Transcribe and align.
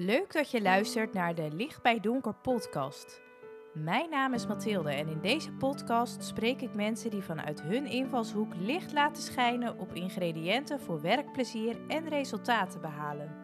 Leuk 0.00 0.32
dat 0.32 0.50
je 0.50 0.62
luistert 0.62 1.12
naar 1.12 1.34
de 1.34 1.50
Licht 1.52 1.82
bij 1.82 2.00
Donker 2.00 2.34
podcast. 2.34 3.20
Mijn 3.74 4.10
naam 4.10 4.34
is 4.34 4.46
Mathilde 4.46 4.90
en 4.90 5.08
in 5.08 5.20
deze 5.20 5.52
podcast 5.52 6.24
spreek 6.24 6.60
ik 6.60 6.74
mensen 6.74 7.10
die 7.10 7.22
vanuit 7.22 7.62
hun 7.62 7.86
invalshoek 7.86 8.54
licht 8.54 8.92
laten 8.92 9.22
schijnen 9.22 9.78
op 9.78 9.94
ingrediënten 9.94 10.80
voor 10.80 11.00
werkplezier 11.00 11.86
en 11.88 12.08
resultaten 12.08 12.80
behalen. 12.80 13.36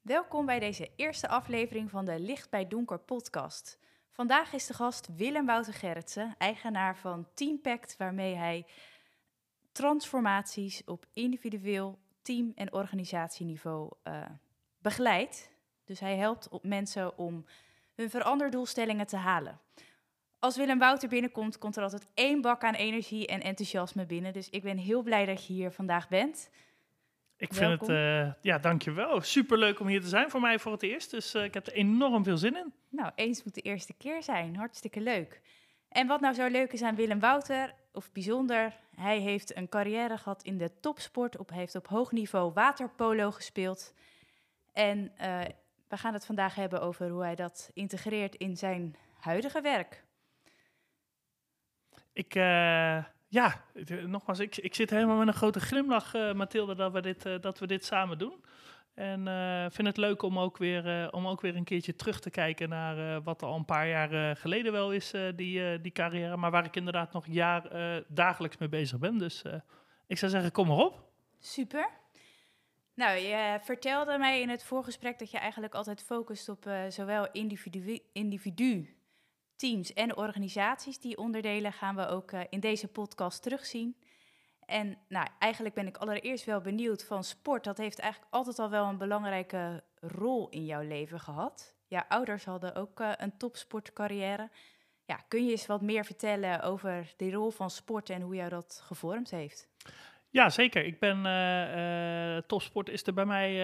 Welkom 0.00 0.46
bij 0.46 0.58
deze 0.58 0.90
eerste 0.96 1.28
aflevering 1.28 1.90
van 1.90 2.04
de 2.04 2.20
Licht 2.20 2.50
bij 2.50 2.68
Donker 2.68 2.98
podcast. 2.98 3.78
Vandaag 4.10 4.52
is 4.52 4.66
de 4.66 4.74
gast 4.74 5.16
Willem 5.16 5.46
Wouter 5.46 5.74
Gerritsen, 5.74 6.34
eigenaar 6.38 6.96
van 6.96 7.28
Team 7.34 7.60
Pact, 7.60 7.96
waarmee 7.96 8.34
hij 8.34 8.66
transformaties 9.72 10.84
op 10.84 11.06
individueel, 11.12 11.98
team- 12.24 12.52
en 12.54 12.72
organisatieniveau 12.72 13.90
uh, 14.04 14.22
begeleidt. 14.78 15.50
Dus 15.84 16.00
hij 16.00 16.16
helpt 16.16 16.48
op 16.48 16.64
mensen 16.64 17.18
om 17.18 17.44
hun 17.94 18.10
veranderdoelstellingen 18.10 19.06
te 19.06 19.16
halen. 19.16 19.60
Als 20.38 20.56
Willem 20.56 20.78
Wouter 20.78 21.08
binnenkomt, 21.08 21.58
komt 21.58 21.76
er 21.76 21.82
altijd 21.82 22.06
één 22.14 22.40
bak 22.40 22.64
aan 22.64 22.74
energie 22.74 23.26
en 23.26 23.40
enthousiasme 23.40 24.06
binnen. 24.06 24.32
Dus 24.32 24.50
ik 24.50 24.62
ben 24.62 24.76
heel 24.76 25.02
blij 25.02 25.24
dat 25.24 25.46
je 25.46 25.52
hier 25.52 25.70
vandaag 25.70 26.08
bent. 26.08 26.50
Ik 27.36 27.54
vind 27.54 27.80
het, 27.80 27.88
uh, 27.88 28.32
ja, 28.40 28.58
dankjewel. 28.58 29.20
Superleuk 29.20 29.80
om 29.80 29.86
hier 29.86 30.00
te 30.00 30.08
zijn 30.08 30.30
voor 30.30 30.40
mij 30.40 30.58
voor 30.58 30.72
het 30.72 30.82
eerst. 30.82 31.10
Dus 31.10 31.34
uh, 31.34 31.44
ik 31.44 31.54
heb 31.54 31.66
er 31.66 31.72
enorm 31.72 32.24
veel 32.24 32.36
zin 32.36 32.56
in. 32.56 32.72
Nou, 32.88 33.12
eens 33.14 33.44
moet 33.44 33.54
de 33.54 33.60
eerste 33.60 33.94
keer 33.94 34.22
zijn. 34.22 34.56
Hartstikke 34.56 35.00
leuk. 35.00 35.40
En 35.88 36.06
wat 36.06 36.20
nou 36.20 36.34
zo 36.34 36.46
leuk 36.46 36.72
is 36.72 36.82
aan 36.82 36.94
Willem 36.94 37.20
Wouter, 37.20 37.74
of 37.92 38.12
bijzonder, 38.12 38.76
hij 38.96 39.18
heeft 39.18 39.56
een 39.56 39.68
carrière 39.68 40.18
gehad 40.18 40.42
in 40.42 40.58
de 40.58 40.80
topsport. 40.80 41.36
Op, 41.36 41.50
heeft 41.50 41.74
op 41.74 41.86
hoog 41.86 42.12
niveau 42.12 42.52
waterpolo 42.52 43.30
gespeeld. 43.30 43.94
En 44.72 45.12
uh, 45.20 45.40
we 45.88 45.96
gaan 45.96 46.12
het 46.12 46.26
vandaag 46.26 46.54
hebben 46.54 46.80
over 46.80 47.08
hoe 47.08 47.22
hij 47.22 47.34
dat 47.34 47.70
integreert 47.72 48.34
in 48.34 48.56
zijn 48.56 48.96
huidige 49.20 49.60
werk. 49.60 50.04
Ik, 52.12 52.34
uh, 52.34 53.04
ja, 53.28 53.64
nogmaals, 54.06 54.38
ik, 54.38 54.56
ik 54.56 54.74
zit 54.74 54.90
helemaal 54.90 55.16
met 55.16 55.26
een 55.26 55.34
grote 55.34 55.60
glimlach, 55.60 56.14
uh, 56.14 56.32
Mathilde, 56.32 56.74
dat 56.74 56.92
we 56.92 57.00
dit, 57.00 57.42
dat 57.42 57.58
we 57.58 57.66
dit 57.66 57.84
samen 57.84 58.18
doen. 58.18 58.44
En 58.94 59.26
uh, 59.26 59.66
vind 59.70 59.86
het 59.86 59.96
leuk 59.96 60.22
om 60.22 60.38
ook, 60.38 60.58
weer, 60.58 61.12
om 61.12 61.26
ook 61.26 61.40
weer 61.40 61.56
een 61.56 61.64
keertje 61.64 61.96
terug 61.96 62.20
te 62.20 62.30
kijken 62.30 62.68
naar 62.68 63.22
wat 63.22 63.42
er 63.42 63.48
al 63.48 63.56
een 63.56 63.64
paar 63.64 63.88
jaar 63.88 64.36
geleden 64.36 64.72
wel 64.72 64.92
is, 64.92 65.12
die, 65.34 65.80
die 65.80 65.92
carrière. 65.92 66.36
Maar 66.36 66.50
waar 66.50 66.64
ik 66.64 66.76
inderdaad 66.76 67.12
nog 67.12 67.26
jaar 67.26 67.68
dagelijks 68.08 68.56
mee 68.56 68.68
bezig 68.68 68.98
ben. 68.98 69.18
Dus 69.18 69.42
ik 70.06 70.18
zou 70.18 70.30
zeggen, 70.30 70.52
kom 70.52 70.66
maar 70.66 70.76
op. 70.76 71.02
Super. 71.38 71.88
Nou, 72.94 73.18
je 73.18 73.58
vertelde 73.62 74.18
mij 74.18 74.40
in 74.40 74.48
het 74.48 74.64
voorgesprek 74.64 75.18
dat 75.18 75.30
je 75.30 75.38
eigenlijk 75.38 75.74
altijd 75.74 76.02
focust 76.02 76.48
op 76.48 76.68
zowel 76.88 77.28
individu, 77.32 77.98
individu 78.12 78.94
teams 79.56 79.92
en 79.92 80.16
organisaties. 80.16 80.98
Die 80.98 81.18
onderdelen 81.18 81.72
gaan 81.72 81.96
we 81.96 82.06
ook 82.06 82.32
uh, 82.32 82.40
in 82.48 82.60
deze 82.60 82.88
podcast 82.88 83.42
terugzien. 83.42 83.96
En 84.66 84.98
nou, 85.08 85.26
eigenlijk 85.38 85.74
ben 85.74 85.86
ik 85.86 85.96
allereerst 85.96 86.44
wel 86.44 86.60
benieuwd 86.60 87.04
van 87.04 87.24
sport. 87.24 87.64
Dat 87.64 87.78
heeft 87.78 87.98
eigenlijk 87.98 88.32
altijd 88.34 88.58
al 88.58 88.70
wel 88.70 88.86
een 88.86 88.98
belangrijke 88.98 89.82
rol 90.00 90.48
in 90.48 90.64
jouw 90.64 90.82
leven 90.82 91.20
gehad. 91.20 91.74
Jouw 91.86 92.04
ouders 92.08 92.44
hadden 92.44 92.74
ook 92.74 93.00
uh, 93.00 93.12
een 93.16 93.36
topsportcarrière. 93.36 94.50
Ja, 95.06 95.16
kun 95.28 95.44
je 95.44 95.50
eens 95.50 95.66
wat 95.66 95.80
meer 95.80 96.04
vertellen 96.04 96.62
over 96.62 97.12
de 97.16 97.30
rol 97.30 97.50
van 97.50 97.70
sport 97.70 98.10
en 98.10 98.20
hoe 98.20 98.34
jou 98.34 98.48
dat 98.48 98.82
gevormd 98.84 99.30
heeft? 99.30 99.68
Ja, 100.30 100.50
zeker. 100.50 100.84
Ik 100.84 100.98
ben 100.98 101.24
uh, 101.26 102.34
uh, 102.36 102.42
topsport 102.46 102.88
is 102.88 103.06
er 103.06 103.14
bij 103.14 103.24
mij 103.24 103.60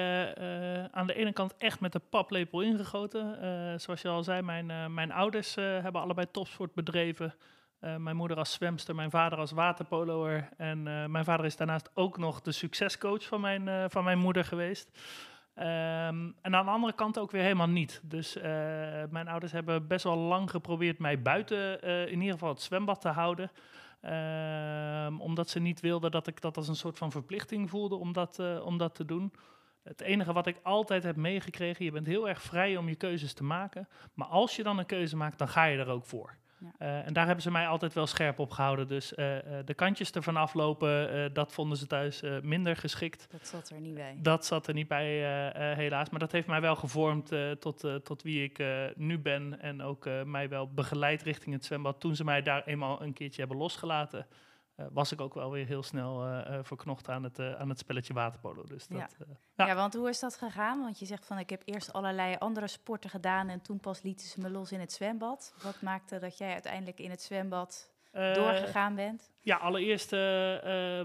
aan 0.91 1.07
de 1.07 1.15
ene 1.15 1.33
kant 1.33 1.57
echt 1.57 1.81
met 1.81 1.93
de 1.93 1.99
paplepel 1.99 2.61
ingegoten. 2.61 3.81
zoals 3.81 4.03
je 4.03 4.09
al 4.09 4.23
zei, 4.23 4.43
mijn, 4.43 4.95
mijn 4.95 5.13
ouders 5.13 5.55
hebben 5.55 6.01
allebei 6.01 6.27
topsport 6.31 6.75
bedreven. 6.75 7.35
Mijn 7.81 8.17
moeder 8.17 8.37
als 8.37 8.53
zwemster, 8.53 8.95
mijn 8.95 9.11
vader 9.11 9.39
als 9.39 9.51
waterpoloer. 9.51 10.49
En 10.57 10.83
mijn 11.11 11.25
vader 11.25 11.47
is 11.47 11.57
daarnaast 11.57 11.91
ook 11.95 12.19
nog 12.19 12.41
de 12.41 12.53
succescoach 12.53 13.27
van 13.27 13.41
mijn, 13.41 13.91
van 13.91 14.05
mijn 14.05 14.19
moeder 14.19 14.45
geweest. 14.45 14.91
Um, 15.55 15.65
en 16.41 16.55
aan 16.55 16.65
de 16.65 16.71
andere 16.71 16.93
kant 16.93 17.19
ook 17.19 17.31
weer 17.31 17.43
helemaal 17.43 17.69
niet. 17.69 18.01
Dus 18.05 18.35
mijn 19.11 19.29
ouders 19.29 19.53
hebben 19.53 19.87
best 19.87 20.05
wel 20.05 20.17
lang 20.17 20.51
geprobeerd 20.51 20.99
mij 20.99 21.23
buiten 21.23 21.81
in 22.09 22.19
ieder 22.19 22.33
geval 22.33 22.49
het 22.49 22.63
zwembad 22.63 23.01
te 23.01 23.09
houden. 23.09 23.51
Um, 25.07 25.21
omdat 25.21 25.49
ze 25.49 25.61
niet 25.61 25.81
wilden 25.81 26.11
dat 26.11 26.27
ik 26.27 26.41
dat 26.41 26.57
als 26.57 26.69
een 26.69 26.77
soort 26.77 26.99
van 26.99 27.11
verplichting 27.11 27.71
voelde 27.71 27.95
om 27.95 28.13
dat, 28.13 28.39
om 28.63 28.79
dat 28.79 28.95
te 28.95 29.05
doen. 29.05 29.33
Het 29.83 30.01
enige 30.01 30.33
wat 30.33 30.47
ik 30.47 30.61
altijd 30.63 31.03
heb 31.03 31.17
meegekregen, 31.17 31.85
je 31.85 31.91
bent 31.91 32.07
heel 32.07 32.29
erg 32.29 32.43
vrij 32.43 32.77
om 32.77 32.89
je 32.89 32.95
keuzes 32.95 33.33
te 33.33 33.45
maken. 33.45 33.89
Maar 34.15 34.27
als 34.27 34.57
je 34.57 34.63
dan 34.63 34.79
een 34.79 34.87
keuze 34.87 35.17
maakt, 35.17 35.39
dan 35.39 35.49
ga 35.49 35.65
je 35.65 35.79
er 35.79 35.89
ook 35.89 36.07
voor. 36.07 36.37
Ja. 36.61 36.73
Uh, 36.79 37.07
en 37.07 37.13
daar 37.13 37.27
hebben 37.27 37.43
ze 37.43 37.51
mij 37.51 37.67
altijd 37.67 37.93
wel 37.93 38.07
scherp 38.07 38.39
op 38.39 38.51
gehouden. 38.51 38.89
Dus 38.89 39.13
uh, 39.13 39.17
de 39.65 39.75
kantjes 39.75 40.11
ervan 40.11 40.37
aflopen, 40.37 41.35
dat 41.35 41.53
vonden 41.53 41.79
ze 41.79 41.87
thuis 41.87 42.23
minder 42.43 42.77
geschikt. 42.77 43.27
Dat 43.31 43.47
zat 43.47 43.71
er 43.71 43.81
niet 43.81 43.95
bij. 43.95 44.19
Dat 44.23 44.47
zat 44.47 44.67
er 44.67 44.75
niet 44.75 44.89
bij, 44.89 45.07
helaas. 45.75 46.11
Maar 46.11 46.21
dat 46.21 46.33
heeft 46.33 46.47
mij 46.47 46.61
wel 46.61 46.77
gevormd 46.77 47.33
tot, 47.59 48.05
tot 48.05 48.23
wie 48.23 48.45
ik 48.45 48.65
nu 48.97 49.19
ben. 49.19 49.61
En 49.61 49.83
ook 49.83 50.09
mij 50.25 50.49
wel 50.49 50.69
begeleid 50.73 51.23
richting 51.23 51.55
het 51.55 51.65
zwembad. 51.65 52.01
Toen 52.01 52.17
ze 52.17 52.25
mij 52.25 52.43
daar 52.43 52.65
eenmaal 52.65 53.03
een 53.03 53.13
keertje 53.13 53.41
hebben 53.41 53.59
losgelaten. 53.59 54.27
Uh, 54.81 54.87
was 54.93 55.13
ik 55.13 55.21
ook 55.21 55.35
wel 55.35 55.51
weer 55.51 55.67
heel 55.67 55.83
snel 55.83 56.27
uh, 56.27 56.41
uh, 56.51 56.59
verknocht 56.63 57.09
aan 57.09 57.23
het, 57.23 57.41
aan 57.41 57.69
het 57.69 57.79
spelletje 57.79 58.15
waterpolo. 58.15 58.65
Dus 58.65 58.87
dat, 58.87 58.99
ja. 58.99 59.27
ja. 59.57 59.67
ja. 59.67 59.75
want 59.75 59.95
hoe 59.95 60.09
is 60.09 60.21
dat 60.21 60.37
gegaan? 60.37 60.81
Want 60.83 60.99
je 60.99 61.07
zegt 61.07 61.27
van 61.27 61.39
ik 61.39 61.51
heb 61.51 61.63
eerst 61.65 61.93
allerlei 61.93 62.37
andere 62.39 62.69
sporten 62.69 63.11
gedaan 63.11 63.49
en 63.49 63.61
toen 63.61 63.81
pas 63.81 64.03
lieten 64.03 64.27
ze 64.27 64.41
me 64.41 64.51
los 64.51 64.73
in 64.73 64.81
het 64.81 64.93
zwembad. 64.93 65.55
Wat 65.63 65.83
maakte 65.83 66.19
dat 66.19 66.39
jij 66.39 66.53
uiteindelijk 66.53 66.99
in 66.99 67.11
het 67.11 67.23
zwembad 67.23 67.91
doorgegaan 68.13 68.95
bent? 68.95 69.31
Ja, 69.41 69.57
allereerst 69.57 70.11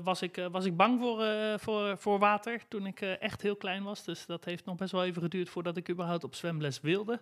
was, 0.04 0.22
ik, 0.22 0.48
was 0.52 0.66
ik 0.66 0.78
bang 0.78 1.00
voor, 1.00 1.24
voor, 1.60 1.98
voor 1.98 2.20
water 2.20 2.68
toen 2.68 2.86
ik 2.86 3.02
echt 3.02 3.42
heel 3.42 3.56
klein 3.56 3.84
was. 3.84 4.04
Dus 4.04 4.26
dat 4.26 4.46
heeft 4.46 4.66
nog 4.66 4.76
best 4.76 4.92
wel 4.92 5.04
even 5.04 5.22
geduurd 5.22 5.50
voordat 5.50 5.78
ik 5.78 5.90
überhaupt 5.90 6.24
op 6.24 6.36
zwemles 6.36 6.82
wilde. 6.82 7.22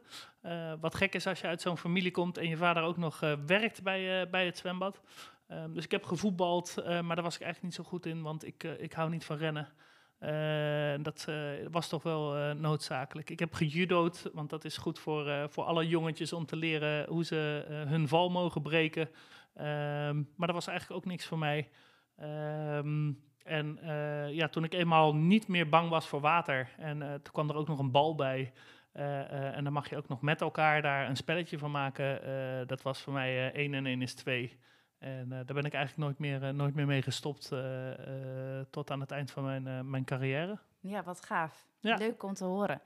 wat 0.80 0.96
gek 0.96 1.14
is 1.14 1.28
als 1.28 1.42
je 1.42 1.48
uit 1.48 1.62
zo'n 1.62 1.78
familie 1.78 2.12
komt 2.12 2.38
en 2.38 2.48
je 2.48 2.58
vader 2.58 2.84
ook 2.84 2.98
nog 2.98 3.20
werkt 3.46 3.84
bij, 3.84 4.30
bij 4.30 4.46
het 4.46 4.58
zwembad. 4.58 5.02
Um, 5.48 5.74
dus 5.74 5.84
ik 5.84 5.92
heb 5.92 6.04
gevoetbald, 6.04 6.76
uh, 6.78 6.86
maar 6.86 7.16
daar 7.16 7.26
was 7.26 7.36
ik 7.36 7.42
eigenlijk 7.42 7.64
niet 7.64 7.74
zo 7.74 7.84
goed 7.84 8.06
in, 8.06 8.22
want 8.22 8.46
ik, 8.46 8.64
uh, 8.64 8.82
ik 8.82 8.94
hou 8.94 9.10
niet 9.10 9.26
van 9.26 9.38
rennen. 9.38 9.68
Uh, 10.20 11.04
dat 11.04 11.28
was 11.72 11.90
toch 11.90 12.04
wel 12.04 12.56
noodzakelijk. 12.56 13.30
Ik 13.30 13.40
heb 13.40 13.54
gejudo'd, 13.54 14.30
want 14.34 14.50
dat 14.50 14.66
is 14.66 14.78
goed 14.78 15.00
voor, 15.00 15.50
voor 15.50 15.64
alle 15.64 15.88
jongetjes 15.88 16.34
om 16.34 16.46
te 16.46 16.56
leren 16.56 17.08
hoe 17.08 17.26
ze 17.26 17.66
hun 17.68 18.08
val 18.08 18.30
mogen 18.30 18.62
breken. 18.62 19.02
Um, 19.02 20.30
maar 20.36 20.48
dat 20.48 20.52
was 20.52 20.68
eigenlijk 20.68 21.00
ook 21.00 21.06
niks 21.06 21.26
voor 21.26 21.38
mij. 21.38 21.70
Um, 22.22 23.24
en 23.44 23.80
ja, 24.32 24.48
toen 24.48 24.64
ik 24.64 24.74
eenmaal 24.74 25.16
niet 25.16 25.48
meer 25.48 25.70
bang 25.70 25.90
was 25.90 26.08
voor 26.08 26.22
water, 26.22 26.70
en 26.78 27.00
toen 27.00 27.34
kwam 27.34 27.50
er 27.50 27.56
ook 27.56 27.68
nog 27.68 27.80
een 27.80 27.92
bal 27.92 28.16
bij. 28.16 28.54
en 28.94 29.64
dan 29.64 29.74
mag 29.74 29.90
je 29.90 29.98
ook 29.98 30.08
nog 30.08 30.22
met 30.22 30.42
elkaar 30.42 30.82
daar 30.82 31.10
een 31.10 31.18
spelletje 31.18 31.58
van 31.58 31.72
maken. 31.72 32.22
dat 32.68 32.82
was 32.82 33.02
voor 33.02 33.14
mij 33.14 33.52
1 33.52 33.74
en 33.74 33.86
1 33.86 34.02
is 34.02 34.14
2. 34.14 34.58
En 35.04 35.26
uh, 35.26 35.30
daar 35.30 35.56
ben 35.56 35.66
ik 35.66 35.74
eigenlijk 35.74 35.98
nooit 36.08 36.20
meer, 36.20 36.44
uh, 36.44 36.50
nooit 36.50 36.76
meer 36.76 36.86
mee 36.86 37.02
gestopt 37.02 37.50
uh, 37.54 37.60
tot 38.70 38.92
aan 38.92 39.00
het 39.00 39.12
eind 39.12 39.32
van 39.32 39.44
mijn, 39.44 39.90
mijn 39.90 40.06
carrière. 40.06 40.58
Ja, 40.80 41.04
wat 41.04 41.26
gaaf. 41.26 41.68
Ja. 41.80 41.96
Leuk 41.96 42.24
om 42.24 42.34
te 42.34 42.46
horen. 42.46 42.82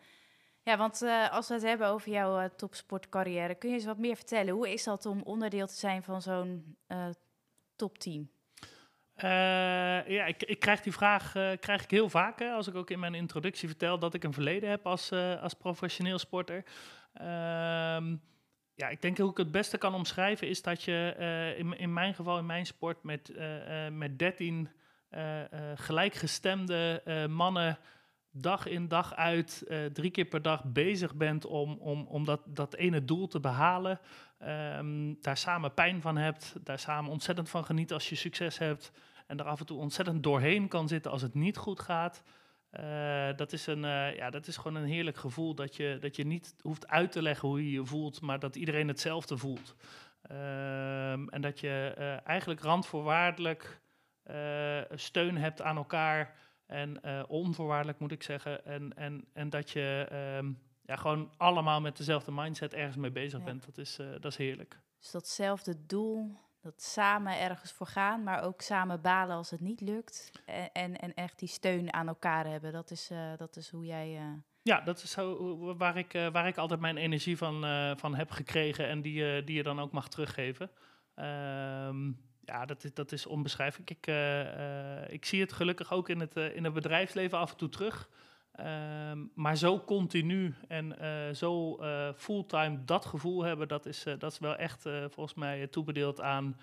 Ja, 0.63 0.77
want 0.77 1.01
als 1.31 1.47
we 1.47 1.53
het 1.53 1.63
hebben 1.63 1.87
over 1.87 2.11
jouw 2.11 2.49
topsportcarrière, 2.55 3.55
kun 3.55 3.69
je 3.69 3.75
eens 3.75 3.85
wat 3.85 3.97
meer 3.97 4.15
vertellen? 4.15 4.53
Hoe 4.53 4.73
is 4.73 4.83
dat 4.83 5.05
om 5.05 5.21
onderdeel 5.21 5.67
te 5.67 5.73
zijn 5.73 6.03
van 6.03 6.21
zo'n 6.21 6.77
topteam? 7.75 8.29
ja, 9.15 10.25
ik, 10.25 10.43
ik, 10.43 10.59
krijg 10.59 10.81
die 10.81 10.93
vraag 10.93 11.31
krijg 11.59 11.83
ik 11.83 11.91
heel 11.91 12.09
vaak. 12.09 12.39
Hè, 12.39 12.51
als 12.51 12.67
ik 12.67 12.75
ook 12.75 12.89
in 12.89 12.99
mijn 12.99 13.15
introductie 13.15 13.67
vertel 13.67 13.99
dat 13.99 14.13
ik 14.13 14.23
een 14.23 14.33
verleden 14.33 14.69
heb 14.69 14.85
als, 14.85 15.11
als 15.41 15.53
professioneel 15.53 16.19
sporter. 16.19 16.63
Ehm, 17.13 18.15
ja, 18.77 18.89
ik 18.89 19.01
denk 19.01 19.17
hoe 19.17 19.31
ik 19.31 19.37
het 19.37 19.51
beste 19.51 19.77
kan 19.77 19.93
omschrijven 19.93 20.47
is 20.47 20.61
dat 20.61 20.83
je 20.83 21.15
uh, 21.19 21.59
in, 21.59 21.77
in 21.77 21.93
mijn 21.93 22.13
geval, 22.13 22.37
in 22.37 22.45
mijn 22.45 22.65
sport, 22.65 23.03
met, 23.03 23.29
uh, 23.29 23.87
met 23.87 24.19
13 24.19 24.69
gelijkgestemde 25.75 27.01
mannen 27.29 27.77
dag 28.31 28.65
in 28.65 28.87
dag 28.87 29.15
uit, 29.15 29.65
drie 29.93 30.11
keer 30.11 30.25
per 30.25 30.41
dag 30.41 30.63
bezig 30.65 31.15
bent 31.15 31.45
om, 31.45 31.73
om, 31.73 32.05
om 32.07 32.25
dat, 32.25 32.41
dat 32.45 32.75
ene 32.75 33.05
doel 33.05 33.27
te 33.27 33.39
behalen. 33.39 33.99
Um, 34.77 35.17
daar 35.21 35.37
samen 35.37 35.73
pijn 35.73 36.01
van 36.01 36.17
hebt, 36.17 36.55
daar 36.63 36.79
samen 36.79 37.11
ontzettend 37.11 37.49
van 37.49 37.65
geniet 37.65 37.93
als 37.93 38.09
je 38.09 38.15
succes 38.15 38.57
hebt. 38.57 38.91
En 39.27 39.39
er 39.39 39.45
af 39.45 39.59
en 39.59 39.65
toe 39.65 39.79
ontzettend 39.79 40.23
doorheen 40.23 40.67
kan 40.67 40.87
zitten 40.87 41.11
als 41.11 41.21
het 41.21 41.33
niet 41.33 41.57
goed 41.57 41.79
gaat. 41.79 42.23
Uh, 42.71 43.29
dat, 43.35 43.53
is 43.53 43.67
een, 43.67 43.83
uh, 43.83 44.15
ja, 44.15 44.29
dat 44.29 44.47
is 44.47 44.57
gewoon 44.57 44.75
een 44.75 44.87
heerlijk 44.87 45.17
gevoel 45.17 45.55
dat 45.55 45.75
je, 45.75 45.97
dat 45.99 46.15
je 46.15 46.25
niet 46.25 46.55
hoeft 46.61 46.87
uit 46.87 47.11
te 47.11 47.21
leggen 47.21 47.47
hoe 47.47 47.63
je 47.63 47.71
je 47.71 47.85
voelt, 47.85 48.21
maar 48.21 48.39
dat 48.39 48.55
iedereen 48.55 48.87
hetzelfde 48.87 49.37
voelt. 49.37 49.75
Uh, 50.31 51.11
en 51.11 51.41
dat 51.41 51.59
je 51.59 51.95
uh, 51.97 52.27
eigenlijk 52.27 52.61
randvoorwaardelijk 52.61 53.81
steun 54.95 55.37
hebt 55.37 55.61
aan 55.61 55.77
elkaar 55.77 56.35
En 56.65 57.27
onvoorwaardelijk 57.27 57.99
moet 57.99 58.11
ik 58.11 58.23
zeggen. 58.23 58.65
En, 58.65 58.97
en, 58.97 59.25
en 59.33 59.49
dat 59.49 59.69
je 59.69 60.07
ehm, 60.09 60.51
ja, 60.81 60.95
gewoon 60.95 61.31
allemaal 61.37 61.81
met 61.81 61.97
dezelfde 61.97 62.31
mindset 62.31 62.73
ergens 62.73 62.95
mee 62.95 63.11
bezig 63.11 63.43
bent. 63.43 63.65
Dat 63.65 63.77
is, 63.77 63.95
dat 63.95 64.25
is 64.25 64.37
heerlijk. 64.37 64.79
Dus 64.99 65.11
datzelfde 65.11 65.85
doel, 65.85 66.37
dat 66.67 66.81
samen 66.81 67.39
ergens 67.39 67.71
voor 67.71 67.87
gaan, 67.87 68.23
maar 68.23 68.43
ook 68.43 68.61
samen 68.61 69.01
balen 69.01 69.35
als 69.35 69.49
het 69.49 69.59
niet 69.59 69.81
lukt. 69.81 70.31
En, 70.45 70.71
en, 70.71 70.99
en 70.99 71.13
echt 71.13 71.39
die 71.39 71.47
steun 71.47 71.93
aan 71.93 72.07
elkaar 72.07 72.45
hebben. 72.45 72.71
Dat 72.71 72.91
is, 72.91 73.09
dat 73.37 73.55
is 73.55 73.69
hoe 73.69 73.85
jij 73.85 74.19
ja, 74.61 74.81
dat 74.81 75.03
is 75.03 75.11
zo 75.11 75.75
waar 75.77 75.97
ik, 75.97 76.11
waar 76.31 76.47
ik 76.47 76.57
altijd 76.57 76.79
mijn 76.79 76.97
energie 76.97 77.37
van, 77.37 77.65
van 77.97 78.15
heb 78.15 78.31
gekregen 78.31 78.87
en 78.87 79.01
die, 79.01 79.43
die 79.43 79.55
je 79.55 79.63
dan 79.63 79.79
ook 79.79 79.91
mag 79.91 80.09
teruggeven. 80.09 80.69
Um, 81.15 82.19
ja, 82.41 82.65
dat 82.65 82.83
is, 82.83 82.93
dat 82.93 83.11
is 83.11 83.25
onbeschrijfelijk. 83.25 83.89
Ik, 83.89 84.07
ik 85.11 85.25
zie 85.25 85.41
het 85.41 85.53
gelukkig 85.53 85.91
ook 85.91 86.09
in 86.09 86.19
het, 86.19 86.35
in 86.35 86.63
het 86.63 86.73
bedrijfsleven 86.73 87.37
af 87.37 87.51
en 87.51 87.57
toe 87.57 87.69
terug. 87.69 88.09
Um, 88.59 89.31
maar 89.35 89.57
zo 89.57 89.79
continu 89.79 90.55
en 90.67 90.95
zo 91.35 91.79
fulltime 92.15 92.83
dat 92.85 93.05
gevoel 93.05 93.43
hebben, 93.43 93.67
dat 93.67 93.85
is, 93.85 94.03
dat 94.03 94.31
is 94.31 94.39
wel 94.39 94.55
echt 94.55 94.81
volgens 94.81 95.33
mij 95.33 95.67
toebedeeld 95.67 96.21
aan, 96.21 96.59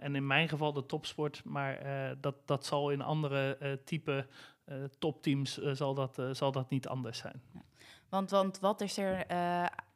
en 0.00 0.14
in 0.14 0.26
mijn 0.26 0.48
geval 0.48 0.72
de 0.72 0.86
topsport, 0.86 1.44
maar 1.44 1.82
dat, 2.20 2.34
dat 2.44 2.66
zal 2.66 2.90
in 2.90 3.00
andere 3.02 3.78
type 3.84 4.26
topteams 4.98 5.56
zal, 5.56 5.94
dat, 5.94 6.22
zal 6.32 6.52
dat 6.52 6.70
niet 6.70 6.88
anders 6.88 7.18
zijn. 7.18 7.42
Ja. 7.54 7.60
Want, 8.08 8.30
want 8.30 8.58
wat 8.58 8.80
is 8.80 8.98
er 8.98 9.26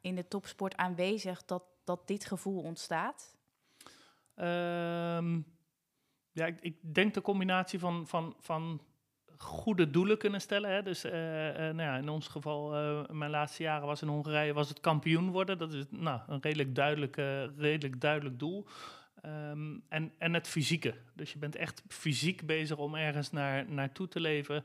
in 0.01 0.15
de 0.15 0.29
topsport 0.29 0.77
aanwezig 0.77 1.45
dat, 1.45 1.63
dat 1.85 2.07
dit 2.07 2.25
gevoel 2.25 2.63
ontstaat? 2.63 3.37
Um, 4.37 5.47
ja, 6.33 6.47
ik, 6.47 6.61
ik, 6.61 6.95
denk 6.95 7.15
de 7.15 7.21
combinatie 7.21 7.79
van, 7.79 8.07
van, 8.07 8.35
van 8.41 8.81
goede 9.45 9.91
doelen 9.91 10.19
kunnen 10.19 10.41
stellen. 10.41 10.71
Hè. 10.71 10.83
Dus 10.83 11.03
nou 11.03 11.77
ja, 11.77 11.97
in 11.97 12.09
ons 12.09 12.29
geval, 12.29 12.77
in 13.09 13.19
mijn 13.19 13.31
laatste 13.31 13.63
jaren 13.63 13.87
was 13.87 14.03
in 14.03 14.09
Hongarije, 14.09 14.53
was 14.53 14.69
het 14.69 14.81
kampioen 14.81 15.31
worden. 15.31 15.59
Dat 15.59 15.73
is 15.73 15.85
nou, 15.91 16.21
een 16.27 16.39
redelijk 16.41 16.75
duidelijk, 16.75 17.17
redelijk 17.57 18.01
duidelijk 18.01 18.39
doel. 18.39 18.67
Um, 19.27 19.83
en, 19.89 20.13
en 20.19 20.35
het 20.35 20.49
fysieke. 20.49 20.95
Dus 21.15 21.33
je 21.33 21.39
bent 21.39 21.57
echt 21.57 21.83
fysiek 21.89 22.47
bezig 22.47 22.77
om 22.77 22.95
ergens 22.95 23.31
naar, 23.31 23.65
naartoe 23.69 24.09
te 24.09 24.21
leven. 24.21 24.65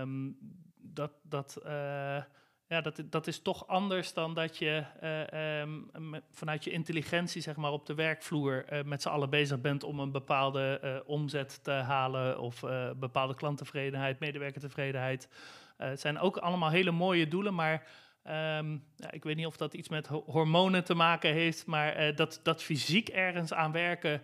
Um, 0.00 0.36
dat, 0.76 1.12
dat, 1.22 1.60
uh, 1.66 2.22
ja, 2.70 2.80
dat, 2.80 3.02
dat 3.04 3.26
is 3.26 3.42
toch 3.42 3.66
anders 3.66 4.12
dan 4.12 4.34
dat 4.34 4.56
je 4.58 4.84
uh, 5.02 5.60
um, 5.60 6.22
vanuit 6.30 6.64
je 6.64 6.70
intelligentie 6.70 7.42
zeg 7.42 7.56
maar, 7.56 7.72
op 7.72 7.86
de 7.86 7.94
werkvloer 7.94 8.72
uh, 8.72 8.82
met 8.82 9.02
z'n 9.02 9.08
allen 9.08 9.30
bezig 9.30 9.60
bent 9.60 9.84
om 9.84 10.00
een 10.00 10.10
bepaalde 10.10 11.02
omzet 11.06 11.64
te 11.64 11.70
halen 11.70 12.40
of 12.40 12.60
bepaalde 12.96 13.34
klanttevredenheid, 13.34 14.18
medewerkertevredenheid. 14.18 15.28
het 15.76 16.00
zijn 16.00 16.18
ook 16.18 16.36
allemaal 16.36 16.70
hele 16.70 16.90
mooie 16.90 17.28
doelen, 17.28 17.54
maar 17.54 17.86
Um, 18.24 18.84
ja, 18.96 19.10
ik 19.10 19.24
weet 19.24 19.36
niet 19.36 19.46
of 19.46 19.56
dat 19.56 19.74
iets 19.74 19.88
met 19.88 20.06
hormonen 20.06 20.84
te 20.84 20.94
maken 20.94 21.32
heeft, 21.32 21.66
maar 21.66 22.14
dat, 22.14 22.40
dat 22.42 22.62
fysiek 22.62 23.08
ergens 23.08 23.52
aan 23.52 23.72
werken, 23.72 24.22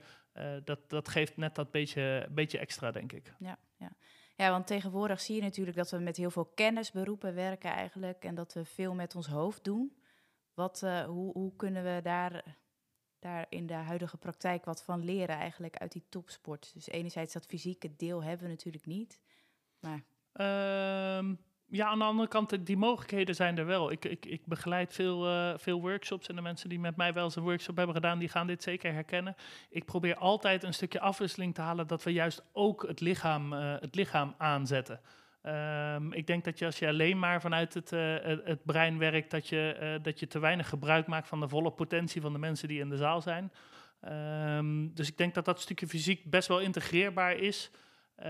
dat, 0.65 0.79
dat 0.89 1.09
geeft 1.09 1.37
net 1.37 1.55
dat 1.55 1.71
beetje, 1.71 2.27
beetje 2.31 2.59
extra, 2.59 2.91
denk 2.91 3.13
ik. 3.13 3.33
Ja, 3.39 3.59
ja. 3.77 3.93
Ja, 4.37 4.51
want 4.51 4.67
tegenwoordig 4.67 5.21
zie 5.21 5.35
je 5.35 5.43
natuurlijk 5.43 5.77
dat 5.77 5.91
we 5.91 5.99
met 5.99 6.17
heel 6.17 6.31
veel 6.31 6.45
kennisberoepen 6.45 7.35
werken 7.35 7.71
eigenlijk 7.71 8.25
en 8.25 8.35
dat 8.35 8.53
we 8.53 8.65
veel 8.65 8.95
met 8.95 9.15
ons 9.15 9.27
hoofd 9.27 9.65
doen. 9.65 9.97
Wat, 10.55 10.83
uh, 10.83 11.05
hoe, 11.05 11.33
hoe 11.33 11.57
kunnen 11.57 11.85
we 11.85 12.01
daar, 12.03 12.57
daar 13.19 13.47
in 13.49 13.67
de 13.67 13.75
huidige 13.75 14.17
praktijk 14.17 14.65
wat 14.65 14.83
van 14.83 15.05
leren 15.05 15.37
eigenlijk 15.37 15.77
uit 15.77 15.93
die 15.93 16.07
topsport? 16.09 16.71
Dus 16.75 16.89
enerzijds 16.89 17.33
dat 17.33 17.47
fysieke 17.47 17.97
deel 17.97 18.23
hebben 18.23 18.47
we 18.47 18.53
natuurlijk 18.53 18.87
niet, 18.87 19.21
maar... 19.79 20.03
Um, 21.19 21.45
ja, 21.69 21.87
aan 21.87 21.99
de 21.99 22.05
andere 22.05 22.29
kant, 22.29 22.67
die 22.67 22.77
mogelijkheden 22.77 23.35
zijn 23.35 23.59
er 23.59 23.67
wel. 23.67 23.91
Ik, 23.91 24.05
ik, 24.05 24.27
ik 24.27 24.47
begeleid 24.47 24.95
veel, 24.95 25.29
uh, 25.29 25.53
veel 25.57 25.81
workshops 25.81 26.29
en 26.29 26.35
de 26.35 26.43
mensen 26.43 26.69
die 26.69 26.81
met 26.81 26.97
mij 26.97 27.13
wel 27.13 27.25
eens 27.25 27.37
een 27.37 27.43
workshop 27.43 27.77
hebben 27.77 27.95
gedaan, 27.95 28.19
die 28.19 28.29
gaan 28.29 28.47
dit 28.47 28.63
zeker 28.63 28.93
herkennen. 28.93 29.37
Ik 29.71 29.85
probeer 29.85 30.17
altijd 30.17 30.63
een 30.63 30.75
stukje 30.75 31.01
afwisseling 31.01 31.55
te 31.55 31.61
halen 31.61 31.87
dat 31.87 32.03
we 32.03 32.13
juist 32.13 32.43
ook 32.53 32.87
het 32.87 33.01
lichaam, 33.01 33.53
uh, 33.53 33.75
het 33.81 33.95
lichaam 33.95 34.35
aanzetten. 34.39 35.01
Um, 35.43 36.13
ik 36.13 36.27
denk 36.27 36.45
dat 36.45 36.59
je 36.59 36.65
als 36.65 36.79
je 36.79 36.89
alleen 36.89 37.19
maar 37.19 37.41
vanuit 37.41 37.75
het, 37.75 37.91
het 38.45 38.65
brein 38.65 38.99
werkt, 38.99 39.31
dat 39.31 39.49
je, 39.49 39.99
dat 40.03 40.21
je 40.21 40.27
te 40.27 40.39
weinig 40.39 40.69
gebruik 40.69 41.07
maakt 41.07 41.29
van 41.29 41.41
de 41.41 41.49
volle 41.49 41.71
potentie 41.71 42.21
van 42.21 42.33
de 42.33 42.39
mensen 42.39 42.69
die 42.69 42.81
in 42.81 42.89
de 42.89 42.97
zaal 42.97 43.21
zijn. 43.21 43.53
Um, 44.59 44.95
dus 44.95 45.09
ik 45.09 45.17
denk 45.17 45.35
dat 45.35 45.45
dat 45.45 45.61
stukje 45.61 45.87
fysiek 45.87 46.31
best 46.31 46.49
wel 46.49 46.61
integreerbaar 46.61 47.37
is. 47.37 47.71
Uh, 48.19 48.27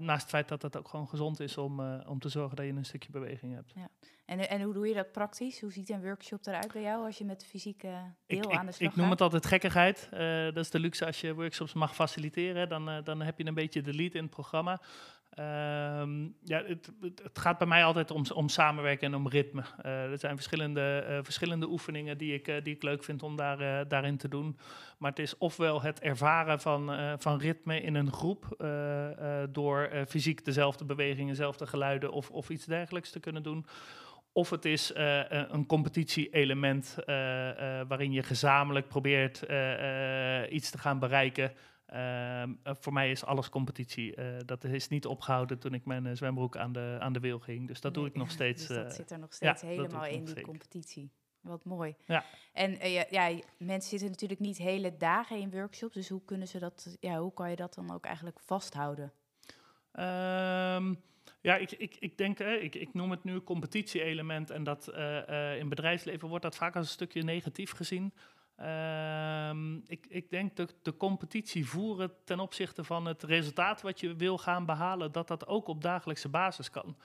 naast 0.00 0.20
het 0.20 0.30
feit 0.30 0.48
dat 0.48 0.62
het 0.62 0.76
ook 0.76 0.88
gewoon 0.88 1.08
gezond 1.08 1.40
is 1.40 1.58
om, 1.58 1.80
uh, 1.80 2.00
om 2.06 2.18
te 2.18 2.28
zorgen 2.28 2.56
dat 2.56 2.66
je 2.66 2.72
een 2.72 2.84
stukje 2.84 3.10
beweging 3.10 3.54
hebt. 3.54 3.72
Ja. 3.74 3.88
En, 4.24 4.48
en 4.48 4.62
hoe 4.62 4.74
doe 4.74 4.88
je 4.88 4.94
dat 4.94 5.12
praktisch? 5.12 5.60
Hoe 5.60 5.72
ziet 5.72 5.90
een 5.90 6.02
workshop 6.02 6.46
eruit 6.46 6.72
bij 6.72 6.82
jou 6.82 7.04
als 7.04 7.18
je 7.18 7.24
met 7.24 7.44
fysieke 7.44 8.14
deel 8.26 8.38
ik, 8.38 8.56
aan 8.56 8.66
de 8.66 8.72
slag 8.72 8.90
Ik 8.90 8.96
noem 8.96 9.10
het 9.10 9.20
altijd 9.20 9.46
gekkigheid. 9.46 10.08
Uh, 10.12 10.44
dat 10.44 10.56
is 10.56 10.70
de 10.70 10.78
luxe 10.78 11.06
als 11.06 11.20
je 11.20 11.34
workshops 11.34 11.72
mag 11.72 11.94
faciliteren. 11.94 12.68
Dan, 12.68 13.04
dan 13.04 13.22
heb 13.22 13.38
je 13.38 13.46
een 13.46 13.54
beetje 13.54 13.82
de 13.82 13.94
lead 13.94 14.14
in 14.14 14.22
het 14.22 14.30
programma. 14.30 14.80
Um, 15.38 16.34
ja, 16.44 16.62
het, 16.66 16.90
het, 17.00 17.38
gaat 17.38 17.58
bij 17.58 17.66
mij 17.66 17.84
altijd 17.84 18.10
om, 18.10 18.24
om 18.34 18.48
samenwerken 18.48 19.06
en 19.06 19.14
om 19.14 19.28
ritme. 19.28 19.62
Uh, 19.84 20.10
er 20.10 20.18
zijn 20.18 20.34
verschillende, 20.34 21.06
uh, 21.08 21.18
verschillende 21.22 21.68
oefeningen 21.68 22.18
die 22.18 22.34
ik, 22.34 22.48
uh, 22.48 22.54
die 22.62 22.74
ik 22.74 22.82
leuk 22.82 23.04
vind 23.04 23.22
om 23.22 23.36
daar, 23.36 23.88
daarin 23.88 24.16
te 24.16 24.28
doen. 24.28 24.58
Maar 24.98 25.10
het 25.10 25.18
is 25.18 25.38
ofwel 25.38 25.82
het 25.82 26.00
ervaren 26.00 26.60
van, 26.60 26.92
van 27.18 27.38
ritme 27.38 27.80
in 27.80 27.94
een 27.94 28.12
groep 28.12 28.66
door 29.50 29.90
fysiek 30.08 30.44
dezelfde 30.44 30.84
bewegingen, 30.84 31.28
dezelfde 31.28 31.66
geluiden 31.66 32.12
of, 32.12 32.30
of 32.30 32.50
iets 32.50 32.64
dergelijks 32.64 33.10
te 33.10 33.20
kunnen 33.20 33.42
doen. 33.42 33.66
Of 34.32 34.50
het 34.50 34.64
is 34.64 34.92
een 35.48 35.66
competitie-element 35.66 36.96
waarin 37.88 38.12
je 38.12 38.22
gezamenlijk 38.22 38.88
probeert 38.88 39.42
iets 40.50 40.70
te 40.70 40.78
gaan 40.78 40.98
bereiken. 40.98 41.52
Uh, 41.92 42.42
voor 42.64 42.92
mij 42.92 43.10
is 43.10 43.24
alles 43.24 43.48
competitie. 43.48 44.16
Uh, 44.16 44.36
dat 44.46 44.64
is 44.64 44.88
niet 44.88 45.06
opgehouden 45.06 45.58
toen 45.58 45.74
ik 45.74 45.84
mijn 45.84 46.06
uh, 46.06 46.12
zwembroek 46.14 46.56
aan 46.56 46.72
de, 46.72 46.96
aan 47.00 47.12
de 47.12 47.20
wiel 47.20 47.38
ging. 47.38 47.66
Dus 47.66 47.80
dat 47.80 47.94
nee, 47.94 48.02
doe 48.02 48.12
ik 48.12 48.18
nog 48.18 48.30
steeds. 48.38 48.66
Dus 48.66 48.76
dat 48.76 48.94
zit 48.94 49.10
er 49.10 49.18
nog 49.18 49.32
steeds 49.32 49.60
ja, 49.60 49.66
helemaal 49.66 50.06
in, 50.06 50.18
die 50.18 50.28
zeker. 50.28 50.42
competitie. 50.42 51.10
Wat 51.40 51.64
mooi. 51.64 51.94
Ja. 52.06 52.24
En 52.52 52.90
ja, 52.90 53.04
ja, 53.10 53.40
mensen 53.56 53.90
zitten 53.90 54.10
natuurlijk 54.10 54.40
niet 54.40 54.58
hele 54.58 54.96
dagen 54.96 55.38
in 55.38 55.50
workshops. 55.50 55.94
Dus 55.94 56.08
hoe 56.08 56.24
kunnen 56.24 56.48
ze 56.48 56.58
dat, 56.58 56.96
ja, 57.00 57.18
hoe 57.18 57.32
kan 57.32 57.50
je 57.50 57.56
dat 57.56 57.74
dan 57.74 57.90
ook 57.90 58.04
eigenlijk 58.04 58.40
vasthouden? 58.40 59.12
Um, 59.92 61.02
ja, 61.40 61.56
ik, 61.56 61.72
ik, 61.72 61.96
ik 61.98 62.18
denk, 62.18 62.38
hè, 62.38 62.54
ik, 62.54 62.74
ik 62.74 62.94
noem 62.94 63.10
het 63.10 63.24
nu 63.24 63.40
competitie-element. 63.40 64.50
En 64.50 64.64
dat 64.64 64.88
in 65.58 65.68
bedrijfsleven 65.68 66.28
wordt 66.28 66.44
dat 66.44 66.56
vaak 66.56 66.76
als 66.76 66.86
een 66.86 66.92
stukje 66.92 67.22
negatief 67.22 67.70
gezien. 67.70 68.12
Um, 68.62 69.82
ik, 69.86 70.06
ik, 70.08 70.30
denk 70.30 70.56
dat 70.56 70.74
de 70.82 70.96
competitie 70.96 71.66
voeren 71.66 72.12
ten 72.24 72.40
opzichte 72.40 72.84
van 72.84 73.06
het 73.06 73.22
resultaat 73.22 73.82
wat 73.82 74.00
je 74.00 74.16
wil 74.16 74.38
gaan 74.38 74.66
behalen, 74.66 75.12
dat 75.12 75.28
dat 75.28 75.46
ook 75.46 75.68
op 75.68 75.82
dagelijkse 75.82 76.28
basis 76.28 76.70
kan. 76.70 76.96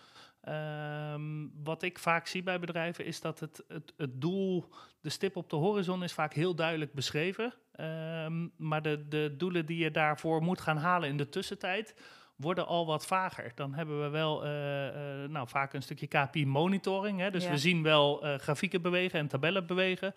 Um, 1.14 1.52
wat 1.64 1.84
ik 1.84 2.00
vaak 2.00 2.28
zie 2.28 2.44
bij 2.44 2.60
bedrijven 2.60 3.06
is 3.06 3.22
dat 3.22 3.40
het, 3.40 3.64
het, 3.68 3.94
het, 3.98 4.22
doel, 4.22 4.70
de 5.02 5.10
stip 5.10 5.36
op 5.36 5.50
de 5.50 5.56
horizon, 5.56 6.04
is 6.04 6.14
vaak 6.14 6.34
heel 6.34 6.56
duidelijk 6.56 6.94
beschreven. 6.94 7.54
Um, 7.80 8.52
maar 8.58 8.82
de, 8.82 9.08
de 9.08 9.34
doelen 9.38 9.66
die 9.66 9.78
je 9.78 9.92
daarvoor 9.92 10.42
moet 10.42 10.62
gaan 10.62 10.78
halen 10.78 11.10
in 11.10 11.18
de 11.18 11.30
tussentijd, 11.30 11.96
worden 12.36 12.68
al 12.68 12.86
wat 12.86 13.06
vager. 13.06 13.52
Dan 13.56 13.74
hebben 13.74 14.02
we 14.02 14.10
wel 14.10 14.46
uh, 14.46 14.86
uh, 14.86 15.30
nou, 15.30 15.48
vaak 15.48 15.74
een 15.74 15.82
stukje 15.82 16.08
KPI-monitoring. 16.08 17.28
Dus 17.28 17.44
ja. 17.44 17.50
we 17.50 17.58
zien 17.58 17.84
wel 17.84 18.26
uh, 18.26 18.36
grafieken 18.36 18.82
bewegen 18.82 19.20
en 19.20 19.28
tabellen 19.28 19.66
bewegen. 19.66 20.14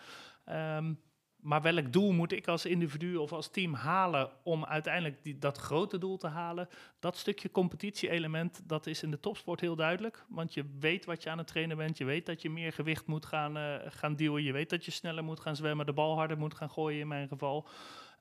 Um, 0.77 0.99
maar 1.43 1.63
welk 1.63 1.93
doel 1.93 2.13
moet 2.13 2.33
ik 2.33 2.49
als 2.49 2.65
individu 2.65 3.17
of 3.17 3.33
als 3.33 3.51
team 3.51 3.75
halen 3.75 4.31
om 4.43 4.65
uiteindelijk 4.65 5.23
die, 5.23 5.39
dat 5.39 5.59
grote 5.59 5.99
doel 5.99 6.17
te 6.17 6.27
halen? 6.27 6.69
Dat 6.99 7.17
stukje 7.17 7.51
competitie-element, 7.51 8.61
dat 8.67 8.87
is 8.87 9.03
in 9.03 9.11
de 9.11 9.21
topsport 9.21 9.61
heel 9.61 9.77
duidelijk. 9.77 10.25
Want 10.29 10.55
je 10.55 10.65
weet 10.81 11.05
wat 11.05 11.23
je 11.23 11.31
aan 11.31 11.39
het 11.39 11.47
trainen 11.47 11.77
bent. 11.77 11.99
Je 11.99 12.05
weet 12.05 12.27
dat 12.27 12.43
je 12.43 12.51
meer 12.51 12.73
gewicht 12.73 13.07
moet 13.07 13.27
gaan, 13.27 13.57
uh, 13.57 13.75
gaan 13.87 14.17
duwen. 14.17 14.43
Je 14.43 14.53
weet 14.53 14.71
dat 14.71 14.85
je 14.85 14.91
sneller 14.91 15.25
moet 15.25 15.41
gaan 15.41 15.57
zwemmen, 15.57 15.87
de 15.87 15.93
bal 15.93 16.17
harder 16.17 16.39
moet 16.39 16.55
gaan 16.55 16.71
gooien 16.71 17.01
in 17.01 17.09
mijn 17.09 17.29
geval. 17.29 17.69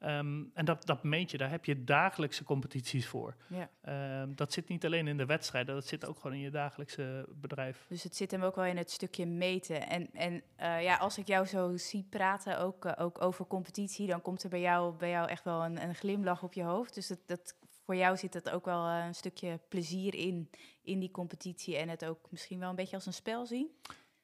Um, 0.04 0.52
en 0.54 0.66
dat, 0.66 0.86
dat 0.86 1.04
meet 1.04 1.32
je, 1.32 1.38
daar 1.38 1.50
heb 1.50 1.66
je 1.66 1.84
dagelijkse 1.84 2.44
competities 2.44 3.08
voor. 3.08 3.36
Ja. 3.48 4.22
Um, 4.22 4.36
dat 4.36 4.54
zit 4.54 4.68
niet 4.68 4.86
alleen 4.86 5.08
in 5.08 5.18
de 5.18 5.26
wedstrijden, 5.26 5.76
dat 5.76 5.88
zit 5.88 6.06
ook 6.06 6.20
gewoon 6.20 6.36
in 6.36 6.44
je 6.44 6.50
dagelijkse 6.50 7.26
bedrijf. 7.30 7.86
Dus 7.90 8.04
het 8.04 8.16
zit 8.16 8.32
hem 8.32 8.44
ook 8.44 8.56
wel 8.56 8.66
in 8.66 8.78
het 8.78 8.92
stukje 8.92 9.26
meten. 9.26 9.88
En, 9.88 10.10
en 10.14 10.34
uh, 10.34 10.84
ja, 10.84 10.98
als 10.98 11.18
ik 11.18 11.28
jou 11.28 11.46
zo 11.46 11.78
zie 11.78 12.06
praten, 12.10 12.60
ook, 12.60 12.86
uh, 12.86 12.92
ook 12.98 13.22
over 13.22 13.48
competitie, 13.48 14.08
dan 14.08 14.22
komt 14.22 14.44
er 14.44 14.50
bij 14.50 14.62
jou, 14.62 14.96
bij 14.98 15.10
jou 15.10 15.30
echt 15.30 15.44
wel 15.44 15.66
een, 15.66 15.84
een 15.84 15.96
glimlach 15.96 16.44
op 16.44 16.54
je 16.54 16.64
hoofd. 16.64 16.94
Dus 16.94 17.08
dat, 17.08 17.20
dat, 17.26 17.56
voor 17.86 17.96
jou 17.96 18.18
zit 18.18 18.34
het 18.34 18.50
ook 18.50 18.66
wel 18.66 18.88
uh, 18.88 19.06
een 19.06 19.16
stukje 19.16 19.60
plezier 19.68 20.16
in, 20.16 20.50
in 20.82 21.00
die 21.00 21.12
competitie 21.12 21.78
en 21.78 21.90
het 21.90 22.06
ook 22.06 22.32
misschien 22.32 22.60
wel 22.60 22.70
een 22.70 22.76
beetje 22.76 22.96
als 22.96 23.06
een 23.06 23.14
spel 23.14 23.46
zien? 23.46 23.70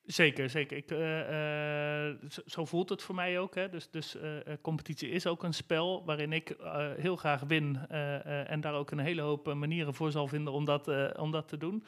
Zeker, 0.08 0.50
zeker. 0.50 0.78
Ik, 0.78 0.92
uh, 0.92 2.30
zo, 2.30 2.42
zo, 2.46 2.66
voelt 2.66 2.90
het 2.90 3.02
voor 3.02 3.16
mij 3.16 3.40
ook. 3.40 3.56
Hè. 3.56 3.70
Dus, 3.70 3.90
dus 3.90 4.16
uh, 4.16 4.24
competitie 4.62 5.10
is 5.10 5.28
ook 5.28 5.44
een 5.44 5.54
spel 5.54 6.06
waarin 6.06 6.34
ik 6.34 6.56
heel 6.98 7.16
graag 7.16 7.42
win. 7.42 7.88
en 7.88 8.62
daar 8.62 8.74
ook 8.74 8.92
een 8.92 9.00
hele 9.00 9.22
hoop 9.22 9.54
manieren 9.54 9.94
voor 9.94 10.12
zal 10.12 10.28
vinden 10.28 10.54
om 10.54 10.66
dat, 10.66 11.18
om 11.18 11.32
dat 11.32 11.48
te 11.48 11.58
doen. 11.58 11.86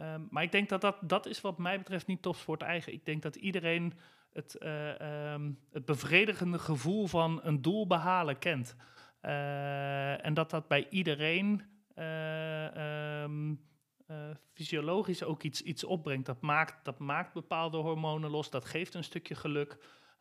Um, 0.00 0.26
maar 0.30 0.42
ik 0.42 0.52
denk 0.52 0.68
dat, 0.68 0.80
dat 0.80 0.96
dat 1.00 1.26
is 1.26 1.40
wat 1.40 1.58
mij 1.58 1.78
betreft 1.78 2.06
niet 2.06 2.22
topsport 2.22 2.62
eigen. 2.62 2.92
Ik 2.92 3.04
denk 3.04 3.22
dat 3.22 3.36
iedereen 3.36 3.92
het, 4.32 4.62
um, 4.62 5.58
het 5.72 5.84
bevredigende 5.84 6.58
gevoel 6.58 7.06
van 7.06 7.40
een 7.42 7.62
doel 7.62 7.86
behalen 7.86 8.38
kent. 8.38 8.76
en 10.20 10.34
dat 10.34 10.50
dat 10.50 10.68
bij 10.68 10.86
iedereen 10.90 11.62
fysiologisch 14.52 15.22
ook 15.22 15.42
iets, 15.42 15.62
iets 15.62 15.84
opbrengt. 15.84 16.26
Dat 16.26 16.40
maakt, 16.40 16.84
dat 16.84 16.98
maakt 16.98 17.32
bepaalde 17.32 17.76
hormonen 17.76 18.30
los, 18.30 18.50
dat 18.50 18.64
geeft 18.64 18.94
een 18.94 19.04
stukje 19.04 19.34
geluk. 19.34 19.78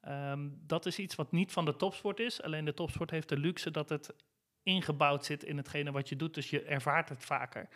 Um, 0.07 0.61
dat 0.67 0.85
is 0.85 0.99
iets 0.99 1.15
wat 1.15 1.31
niet 1.31 1.51
van 1.51 1.65
de 1.65 1.75
topsport 1.75 2.19
is. 2.19 2.41
Alleen 2.41 2.65
de 2.65 2.73
topsport 2.73 3.09
heeft 3.09 3.29
de 3.29 3.37
luxe 3.37 3.71
dat 3.71 3.89
het 3.89 4.15
ingebouwd 4.63 5.25
zit 5.25 5.43
in 5.43 5.57
hetgene 5.57 5.91
wat 5.91 6.09
je 6.09 6.15
doet. 6.15 6.33
Dus 6.33 6.49
je 6.49 6.63
ervaart 6.63 7.09
het 7.09 7.25
vaker. 7.25 7.69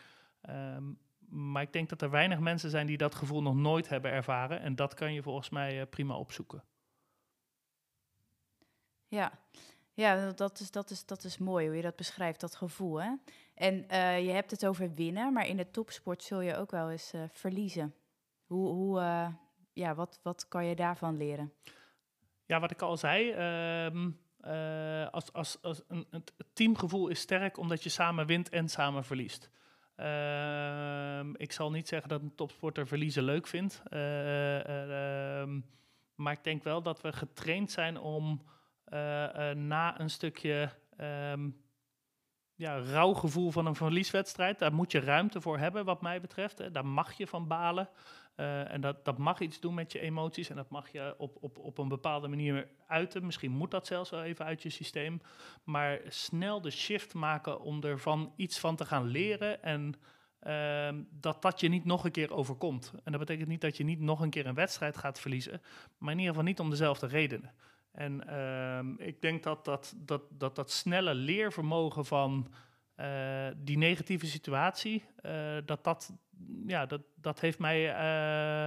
Um, 0.50 1.00
maar 1.30 1.62
ik 1.62 1.74
denk 1.74 1.90
dat 1.90 2.02
er 2.02 2.10
weinig 2.10 2.40
mensen 2.40 2.70
zijn 2.70 2.88
die 2.88 2.98
dat 2.98 3.16
gevoel 3.16 3.42
nog 3.42 3.56
nooit 3.56 3.90
hebben 3.90 4.12
ervaren. 4.12 4.60
En 4.60 4.76
dat 4.76 4.94
kan 4.94 5.14
je 5.14 5.22
volgens 5.22 5.50
mij 5.50 5.80
uh, 5.80 5.88
prima 5.90 6.18
opzoeken. 6.18 6.64
Ja, 9.08 9.40
ja, 9.98 10.32
dat 10.32 10.60
is, 10.60 10.72
dat, 10.72 10.90
is, 10.90 11.06
dat 11.06 11.24
is 11.24 11.38
mooi 11.38 11.68
hoe 11.68 11.76
je 11.76 11.82
dat 11.82 11.96
beschrijft, 11.96 12.40
dat 12.40 12.56
gevoel. 12.56 13.02
Hè? 13.02 13.12
En 13.54 13.86
uh, 13.92 14.26
je 14.26 14.32
hebt 14.32 14.52
het 14.52 14.66
over 14.66 14.94
winnen, 14.94 15.34
maar 15.34 15.48
in 15.48 15.58
de 15.58 15.72
topsport 15.72 16.24
zul 16.24 16.42
je 16.42 16.56
ook 16.56 16.72
wel 16.72 16.92
eens 16.92 17.14
uh, 17.14 17.22
verliezen. 17.32 17.96
Hoe, 18.46 18.68
hoe, 18.68 19.00
uh, 19.00 19.28
ja, 19.74 19.96
wat, 19.96 20.20
wat 20.24 20.48
kan 20.48 20.66
je 20.66 20.76
daarvan 20.76 21.18
leren? 21.18 21.54
Ja, 22.46 22.60
wat 22.60 22.72
ik 22.72 22.82
al 22.82 22.98
zei, 22.98 23.32
ehm, 23.32 24.12
als, 25.12 25.34
als, 25.34 25.58
als 25.62 25.82
een, 25.88 26.06
het 26.12 26.34
teamgevoel 26.54 27.08
is 27.08 27.20
sterk 27.20 27.58
omdat 27.58 27.84
je 27.84 27.90
samen 27.90 28.26
wint 28.26 28.50
en 28.50 28.70
samen 28.70 29.04
verliest. 29.04 29.50
Ehm, 29.96 31.34
ik 31.36 31.52
zal 31.52 31.72
niet 31.72 31.88
zeggen 31.88 32.10
dat 32.10 32.22
een 32.22 32.36
topsporter 32.36 32.88
verliezen 32.88 33.24
leuk 33.24 33.48
vindt, 33.48 33.82
ehm, 33.90 35.60
maar 36.16 36.34
ik 36.34 36.44
denk 36.44 36.64
wel 36.64 36.82
dat 36.82 37.02
we 37.02 37.14
getraind 37.14 37.72
zijn 37.72 37.98
om 37.98 38.42
na 39.56 40.00
een 40.00 40.10
stukje 40.10 40.70
um, 41.00 41.66
ja, 42.58 42.80
rauw 42.80 43.14
gevoel 43.14 43.52
van 43.52 43.66
een 43.66 43.76
verlieswedstrijd, 43.76 44.60
daar 44.60 44.74
moet 44.74 44.92
je 44.92 45.00
ruimte 45.00 45.42
voor 45.42 45.58
hebben, 45.58 45.86
wat 45.86 46.02
mij 46.02 46.22
betreft. 46.22 46.58
Hè. 46.58 46.72
Daar 46.72 46.86
mag 46.86 47.14
je 47.14 47.28
van 47.28 47.48
balen. 47.48 47.90
Uh, 48.36 48.72
en 48.72 48.82
dat, 48.82 49.06
dat 49.06 49.18
mag 49.18 49.40
iets 49.40 49.60
doen 49.60 49.74
met 49.74 49.92
je 49.92 50.00
emoties 50.00 50.50
en 50.50 50.56
dat 50.56 50.70
mag 50.70 50.92
je 50.92 51.16
op, 51.18 51.38
op, 51.42 51.58
op 51.58 51.78
een 51.78 51.88
bepaalde 51.88 52.28
manier 52.28 52.68
uiten. 52.88 53.26
Misschien 53.26 53.52
moet 53.52 53.72
dat 53.72 53.88
zelfs 53.88 54.10
wel 54.10 54.24
even 54.24 54.46
uit 54.46 54.64
je 54.64 54.70
systeem. 54.70 55.22
Maar 55.64 56.00
snel 56.08 56.62
de 56.62 56.72
shift 56.72 57.14
maken 57.14 57.62
om 57.62 57.84
ervan 57.84 58.34
iets 58.36 58.60
van 58.60 58.76
te 58.76 58.86
gaan 58.86 59.08
leren 59.08 59.64
en 59.64 59.96
uh, 60.44 60.90
dat 61.10 61.42
dat 61.42 61.60
je 61.60 61.68
niet 61.70 61.86
nog 61.86 62.06
een 62.06 62.12
keer 62.12 62.34
overkomt. 62.34 62.92
En 63.04 63.12
dat 63.12 63.20
betekent 63.20 63.48
niet 63.48 63.62
dat 63.62 63.78
je 63.78 63.84
niet 63.84 64.00
nog 64.00 64.20
een 64.20 64.30
keer 64.30 64.46
een 64.46 64.54
wedstrijd 64.54 64.98
gaat 64.98 65.20
verliezen, 65.20 65.62
maar 65.98 66.12
in 66.12 66.20
ieder 66.20 66.34
geval 66.34 66.48
niet 66.48 66.60
om 66.60 66.70
dezelfde 66.70 67.08
redenen. 67.08 67.54
En 67.98 68.24
uh, 68.30 69.08
ik 69.08 69.22
denk 69.22 69.44
dat 69.44 69.66
dat, 69.66 69.94
dat, 69.98 70.22
dat 70.30 70.56
dat 70.56 70.72
snelle 70.72 71.14
leervermogen 71.14 72.06
van 72.06 72.54
uh, 72.98 73.48
die 73.58 73.78
negatieve 73.78 74.26
situatie, 74.26 75.04
uh, 75.26 75.58
dat, 75.66 75.84
dat, 75.84 76.14
ja, 76.68 76.86
dat, 76.86 77.02
dat, 77.16 77.40
heeft 77.40 77.60
mij, 77.60 77.90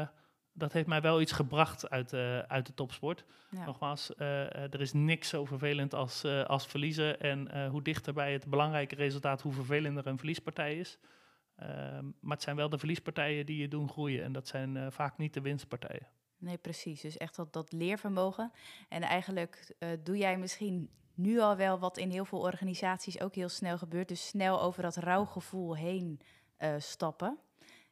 uh, 0.02 0.08
dat 0.52 0.72
heeft 0.72 0.87
mij 0.87 1.00
wel 1.00 1.20
iets 1.20 1.32
gebracht 1.32 1.90
uit, 1.90 2.14
uit 2.49 2.66
de 2.66 2.75
topsport. 2.75 3.25
Ja. 3.50 3.64
Nogmaals, 3.64 4.12
er 4.16 4.80
is 4.80 4.92
niks 4.92 5.28
zo 5.28 5.44
vervelend 5.44 5.94
als, 5.94 6.25
als 6.25 6.66
verliezen. 6.66 7.20
En 7.20 7.66
hoe 7.68 7.82
dichter 7.82 8.12
bij 8.12 8.32
het 8.32 8.46
belangrijke 8.46 8.94
resultaat, 8.94 9.42
hoe 9.42 9.52
vervelender 9.52 10.06
een 10.06 10.18
verliespartij 10.18 10.78
is. 10.78 10.99
Ehm, 11.56 12.04
maar 12.20 12.34
het 12.34 12.42
zijn 12.42 12.56
wel 12.56 12.68
de 12.68 12.78
verliespartijen 12.78 13.46
die 13.46 13.60
je 13.60 13.68
doen 13.68 13.88
groeien. 13.88 14.25
En 14.25 14.32
dat 14.32 14.49
zijn 14.49 14.92
vaak 14.92 15.18
niet 15.18 15.34
de 15.34 15.40
winstpartijen. 15.40 16.06
Nee, 16.40 16.56
precies. 16.56 17.00
Dus 17.00 17.16
echt 17.16 17.37
dat, 17.37 17.52
dat 17.52 17.73
leervermogen. 17.73 18.52
En 18.88 19.02
eigenlijk 19.02 19.75
uh, 19.78 19.88
doe 20.02 20.16
jij 20.16 20.38
misschien 20.38 20.90
nu 21.14 21.40
al 21.40 21.56
wel 21.56 21.78
wat 21.78 21.99
in 21.99 22.11
heel 22.11 22.25
veel 22.25 22.40
organisaties 22.40 23.20
ook 23.20 23.35
heel 23.35 23.49
snel 23.49 23.78
gebeurt. 23.78 24.09
Dus 24.09 24.26
snel 24.26 24.62
over 24.62 24.82
dat 24.82 24.97
rouwgevoel 24.97 25.76
heen 25.76 26.20
uh, 26.59 26.75
stappen. 26.78 27.38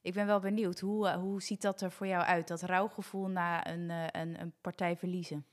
Ik 0.02 0.14
ben 0.14 0.26
wel 0.26 0.40
benieuwd, 0.40 0.80
hoe, 0.80 1.08
uh, 1.08 1.14
hoe 1.14 1.42
ziet 1.42 1.62
dat 1.62 1.80
er 1.80 1.90
voor 1.90 2.06
jou 2.06 2.24
uit? 2.24 2.48
Dat 2.48 2.62
rouwgevoel 2.62 3.28
na 3.28 3.66
een, 3.66 3.90
een, 3.90 4.40
een 4.40 4.52
partij 4.60 4.96
verliezen? 4.96 5.46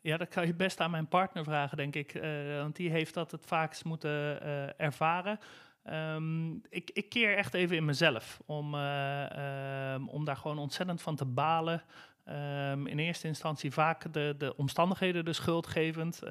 ja, 0.00 0.16
dat 0.16 0.28
kan 0.28 0.46
je 0.46 0.54
best 0.54 0.80
aan 0.80 0.90
mijn 0.90 1.08
partner 1.08 1.44
vragen, 1.44 1.76
denk 1.76 1.94
ik. 1.94 2.12
want 2.58 2.76
die 2.76 2.90
heeft 2.90 3.14
dat 3.14 3.30
het 3.30 3.46
vaakst 3.46 3.84
moeten 3.84 4.42
ervaren. 4.78 5.38
Um, 5.84 6.62
ik, 6.68 6.90
ik, 6.92 7.08
keer 7.08 7.36
echt 7.36 7.54
even 7.54 7.76
in 7.76 7.84
mezelf 7.84 8.40
om, 8.46 8.74
uh, 8.74 9.92
um, 9.94 10.08
om 10.08 10.24
daar 10.24 10.36
gewoon 10.36 10.58
ontzettend 10.58 11.02
van 11.02 11.16
te 11.16 11.24
balen. 11.24 11.82
Um, 12.28 12.86
in 12.86 12.98
eerste 12.98 13.26
instantie 13.26 13.72
vaak 13.72 14.12
de, 14.12 14.34
de 14.38 14.56
omstandigheden 14.56 15.24
de 15.24 15.32
schuld 15.32 15.66
gevend. 15.66 16.20
Uh, 16.24 16.30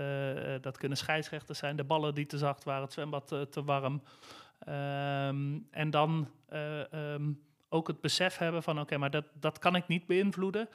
dat 0.62 0.78
kunnen 0.78 0.98
scheidsrechters 0.98 1.60
zijn, 1.60 1.76
de 1.76 1.84
ballen 1.84 2.16
die 2.16 2.26
te 2.26 2.38
zacht 2.38 2.64
waren, 2.64 2.84
het 2.84 2.94
zwembad 2.94 3.28
te, 3.28 3.64
warm. 3.64 4.02
en 5.72 5.90
dan 5.90 6.28
ook 7.70 7.88
het 7.88 8.02
besef 8.02 8.38
hebben 8.38 8.64
van 8.64 8.80
oké, 8.80 8.98
maar 8.98 9.12
dat, 9.12 9.26
dat 9.34 9.60
kan 9.60 9.76
ik 9.76 9.88
niet 9.88 10.06
beïnvloeden. 10.06 10.70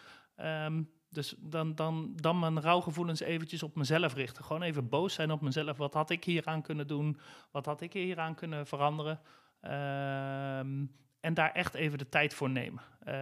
Dus 1.14 1.34
dan, 1.38 1.74
dan, 1.74 2.12
dan 2.16 2.38
mijn 2.38 2.60
rouwgevoelens 2.60 3.20
eventjes 3.20 3.62
op 3.62 3.74
mezelf 3.74 4.14
richten. 4.14 4.44
Gewoon 4.44 4.62
even 4.62 4.88
boos 4.88 5.14
zijn 5.14 5.30
op 5.30 5.40
mezelf. 5.40 5.76
Wat 5.76 5.94
had 5.94 6.10
ik 6.10 6.24
hieraan 6.24 6.62
kunnen 6.62 6.86
doen? 6.86 7.18
Wat 7.50 7.66
had 7.66 7.80
ik 7.80 7.92
hieraan 7.92 8.34
kunnen 8.34 8.66
veranderen? 8.66 9.20
Um, 9.62 10.90
en 11.20 11.34
daar 11.34 11.52
echt 11.52 11.74
even 11.74 11.98
de 11.98 12.08
tijd 12.08 12.34
voor 12.34 12.50
nemen. 12.50 12.82
Uh, 13.06 13.12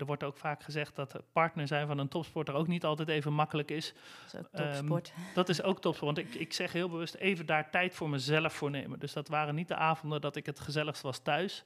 er 0.00 0.06
wordt 0.06 0.22
ook 0.22 0.36
vaak 0.36 0.62
gezegd 0.62 0.96
dat 0.96 1.22
partner 1.32 1.66
zijn 1.66 1.86
van 1.86 1.98
een 1.98 2.08
topsporter 2.08 2.54
ook 2.54 2.66
niet 2.66 2.84
altijd 2.84 3.08
even 3.08 3.32
makkelijk 3.32 3.70
is. 3.70 3.94
Dat 4.22 4.32
is 4.32 4.38
ook 4.40 4.48
topsport. 4.52 5.12
Um, 5.18 5.24
dat 5.34 5.48
is 5.48 5.62
ook 5.62 5.80
topsport. 5.80 6.16
Want 6.16 6.28
ik, 6.28 6.40
ik 6.40 6.52
zeg 6.52 6.72
heel 6.72 6.88
bewust 6.88 7.14
even 7.14 7.46
daar 7.46 7.70
tijd 7.70 7.94
voor 7.94 8.08
mezelf 8.08 8.52
voor 8.52 8.70
nemen. 8.70 8.98
Dus 8.98 9.12
dat 9.12 9.28
waren 9.28 9.54
niet 9.54 9.68
de 9.68 9.76
avonden 9.76 10.20
dat 10.20 10.36
ik 10.36 10.46
het 10.46 10.60
gezelligst 10.60 11.02
was 11.02 11.18
thuis. 11.18 11.64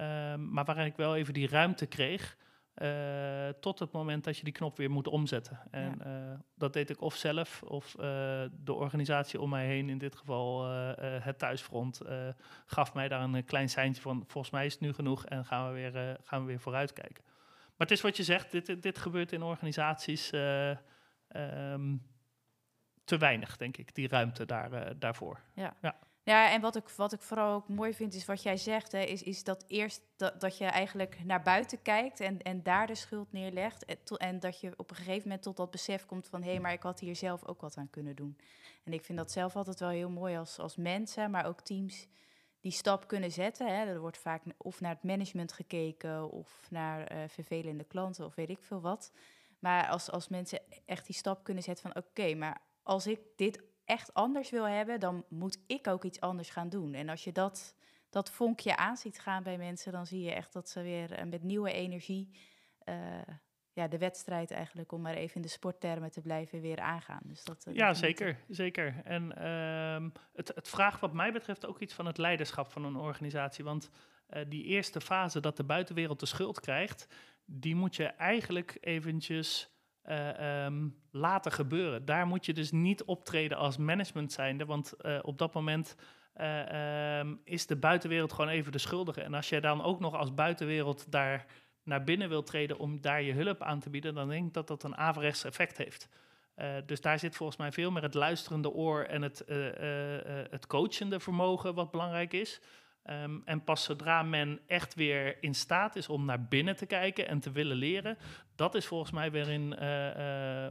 Um, 0.00 0.50
maar 0.50 0.64
waarin 0.64 0.86
ik 0.86 0.96
wel 0.96 1.16
even 1.16 1.34
die 1.34 1.48
ruimte 1.48 1.86
kreeg. 1.86 2.36
Uh, 2.82 3.48
tot 3.60 3.78
het 3.78 3.92
moment 3.92 4.24
dat 4.24 4.36
je 4.38 4.44
die 4.44 4.52
knop 4.52 4.76
weer 4.76 4.90
moet 4.90 5.08
omzetten. 5.08 5.60
En 5.70 5.94
ja. 5.98 6.30
uh, 6.30 6.38
dat 6.54 6.72
deed 6.72 6.90
ik 6.90 7.00
of 7.00 7.14
zelf 7.14 7.62
of 7.62 7.94
uh, 7.94 8.02
de 8.52 8.72
organisatie 8.72 9.40
om 9.40 9.50
mij 9.50 9.66
heen, 9.66 9.88
in 9.88 9.98
dit 9.98 10.16
geval 10.16 10.64
het 11.00 11.38
thuisfront, 11.38 12.00
gaf 12.66 12.94
mij 12.94 13.08
daar 13.08 13.20
een 13.20 13.44
klein 13.44 13.68
seintje 13.68 14.02
van, 14.02 14.24
volgens 14.26 14.52
mij 14.52 14.66
is 14.66 14.72
het 14.72 14.80
nu 14.82 14.92
genoeg 14.92 15.26
en 15.26 15.44
gaan 15.44 15.66
we 15.66 15.74
weer, 15.74 16.18
gaan 16.24 16.40
we 16.40 16.46
weer 16.46 16.60
vooruitkijken. 16.60 17.24
Maar 17.76 17.86
het 17.86 17.90
is 17.90 18.00
wat 18.00 18.16
je 18.16 18.22
zegt, 18.22 18.50
dit, 18.50 18.82
dit 18.82 18.98
gebeurt 18.98 19.32
in 19.32 19.42
organisaties 19.42 20.32
um, 20.32 22.02
te 23.04 23.16
weinig, 23.18 23.56
denk 23.56 23.76
ik, 23.76 23.94
die 23.94 24.08
ruimte 24.08 24.46
daar, 24.46 24.98
daarvoor. 24.98 25.40
Ja. 25.54 25.76
ja. 25.82 25.96
Ja, 26.26 26.50
en 26.50 26.60
wat 26.60 26.76
ik, 26.76 26.88
wat 26.88 27.12
ik 27.12 27.20
vooral 27.20 27.54
ook 27.54 27.68
mooi 27.68 27.94
vind, 27.94 28.14
is 28.14 28.24
wat 28.24 28.42
jij 28.42 28.56
zegt, 28.56 28.92
hè, 28.92 29.00
is, 29.00 29.22
is 29.22 29.44
dat 29.44 29.64
eerst 29.66 30.02
dat, 30.16 30.40
dat 30.40 30.58
je 30.58 30.64
eigenlijk 30.64 31.24
naar 31.24 31.42
buiten 31.42 31.82
kijkt 31.82 32.20
en, 32.20 32.42
en 32.42 32.62
daar 32.62 32.86
de 32.86 32.94
schuld 32.94 33.32
neerlegt. 33.32 33.84
En, 33.84 33.96
to, 34.04 34.16
en 34.16 34.40
dat 34.40 34.60
je 34.60 34.72
op 34.76 34.90
een 34.90 34.96
gegeven 34.96 35.22
moment 35.22 35.42
tot 35.42 35.56
dat 35.56 35.70
besef 35.70 36.06
komt 36.06 36.28
van 36.28 36.42
hé, 36.42 36.50
hey, 36.50 36.60
maar 36.60 36.72
ik 36.72 36.82
had 36.82 37.00
hier 37.00 37.16
zelf 37.16 37.44
ook 37.44 37.60
wat 37.60 37.76
aan 37.76 37.90
kunnen 37.90 38.16
doen. 38.16 38.38
En 38.84 38.92
ik 38.92 39.04
vind 39.04 39.18
dat 39.18 39.32
zelf 39.32 39.56
altijd 39.56 39.80
wel 39.80 39.88
heel 39.88 40.10
mooi 40.10 40.36
als, 40.36 40.58
als 40.58 40.76
mensen, 40.76 41.30
maar 41.30 41.46
ook 41.46 41.60
teams 41.60 42.06
die 42.60 42.72
stap 42.72 43.08
kunnen 43.08 43.32
zetten. 43.32 43.66
Hè. 43.66 43.84
Er 43.84 44.00
wordt 44.00 44.18
vaak 44.18 44.42
of 44.56 44.80
naar 44.80 44.94
het 44.94 45.02
management 45.02 45.52
gekeken 45.52 46.30
of 46.30 46.66
naar 46.70 47.12
uh, 47.12 47.18
vervelende 47.28 47.84
klanten 47.84 48.24
of 48.24 48.34
weet 48.34 48.50
ik 48.50 48.62
veel 48.62 48.80
wat. 48.80 49.12
Maar 49.58 49.88
als, 49.88 50.10
als 50.10 50.28
mensen 50.28 50.60
echt 50.86 51.06
die 51.06 51.14
stap 51.14 51.44
kunnen 51.44 51.62
zetten 51.62 51.92
van 51.92 52.02
oké, 52.02 52.34
maar 52.34 52.60
als 52.82 53.06
ik 53.06 53.20
dit 53.36 53.62
echt 53.86 54.14
anders 54.14 54.50
wil 54.50 54.66
hebben, 54.66 55.00
dan 55.00 55.24
moet 55.28 55.58
ik 55.66 55.86
ook 55.86 56.04
iets 56.04 56.20
anders 56.20 56.50
gaan 56.50 56.68
doen. 56.68 56.94
En 56.94 57.08
als 57.08 57.24
je 57.24 57.32
dat, 57.32 57.74
dat 58.10 58.30
vonkje 58.30 58.76
aan 58.76 58.96
ziet 58.96 59.18
gaan 59.18 59.42
bij 59.42 59.58
mensen, 59.58 59.92
dan 59.92 60.06
zie 60.06 60.22
je 60.22 60.32
echt 60.32 60.52
dat 60.52 60.68
ze 60.68 60.82
weer 60.82 61.18
uh, 61.18 61.24
met 61.24 61.42
nieuwe 61.42 61.72
energie 61.72 62.30
uh, 62.84 62.94
ja, 63.72 63.88
de 63.88 63.98
wedstrijd 63.98 64.50
eigenlijk, 64.50 64.92
om 64.92 65.00
maar 65.00 65.14
even 65.14 65.36
in 65.36 65.42
de 65.42 65.48
sporttermen 65.48 66.10
te 66.10 66.20
blijven, 66.20 66.60
weer 66.60 66.80
aangaan. 66.80 67.20
Dus 67.24 67.44
dat, 67.44 67.64
uh, 67.68 67.74
ja, 67.74 67.94
zeker, 67.94 68.38
zeker. 68.48 69.00
En 69.04 69.36
ehm, 69.36 70.08
het, 70.32 70.52
het 70.54 70.68
vraagt 70.68 71.00
wat 71.00 71.12
mij 71.12 71.32
betreft 71.32 71.66
ook 71.66 71.80
iets 71.80 71.94
van 71.94 72.06
het 72.06 72.18
leiderschap 72.18 72.70
van 72.70 72.84
een 72.84 72.96
organisatie. 72.96 73.64
Want 73.64 73.90
die 74.48 74.64
eerste 74.64 75.00
fase 75.00 75.40
dat 75.40 75.56
de 75.56 75.64
buitenwereld 75.64 76.20
de 76.20 76.26
schuld 76.26 76.60
krijgt, 76.60 77.06
die 77.44 77.74
moet 77.74 77.96
je 77.96 78.04
eigenlijk 78.04 78.78
eventjes 78.80 79.75
uh, 80.08 80.66
laten 81.10 81.52
gebeuren. 81.52 82.04
Daar 82.04 82.26
moet 82.26 82.46
je 82.46 82.52
dus 82.52 82.70
niet 82.70 83.04
optreden 83.04 83.58
als 83.58 83.76
management 83.76 84.32
zijnde, 84.32 84.64
want 84.64 84.94
uh, 85.00 85.18
op 85.22 85.38
dat 85.38 85.54
moment 85.54 85.96
uh, 86.40 87.18
um, 87.18 87.40
is 87.44 87.66
de 87.66 87.76
buitenwereld 87.76 88.32
gewoon 88.32 88.50
even 88.50 88.72
de 88.72 88.78
schuldige. 88.78 89.20
En 89.20 89.34
als 89.34 89.48
jij 89.48 89.60
dan 89.60 89.82
ook 89.82 90.00
nog 90.00 90.14
als 90.14 90.34
buitenwereld 90.34 91.12
daar 91.12 91.46
naar 91.82 92.04
binnen 92.04 92.28
wil 92.28 92.42
treden 92.42 92.78
om 92.78 93.00
daar 93.00 93.22
je 93.22 93.32
hulp 93.32 93.62
aan 93.62 93.80
te 93.80 93.90
bieden, 93.90 94.14
dan 94.14 94.28
denk 94.28 94.46
ik 94.46 94.54
dat 94.54 94.68
dat 94.68 94.82
een 94.82 94.96
averechts 94.96 95.44
effect 95.44 95.76
heeft. 95.76 96.08
Dus 96.86 97.00
daar 97.00 97.18
zit 97.18 97.36
volgens 97.36 97.58
mij 97.58 97.72
veel 97.72 97.90
meer 97.90 98.02
het 98.02 98.14
luisterende 98.14 98.70
oor 98.70 99.02
en 99.02 99.22
het, 99.22 99.44
het 100.50 100.66
coachende 100.66 101.20
vermogen 101.20 101.74
wat 101.74 101.90
belangrijk 101.90 102.32
is. 102.32 102.60
Um, 103.10 103.42
en 103.44 103.64
pas 103.64 103.84
zodra 103.84 104.22
men 104.22 104.60
echt 104.66 104.94
weer 104.94 105.42
in 105.42 105.54
staat 105.54 105.96
is 105.96 106.08
om 106.08 106.24
naar 106.24 106.44
binnen 106.44 106.76
te 106.76 106.86
kijken 106.86 107.28
en 107.28 107.40
te 107.40 107.50
willen 107.50 107.76
leren, 107.76 108.18
dat 108.54 108.74
is 108.74 108.86
volgens 108.86 109.10
mij 109.10 109.30
waarin, 109.30 109.62
uh, 109.62 109.78
uh, 109.80 110.14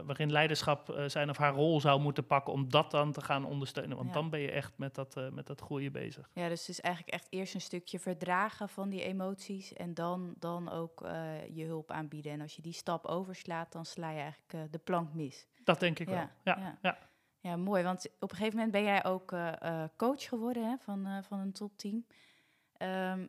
waarin 0.06 0.32
leiderschap 0.32 0.90
uh, 0.90 1.04
zijn 1.08 1.30
of 1.30 1.36
haar 1.36 1.52
rol 1.54 1.80
zou 1.80 2.00
moeten 2.00 2.26
pakken 2.26 2.52
om 2.52 2.68
dat 2.70 2.90
dan 2.90 3.12
te 3.12 3.20
gaan 3.20 3.44
ondersteunen. 3.44 3.96
Want 3.96 4.08
Ja. 4.08 4.14
dan 4.14 4.30
ben 4.30 4.40
je 4.40 4.50
echt 4.50 4.72
met 4.76 4.94
dat, 4.94 5.20
met 5.32 5.46
dat 5.46 5.60
groeien 5.60 5.92
bezig. 5.92 6.28
Ja, 6.32 6.48
dus 6.48 6.60
het 6.60 6.68
is 6.68 6.80
eigenlijk 6.80 7.14
echt 7.14 7.26
eerst 7.30 7.54
een 7.54 7.60
stukje 7.60 7.98
verdragen 7.98 8.68
van 8.68 8.88
die 8.88 9.02
emoties 9.02 9.72
en 9.72 9.94
dan, 9.94 10.34
dan 10.38 10.70
ook 10.70 11.02
eh, 11.02 11.46
je 11.56 11.64
hulp 11.64 11.90
aanbieden. 11.90 12.32
En 12.32 12.40
als 12.40 12.56
je 12.56 12.62
die 12.62 12.72
stap 12.72 13.06
overslaat, 13.06 13.72
dan 13.72 13.84
sla 13.84 14.10
je 14.10 14.20
eigenlijk 14.20 14.52
eh, 14.52 14.60
de 14.70 14.78
plank 14.78 15.14
mis. 15.14 15.46
Dat 15.64 15.80
denk 15.80 15.98
ik 15.98 16.08
Ja, 16.08 16.14
wel. 16.14 16.28
Ja, 16.54 16.58
ja. 16.62 16.78
ja. 16.82 16.98
Ja, 17.46 17.56
mooi. 17.56 17.82
Want 17.82 18.08
op 18.20 18.30
een 18.30 18.36
gegeven 18.36 18.54
moment 18.54 18.72
ben 18.72 18.82
jij 18.82 19.04
ook 19.04 19.32
eh, 19.32 19.52
eh, 19.60 19.88
coach 19.96 20.22
geworden 20.22 20.68
hè, 20.68 20.76
van, 20.78 21.06
eh, 21.06 21.18
van 21.22 21.38
een 21.38 21.52
topteam. 21.52 22.06
Ehm, 22.76 23.26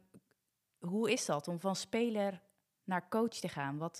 hoe 0.79 1.11
is 1.11 1.25
dat 1.25 1.47
om 1.47 1.59
van 1.59 1.75
speler 1.75 2.41
naar 2.83 3.09
coach 3.09 3.29
te 3.29 3.47
gaan? 3.47 3.77
Wat, 3.77 3.99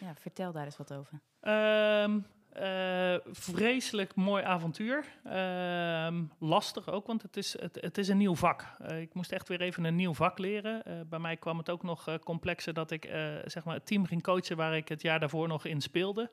ja, 0.00 0.14
vertel 0.14 0.52
daar 0.52 0.64
eens 0.64 0.76
wat 0.76 0.92
over. 0.92 1.20
Ehm, 1.40 2.20
eh, 2.48 3.16
vreselijk 3.30 4.14
mooi 4.14 4.44
avontuur. 4.44 5.04
Ehm, 5.24 6.24
lastig 6.38 6.88
ook, 6.88 7.06
want 7.06 7.22
het 7.22 7.36
is, 7.36 7.60
het, 7.60 7.78
het 7.80 7.98
is 7.98 8.08
een 8.08 8.16
nieuw 8.16 8.36
vak. 8.36 8.76
Ik 8.88 9.14
moest 9.14 9.32
echt 9.32 9.48
weer 9.48 9.60
even 9.60 9.84
een 9.84 9.96
nieuw 9.96 10.14
vak 10.14 10.38
leren. 10.38 11.06
Bij 11.08 11.18
mij 11.18 11.36
kwam 11.36 11.58
het 11.58 11.70
ook 11.70 11.82
nog 11.82 12.18
complexer 12.24 12.74
dat 12.74 12.90
ik 12.90 13.04
zeg 13.44 13.64
maar 13.64 13.74
het 13.74 13.86
team 13.86 14.06
ging 14.06 14.22
coachen 14.22 14.56
waar 14.56 14.76
ik 14.76 14.88
het 14.88 15.02
jaar 15.02 15.20
daarvoor 15.20 15.48
nog 15.48 15.64
in 15.64 15.80
speelde. 15.80 16.30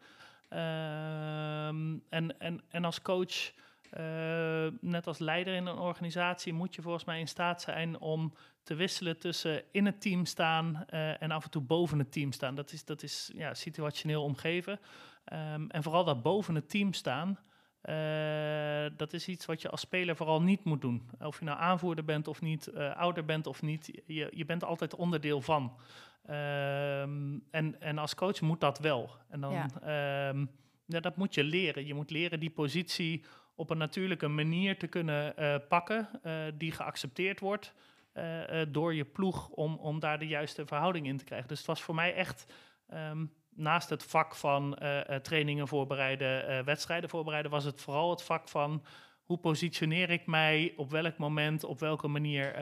Ehm, 0.50 1.98
en, 2.10 2.40
en, 2.40 2.62
en 2.70 2.86
als 2.86 3.02
coach, 3.02 3.52
eh, 3.90 4.68
net 4.82 5.08
als 5.08 5.20
leider 5.20 5.56
in 5.56 5.66
een 5.66 5.78
organisatie, 5.78 6.54
moet 6.54 6.76
je 6.76 6.82
volgens 6.82 7.06
mij 7.06 7.20
in 7.20 7.28
staat 7.28 7.62
zijn 7.62 8.00
om 8.00 8.34
te 8.64 8.76
wisselen 8.76 9.20
tussen 9.20 9.64
in 9.72 9.86
het 9.86 10.02
team 10.02 10.26
staan 10.26 10.84
eh, 10.88 11.22
en 11.22 11.32
af 11.32 11.44
en 11.44 11.50
toe 11.50 11.62
boven 11.62 12.00
het 12.00 12.12
team 12.12 12.32
staan. 12.32 12.56
Dat 12.56 12.72
is, 12.72 12.86
dat 12.86 13.04
is 13.04 13.32
ja, 13.34 13.54
situationeel 13.54 14.24
omgeven. 14.24 14.80
Ehm, 15.26 15.66
en 15.68 15.84
vooral 15.84 16.04
dat 16.04 16.22
boven 16.22 16.56
het 16.56 16.70
team 16.70 16.94
staan, 16.94 17.40
eh, 17.82 18.98
dat 18.98 19.14
is 19.14 19.28
iets 19.28 19.46
wat 19.46 19.62
je 19.62 19.70
als 19.70 19.82
speler 19.82 20.16
vooral 20.16 20.42
niet 20.42 20.64
moet 20.64 20.82
doen. 20.82 21.10
Of 21.20 21.40
je 21.40 21.46
nou 21.46 21.60
aanvoerder 21.60 22.06
bent 22.06 22.28
of 22.28 22.42
niet, 22.42 22.74
ouder 22.76 23.26
bent 23.26 23.48
of 23.48 23.62
niet, 23.62 24.02
je, 24.06 24.32
je 24.34 24.46
bent 24.46 24.64
altijd 24.64 24.96
onderdeel 24.96 25.42
van. 25.42 25.78
Ehm, 26.28 27.40
en, 27.52 27.82
en 27.82 27.98
als 27.98 28.16
coach 28.16 28.42
moet 28.42 28.60
dat 28.60 28.80
wel. 28.80 29.10
En 29.30 29.42
dan, 29.42 29.54
Ja. 29.54 29.68
ehm, 29.82 30.46
ja, 30.86 31.00
dat 31.00 31.16
moet 31.16 31.34
je 31.34 31.44
leren. 31.44 31.86
Je 31.86 31.94
moet 31.94 32.10
leren 32.10 32.40
die 32.40 32.50
positie 32.50 33.24
op 33.56 33.70
een 33.70 33.78
natuurlijke 33.78 34.28
manier 34.28 34.78
te 34.78 34.88
kunnen 34.88 35.38
eh, 35.38 35.56
pakken, 35.70 36.10
eh, 36.24 36.34
die 36.54 36.72
geaccepteerd 36.72 37.40
wordt 37.40 37.74
eh, 38.14 38.62
door 38.68 38.94
je 38.94 39.06
ploeg 39.06 39.50
om, 39.50 39.76
om 39.76 40.00
daar 40.00 40.20
de 40.20 40.28
juiste 40.28 40.66
verhouding 40.66 41.08
in 41.08 41.18
te 41.18 41.24
krijgen. 41.24 41.48
Dus 41.48 41.58
het 41.58 41.68
was 41.68 41.82
voor 41.82 41.96
mij 41.96 42.14
echt 42.14 42.54
ehm, 42.88 43.26
naast 43.50 43.90
het 43.90 44.04
vak 44.04 44.36
van 44.36 44.78
trainingen 45.22 45.68
voorbereiden, 45.68 46.66
wedstrijden 46.66 47.10
voorbereiden, 47.10 47.52
was 47.52 47.64
het 47.64 47.82
vooral 47.82 48.10
het 48.10 48.24
vak 48.24 48.50
van 48.50 48.84
hoe 49.24 49.38
positioneer 49.38 50.10
ik 50.10 50.26
mij 50.26 50.74
op 50.78 50.92
welk 50.92 51.18
moment, 51.18 51.64
op 51.64 51.80
welke 51.80 52.08
manier 52.08 52.56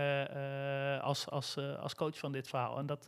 als, 1.02 1.30
als, 1.30 1.58
als 1.58 1.96
coach 1.96 2.18
van 2.18 2.32
dit 2.32 2.48
verhaal. 2.48 2.78
En 2.78 2.86
dat 2.86 3.06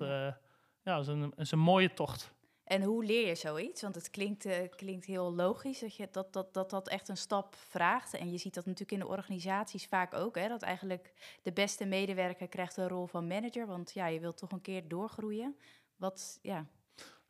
ja, 0.85 0.97
is, 0.97 1.07
een, 1.07 1.33
is 1.35 1.51
een 1.51 1.59
mooie 1.59 1.93
tocht. 1.93 2.33
En 2.63 2.81
hoe 2.81 3.05
leer 3.05 3.27
je 3.27 3.35
zoiets? 3.35 3.81
Want 3.81 3.95
het 3.95 4.09
klinkt, 4.09 4.45
eh, 4.45 4.69
klinkt 4.75 5.05
heel 5.05 5.33
logisch 5.33 5.79
dat, 5.79 5.95
je, 5.95 6.07
dat, 6.11 6.33
dat, 6.33 6.53
dat 6.53 6.69
dat 6.69 6.87
echt 6.87 7.09
een 7.09 7.17
stap 7.17 7.55
vraagt. 7.55 8.13
En 8.13 8.31
je 8.31 8.37
ziet 8.37 8.53
dat 8.53 8.65
natuurlijk 8.65 8.91
in 8.91 9.07
de 9.07 9.13
organisaties 9.13 9.85
vaak 9.85 10.13
ook. 10.13 10.35
Hè, 10.35 10.47
dat 10.47 10.61
eigenlijk 10.61 11.13
de 11.41 11.51
beste 11.51 11.85
medewerker 11.85 12.47
krijgt 12.47 12.77
een 12.77 12.87
rol 12.87 13.05
van 13.05 13.27
manager. 13.27 13.67
Want 13.67 13.91
ja, 13.93 14.07
je 14.07 14.19
wilt 14.19 14.37
toch 14.37 14.51
een 14.51 14.61
keer 14.61 14.87
doorgroeien. 14.87 15.57
Wat, 15.95 16.39
ja, 16.41 16.65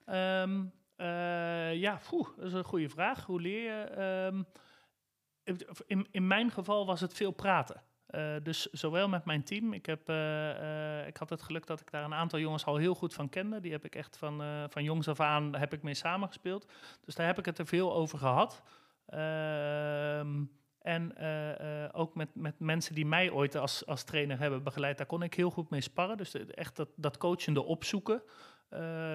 Ehm, 0.06 0.65
eh, 0.96 1.76
ja, 1.76 2.00
poeh, 2.10 2.28
dat 2.38 2.46
is 2.46 2.54
een 2.54 2.63
goede 2.63 2.89
vraag. 2.89 3.26
Hoe 3.26 3.41
leer 3.41 3.63
je? 3.63 3.84
Ehm, 3.84 4.44
in, 5.88 6.08
in 6.12 6.28
mijn 6.28 6.52
geval 6.52 6.86
was 6.86 7.02
het 7.02 7.13
veel 7.13 7.32
praten. 7.32 7.84
Eh, 8.15 8.36
dus 8.43 8.67
zowel 8.71 9.08
met 9.08 9.25
mijn 9.25 9.43
team. 9.43 9.73
Ik, 9.73 9.86
heb, 9.86 10.10
eh, 10.10 10.99
eh, 10.99 11.08
ik 11.08 11.17
had 11.17 11.30
het 11.30 11.41
geluk 11.41 11.67
dat 11.67 11.80
ik 11.82 11.91
daar 11.91 12.04
een 12.04 12.13
aantal 12.13 12.39
jongens 12.39 12.65
al 12.65 12.75
heel 12.75 12.95
goed 12.95 13.13
van 13.13 13.30
kende. 13.30 13.60
Die 13.60 13.71
heb 13.71 13.86
ik 13.86 13.95
echt 13.95 14.17
van, 14.17 14.43
van 14.69 14.84
jongs 14.84 15.08
af 15.08 15.19
aan 15.19 15.56
heb 15.56 15.73
ik 15.73 15.84
mee 15.84 15.93
samengespeeld. 15.93 16.71
Dus 17.06 17.15
daar 17.15 17.25
heb 17.25 17.38
ik 17.38 17.45
het 17.45 17.58
er 17.58 17.65
veel 17.65 17.93
over 17.93 18.17
gehad. 18.17 18.63
Ehm, 19.06 20.43
en 20.82 21.17
ook 21.93 22.15
met, 22.15 22.30
met 22.34 22.60
mensen 22.60 22.95
die 22.95 23.06
mij 23.06 23.32
ooit 23.32 23.56
als, 23.56 23.86
als 23.86 24.04
trainer 24.04 24.39
hebben 24.39 24.63
begeleid, 24.63 24.97
daar 24.97 25.06
kon 25.06 25.23
ik 25.23 25.34
heel 25.34 25.49
goed 25.49 25.69
mee 25.69 25.82
sparren. 25.82 26.17
Dus 26.17 26.34
echt 26.34 26.75
dat, 26.75 26.89
dat 26.95 27.17
coachende 27.17 27.63
opzoeken. 27.63 28.21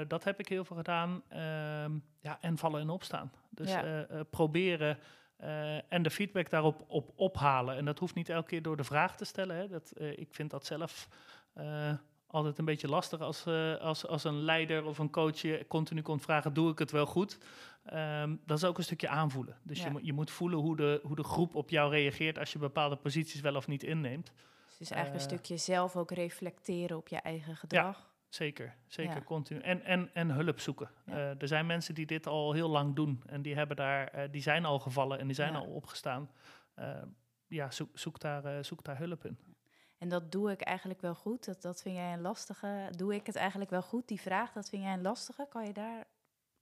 Dat 0.09 0.25
heb 0.25 0.39
ik 0.39 0.49
heel 0.49 0.65
veel 0.65 0.77
gedaan. 0.77 1.23
Ehm, 1.29 1.99
ja, 2.21 2.39
en 2.41 2.59
vallen 2.59 2.81
en 2.81 2.91
opstaan. 2.91 3.33
Dus 3.51 3.71
Ja. 3.71 4.07
proberen 4.31 4.99
eh, 5.41 5.93
en 5.93 6.03
de 6.03 6.11
feedback 6.11 6.51
daarop 6.51 6.85
op 6.89 7.13
ophalen. 7.17 7.77
En 7.77 7.85
dat 7.85 7.99
hoeft 7.99 8.15
niet 8.15 8.29
elke 8.29 8.49
keer 8.49 8.63
door 8.63 8.77
de 8.77 8.85
vraag 8.85 9.17
te 9.17 9.25
stellen. 9.25 9.57
Hè. 9.57 9.69
Dat, 9.69 9.91
eh, 9.91 10.19
ik 10.19 10.29
vind 10.31 10.51
dat 10.51 10.67
zelf 10.67 11.09
eh, 11.53 11.93
altijd 12.27 12.59
een 12.59 12.65
beetje 12.65 12.89
lastig 12.89 13.21
als, 13.21 13.47
als, 13.81 14.07
als 14.07 14.25
een 14.25 14.43
leider 14.43 14.85
of 14.85 14.99
een 14.99 15.11
coach 15.11 15.37
je 15.41 15.65
continu 15.69 16.03
komt 16.03 16.23
vragen: 16.23 16.53
doe 16.55 16.71
ik 16.71 16.79
het 16.79 16.91
wel 16.91 17.07
goed? 17.07 17.39
Ehm, 17.85 18.37
dat 18.47 18.57
is 18.59 18.65
ook 18.65 18.79
een 18.79 18.85
stukje 18.85 19.09
aanvoelen. 19.09 19.57
Dus 19.63 19.79
Ja. 19.79 19.85
je, 19.85 19.91
moet- 19.91 20.07
je 20.07 20.13
moet 20.13 20.31
voelen 20.31 20.59
hoe 20.59 20.77
de, 20.77 21.01
hoe 21.03 21.17
de 21.17 21.25
groep 21.25 21.55
op 21.55 21.71
jou 21.71 21.91
reageert 21.91 22.39
als 22.39 22.53
je 22.53 22.59
bepaalde 22.59 22.97
posities 22.97 23.41
wel 23.41 23.55
of 23.57 23.67
niet 23.67 23.83
inneemt. 23.83 24.33
dus 24.79 24.91
eigenlijk 24.91 25.23
een 25.23 25.31
stukje 25.31 25.57
zelf 25.57 25.97
ook 25.97 26.11
reflecteren 26.11 26.97
op 26.97 27.09
je 27.09 27.17
eigen 27.17 27.57
gedrag. 27.57 28.09
Zeker, 28.31 28.77
zeker 28.87 29.15
Ja. 29.15 29.23
continu. 29.23 29.61
En, 29.61 29.85
en, 29.85 30.11
en 30.15 30.31
hulp 30.31 30.61
zoeken. 30.61 30.91
Ja. 31.07 31.13
Eh, 31.13 31.41
er 31.43 31.49
zijn 31.49 31.67
mensen 31.67 31.95
die 31.95 32.07
dit 32.07 32.27
al 32.27 32.53
heel 32.53 32.69
lang 32.69 32.97
doen 32.97 33.23
en 33.27 33.43
die, 33.43 33.55
hebben 33.55 33.77
daar, 33.77 34.09
eh, 34.09 34.31
die 34.31 34.43
zijn 34.43 34.65
al 34.65 34.79
gevallen 34.79 35.19
en 35.19 35.27
die 35.27 35.35
zijn 35.35 35.53
Ja. 35.53 35.59
al 35.59 35.67
opgestaan. 35.67 36.31
Eh, 36.75 37.03
ja, 37.47 37.71
zoek, 37.71 37.99
zoek, 37.99 38.21
daar, 38.21 38.65
zoek 38.65 38.85
daar 38.85 38.99
hulp 38.99 39.25
in. 39.25 39.39
En 39.99 40.09
dat 40.09 40.33
doe 40.33 40.51
ik 40.51 40.61
eigenlijk 40.61 41.01
wel 41.01 41.15
goed. 41.15 41.45
Dat, 41.45 41.63
dat 41.63 41.83
vind 41.83 41.97
jij 41.97 42.13
een 42.13 42.21
lastige. 42.21 42.89
Doe 42.97 43.15
ik 43.15 43.27
het 43.27 43.37
eigenlijk 43.37 43.71
wel 43.71 43.83
goed? 43.83 44.09
Die 44.09 44.21
vraag, 44.21 44.53
dat 44.53 44.69
vind 44.69 44.83
jij 44.83 44.93
een 44.93 45.03
lastige. 45.03 45.47
Kan 45.51 45.67
je, 45.67 45.73
daar, 45.73 46.05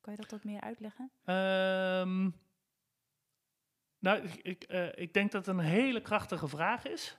kan 0.01 0.13
je 0.13 0.19
dat 0.19 0.31
wat 0.31 0.45
meer 0.45 0.61
uitleggen? 0.61 1.11
Ehm, 1.25 2.31
nou, 3.99 4.23
ik, 4.23 4.35
ik, 4.35 4.65
ik 4.95 5.13
denk 5.15 5.33
dat 5.33 5.47
het 5.47 5.57
een 5.57 5.65
hele 5.65 6.01
krachtige 6.01 6.49
vraag 6.49 6.85
is. 6.85 7.19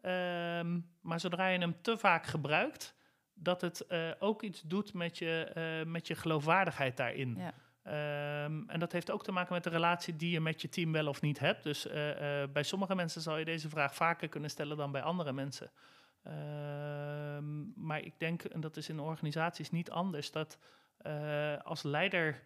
Ehm, 0.00 0.80
maar 1.00 1.20
zodra 1.20 1.46
je 1.46 1.58
hem 1.58 1.82
te 1.82 1.98
vaak 1.98 2.26
gebruikt, 2.26 2.94
dat 3.38 3.60
het 3.60 3.86
eh, 3.86 4.10
ook 4.18 4.42
iets 4.42 4.62
doet 4.62 4.94
met 4.94 5.18
je, 5.18 5.50
eh, 5.54 5.86
met 5.90 6.06
je 6.06 6.14
geloofwaardigheid 6.14 6.96
daarin. 6.96 7.36
Ja. 7.36 7.52
Ehm, 7.82 8.62
en 8.66 8.80
dat 8.80 8.92
heeft 8.92 9.10
ook 9.10 9.24
te 9.24 9.32
maken 9.32 9.54
met 9.54 9.64
de 9.64 9.70
relatie 9.70 10.16
die 10.16 10.30
je 10.30 10.40
met 10.40 10.62
je 10.62 10.68
team 10.68 10.92
wel 10.92 11.08
of 11.08 11.20
niet 11.20 11.38
hebt. 11.38 11.62
Dus 11.62 11.86
eh, 11.86 12.42
bij 12.52 12.62
sommige 12.62 12.94
mensen 12.94 13.20
zal 13.20 13.36
je 13.36 13.44
deze 13.44 13.68
vraag 13.68 13.94
vaker 13.94 14.28
kunnen 14.28 14.50
stellen 14.50 14.76
dan 14.76 14.92
bij 14.92 15.02
andere 15.02 15.32
mensen. 15.32 15.70
Ehm, 16.22 17.84
maar 17.86 18.00
ik 18.00 18.18
denk, 18.18 18.44
en 18.44 18.60
dat 18.60 18.76
is 18.76 18.88
in 18.88 19.00
organisaties 19.00 19.70
niet 19.70 19.90
anders, 19.90 20.30
dat 20.30 20.58
als 21.62 21.82
leider 21.82 22.42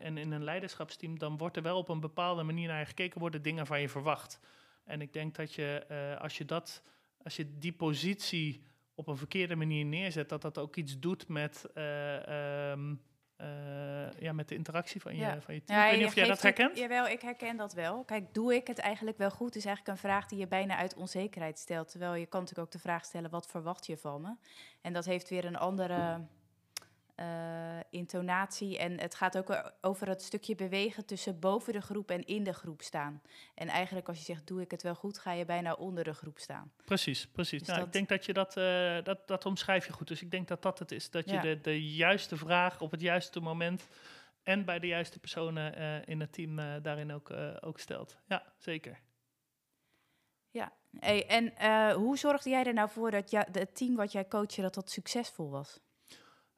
en 0.00 0.18
in 0.18 0.32
een 0.32 0.44
leiderschapsteam, 0.44 1.18
dan 1.18 1.36
wordt 1.36 1.56
er 1.56 1.62
wel 1.62 1.78
op 1.78 1.88
een 1.88 2.00
bepaalde 2.00 2.42
manier 2.42 2.68
naar 2.68 2.86
gekeken, 2.86 3.20
worden 3.20 3.42
dingen 3.42 3.66
van 3.66 3.80
je 3.80 3.88
verwacht. 3.88 4.40
En 4.84 5.00
ik 5.00 5.12
denk 5.12 5.34
dat 5.34 5.54
je, 5.54 5.86
als 6.20 6.38
je 6.38 6.44
dat, 6.44 6.82
als 7.22 7.36
je 7.36 7.58
die 7.58 7.72
positie 7.72 8.69
op 9.00 9.06
een 9.06 9.16
verkeerde 9.16 9.56
manier 9.56 9.84
neerzet, 9.84 10.28
dat 10.28 10.42
dat 10.42 10.58
ook 10.58 10.76
iets 10.76 10.98
doet 10.98 11.28
met, 11.28 11.66
eh, 11.74 12.70
ehm, 12.72 12.94
eh, 13.36 13.46
ja, 14.18 14.32
met 14.32 14.48
de 14.48 14.54
interactie 14.54 15.00
van 15.00 15.14
je, 15.14 15.20
Ja. 15.20 15.40
van 15.40 15.54
je 15.54 15.64
team. 15.64 15.78
ik 15.80 15.90
weet 15.90 15.98
niet 15.98 16.06
of 16.08 16.14
jij 16.14 16.26
dat 16.26 16.40
geeft 16.40 16.56
het- 16.56 16.58
herkent. 16.58 16.78
Jawel, 16.78 17.08
ik 17.08 17.20
herken 17.20 17.56
dat 17.56 17.72
wel. 17.72 18.04
Kijk, 18.04 18.34
doe 18.34 18.54
ik 18.54 18.66
het 18.66 18.78
eigenlijk 18.78 19.18
wel 19.18 19.30
goed? 19.30 19.56
Is 19.56 19.64
eigenlijk 19.64 19.96
een 19.96 20.08
vraag 20.08 20.26
die 20.26 20.38
je 20.38 20.46
bijna 20.46 20.76
uit 20.76 20.94
onzekerheid 20.94 21.58
stelt. 21.58 21.90
Terwijl 21.90 22.14
je 22.14 22.26
kan 22.26 22.40
natuurlijk 22.40 22.66
ook 22.66 22.72
de 22.74 22.88
vraag 22.88 23.04
stellen, 23.04 23.30
wat 23.30 23.46
verwacht 23.46 23.86
je 23.86 23.96
van 23.96 24.20
me? 24.20 24.34
En 24.80 24.92
dat 24.92 25.04
heeft 25.04 25.28
weer 25.28 25.44
een 25.44 25.56
andere 25.56 26.20
intonatie. 27.90 28.78
En 28.78 29.00
het 29.00 29.14
gaat 29.14 29.38
ook 29.38 29.50
o- 29.50 29.70
over 29.80 30.08
het 30.08 30.22
stukje 30.22 30.54
bewegen 30.54 31.06
tussen 31.06 31.38
boven 31.38 31.72
de 31.72 31.80
groep 31.80 32.10
en 32.10 32.24
in 32.24 32.44
de 32.44 32.52
groep 32.52 32.82
staan. 32.82 33.22
En 33.54 33.68
eigenlijk 33.68 34.08
als 34.08 34.18
je 34.18 34.24
zegt, 34.24 34.46
doe 34.46 34.60
ik 34.60 34.70
het 34.70 34.82
wel 34.82 34.94
goed, 34.94 35.18
ga 35.18 35.32
je 35.32 35.44
bijna 35.44 35.72
onder 35.72 36.04
de 36.04 36.14
groep 36.14 36.38
staan. 36.38 36.72
Precies, 36.84 37.26
precies. 37.26 37.58
Dus 37.58 37.68
nou, 37.68 37.78
dat- 37.78 37.86
Ik 37.86 37.92
denk 37.92 38.08
dat 38.08 38.24
je 38.24 38.32
dat, 38.32 38.56
eh, 38.56 39.02
dat, 39.04 39.28
dat 39.28 39.46
omschrijf 39.46 39.86
je 39.86 39.92
goed. 39.92 40.08
Dus 40.08 40.22
ik 40.22 40.30
denk 40.30 40.48
dat 40.48 40.62
dat 40.62 40.78
het 40.78 40.92
is. 40.92 41.10
Dat 41.10 41.24
je 41.28 41.34
Ja. 41.34 41.40
de, 41.42 41.60
de 41.60 41.90
juiste 41.94 42.36
vraag 42.36 42.80
op 42.80 42.90
het 42.90 43.00
juiste 43.00 43.40
moment 43.40 43.86
en 44.42 44.64
bij 44.64 44.78
de 44.78 44.86
juiste 44.86 45.18
personen 45.18 45.74
eh, 45.76 46.08
in 46.08 46.20
het 46.20 46.32
team 46.32 46.58
eh, 46.58 46.74
daarin 46.82 47.12
ook, 47.12 47.30
eh, 47.30 47.56
ook 47.60 47.78
stelt. 47.78 48.16
Ja, 48.26 48.52
zeker. 48.58 49.00
Hey, 50.98 51.26
en 51.26 51.56
eh, 51.56 51.92
hoe 51.94 52.18
zorgde 52.18 52.50
jij 52.50 52.64
er 52.64 52.72
nou 52.72 52.90
voor 52.90 53.10
dat 53.10 53.30
ja, 53.30 53.46
het 53.52 53.74
team 53.76 53.96
wat 53.96 54.12
jij 54.12 54.28
coachte, 54.28 54.60
dat 54.62 54.74
dat 54.74 54.90
succesvol 54.90 55.50
was? 55.50 55.80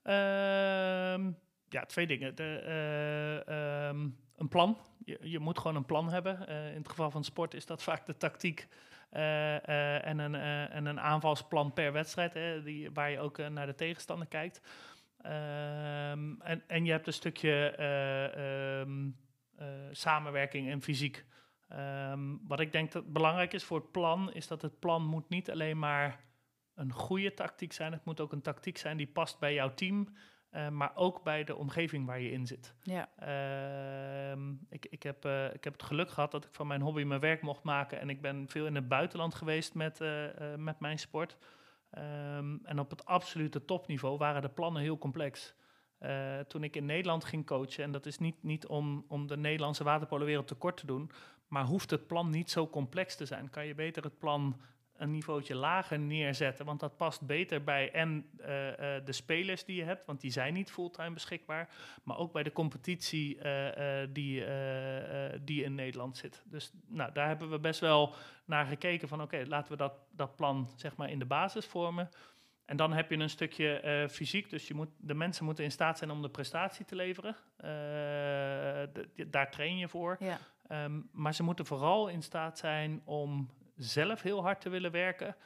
Ehm, 0.02 1.30
ja, 1.68 1.84
twee 1.86 2.06
dingen. 2.06 2.36
Eh, 2.36 3.48
ehm, 3.48 4.08
een 4.36 4.48
plan. 4.48 4.78
Je, 5.04 5.18
je, 5.20 5.38
moet 5.38 5.58
gewoon 5.58 5.76
een 5.76 5.84
plan 5.84 6.10
hebben. 6.10 6.44
Uh, 6.48 6.68
in 6.70 6.76
het 6.76 6.88
geval 6.88 7.10
van 7.10 7.24
sport 7.24 7.54
is 7.54 7.66
dat 7.66 7.82
vaak 7.88 8.06
de 8.06 8.16
tactiek 8.16 8.68
uh, 9.12 10.06
en, 10.06 10.18
een, 10.18 10.34
en 10.70 10.86
een 10.86 11.00
aanvalsplan 11.00 11.72
per 11.72 11.92
wedstrijd, 11.92 12.34
hè, 12.34 12.62
die, 12.62 12.90
waar 12.90 13.10
je 13.10 13.20
ook 13.20 13.48
naar 13.48 13.66
de 13.66 13.74
tegenstander 13.74 14.26
kijkt. 14.28 14.60
Um, 15.26 16.40
en, 16.40 16.62
en 16.66 16.84
je 16.84 16.90
hebt 16.90 17.06
een 17.06 17.12
stukje 17.12 17.74
samenwerking 19.90 20.70
en 20.70 20.82
fysiek. 20.82 21.24
Wat 22.46 22.60
ik 22.60 22.72
denk 22.72 22.92
dat 22.92 23.12
belangrijk 23.12 23.52
is 23.52 23.64
voor 23.64 23.78
het 23.78 23.90
plan, 23.90 24.32
is 24.32 24.46
dat 24.46 24.62
het 24.62 24.78
plan 24.78 25.06
moet 25.06 25.28
niet 25.28 25.50
alleen 25.50 25.78
maar 25.78 26.20
een 26.74 26.92
goede 26.92 27.34
tactiek 27.34 27.72
zijn. 27.72 27.92
Het 27.92 28.04
moet 28.04 28.20
ook 28.20 28.32
een 28.32 28.42
tactiek 28.42 28.78
zijn 28.78 28.96
die 28.96 29.06
past 29.06 29.38
bij 29.38 29.54
jouw 29.54 29.74
team. 29.74 30.08
Uh, 30.52 30.68
maar 30.68 30.92
ook 30.94 31.22
bij 31.22 31.44
de 31.44 31.56
omgeving 31.56 32.06
waar 32.06 32.20
je 32.20 32.30
in 32.30 32.46
zit. 32.46 32.74
Ja. 32.82 33.08
Uh, 33.22 34.44
ik, 34.68 34.86
ik, 34.90 35.02
heb, 35.02 35.24
uh, 35.24 35.54
ik 35.54 35.64
heb 35.64 35.72
het 35.72 35.82
geluk 35.82 36.10
gehad 36.10 36.30
dat 36.30 36.44
ik 36.44 36.54
van 36.54 36.66
mijn 36.66 36.80
hobby 36.80 37.02
mijn 37.02 37.20
werk 37.20 37.42
mocht 37.42 37.62
maken. 37.62 38.00
En 38.00 38.10
ik 38.10 38.20
ben 38.20 38.48
veel 38.48 38.66
in 38.66 38.74
het 38.74 38.88
buitenland 38.88 39.34
geweest 39.34 39.74
met, 39.74 40.00
uh, 40.00 40.24
met 40.56 40.80
mijn 40.80 40.98
sport. 40.98 41.36
Um, 41.98 42.60
en 42.64 42.78
op 42.78 42.90
het 42.90 43.04
absolute 43.04 43.64
topniveau 43.64 44.18
waren 44.18 44.42
de 44.42 44.48
plannen 44.48 44.82
heel 44.82 44.98
complex. 44.98 45.54
toen 46.46 46.64
ik 46.64 46.76
in 46.76 46.84
Nederland 46.84 47.24
ging 47.24 47.46
coachen, 47.46 47.84
en 47.84 47.92
dat 47.92 48.06
is 48.06 48.18
niet, 48.18 48.42
niet 48.42 48.66
om, 48.66 49.04
om 49.08 49.26
de 49.26 49.36
Nederlandse 49.36 49.84
waterpolenwereld 49.84 50.46
tekort 50.46 50.76
te 50.76 50.86
doen, 50.86 51.10
maar 51.48 51.64
hoeft 51.64 51.90
het 51.90 52.06
plan 52.06 52.30
niet 52.30 52.50
zo 52.50 52.68
complex 52.68 53.16
te 53.16 53.26
zijn. 53.26 53.50
Kan 53.50 53.66
je 53.66 53.74
beter 53.74 54.02
het 54.02 54.18
plan 54.18 54.60
een 55.02 55.10
niveautje 55.10 55.54
lager 55.54 55.98
neerzetten. 55.98 56.64
Want 56.64 56.80
dat 56.80 56.96
past 56.96 57.26
beter 57.26 57.64
bij 57.64 57.90
en 57.92 58.30
uh, 58.40 58.66
uh, 58.66 58.74
de 59.04 59.12
spelers 59.12 59.64
die 59.64 59.76
je 59.76 59.84
hebt, 59.84 60.06
want 60.06 60.20
die 60.20 60.30
zijn 60.30 60.54
niet 60.54 60.70
fulltime 60.70 61.10
beschikbaar. 61.10 61.68
Maar 62.02 62.18
ook 62.18 62.32
bij 62.32 62.42
de 62.42 62.52
competitie 62.52 63.36
uh, 63.36 64.00
die, 64.08 64.44
die 65.40 65.64
in 65.64 65.74
Nederland 65.74 66.16
zit. 66.16 66.42
Dus 66.44 66.72
nou, 66.86 67.12
daar 67.12 67.26
hebben 67.26 67.50
we 67.50 67.58
best 67.58 67.80
wel 67.80 68.14
naar 68.44 68.66
gekeken 68.66 69.08
van 69.08 69.22
oké, 69.22 69.34
okay, 69.34 69.46
laten 69.46 69.72
we 69.72 69.78
dat, 69.78 69.94
dat 70.10 70.36
plan 70.36 70.70
zeg 70.76 70.96
maar 70.96 71.10
in 71.10 71.18
de 71.18 71.24
basis 71.24 71.66
vormen. 71.66 72.08
En 72.64 72.76
dan 72.76 72.92
heb 72.92 73.10
je 73.10 73.16
een 73.16 73.30
stukje 73.30 74.06
fysiek, 74.10 74.50
dus 74.50 74.68
je 74.68 74.74
moet, 74.74 74.88
de 74.96 75.14
mensen 75.14 75.44
moeten 75.44 75.64
in 75.64 75.70
staat 75.70 75.98
zijn 75.98 76.10
om 76.10 76.22
de 76.22 76.30
prestatie 76.30 76.84
te 76.84 76.96
leveren. 76.96 77.36
De, 77.56 79.26
daar 79.30 79.50
train 79.50 79.78
je 79.78 79.88
voor. 79.88 80.16
Ja. 80.20 80.38
Um, 80.84 81.08
maar 81.12 81.34
ze 81.34 81.42
moeten 81.42 81.66
vooral 81.66 82.08
in 82.08 82.22
staat 82.22 82.58
zijn 82.58 83.02
om 83.04 83.50
zelf 83.82 84.22
heel 84.22 84.42
hard 84.42 84.60
te 84.60 84.68
willen 84.68 84.90
werken, 84.90 85.36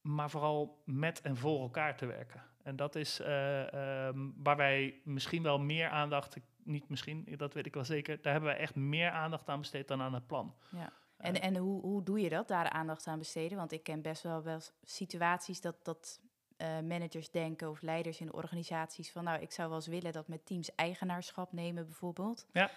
maar 0.00 0.30
vooral 0.30 0.82
met 0.84 1.20
en 1.20 1.36
voor 1.36 1.60
elkaar 1.60 1.96
te 1.96 2.06
werken. 2.06 2.42
En 2.62 2.76
dat 2.76 2.94
is 2.94 3.20
uh, 3.20 4.06
um, 4.06 4.34
waar 4.36 4.56
wij 4.56 5.00
misschien 5.04 5.42
wel 5.42 5.58
meer 5.58 5.88
aandacht, 5.88 6.36
niet 6.62 6.88
misschien, 6.88 7.34
dat 7.36 7.54
weet 7.54 7.66
ik 7.66 7.74
wel 7.74 7.84
zeker, 7.84 8.22
daar 8.22 8.32
hebben 8.32 8.50
wij 8.50 8.60
echt 8.60 8.74
meer 8.74 9.10
aandacht 9.10 9.48
aan 9.48 9.60
besteed 9.60 9.88
dan 9.88 10.02
aan 10.02 10.14
het 10.14 10.26
plan. 10.26 10.54
Ja. 10.70 10.92
En, 11.16 11.34
uh, 11.34 11.44
en 11.44 11.56
hoe, 11.56 11.80
hoe 11.80 12.02
doe 12.02 12.20
je 12.20 12.28
dat, 12.28 12.48
daar 12.48 12.70
aandacht 12.70 13.06
aan 13.06 13.18
besteden? 13.18 13.58
Want 13.58 13.72
ik 13.72 13.82
ken 13.82 14.02
best 14.02 14.22
wel 14.22 14.42
wel 14.42 14.60
situaties 14.82 15.60
dat, 15.60 15.84
dat 15.84 16.20
uh, 16.58 16.80
managers 16.80 17.30
denken 17.30 17.70
of 17.70 17.82
leiders 17.82 18.20
in 18.20 18.32
organisaties 18.32 19.12
van, 19.12 19.24
nou, 19.24 19.40
ik 19.40 19.52
zou 19.52 19.68
wel 19.68 19.76
eens 19.76 19.86
willen 19.86 20.12
dat 20.12 20.28
met 20.28 20.46
teams 20.46 20.74
eigenaarschap 20.74 21.52
nemen 21.52 21.84
bijvoorbeeld. 21.84 22.46
Ja. 22.52 22.70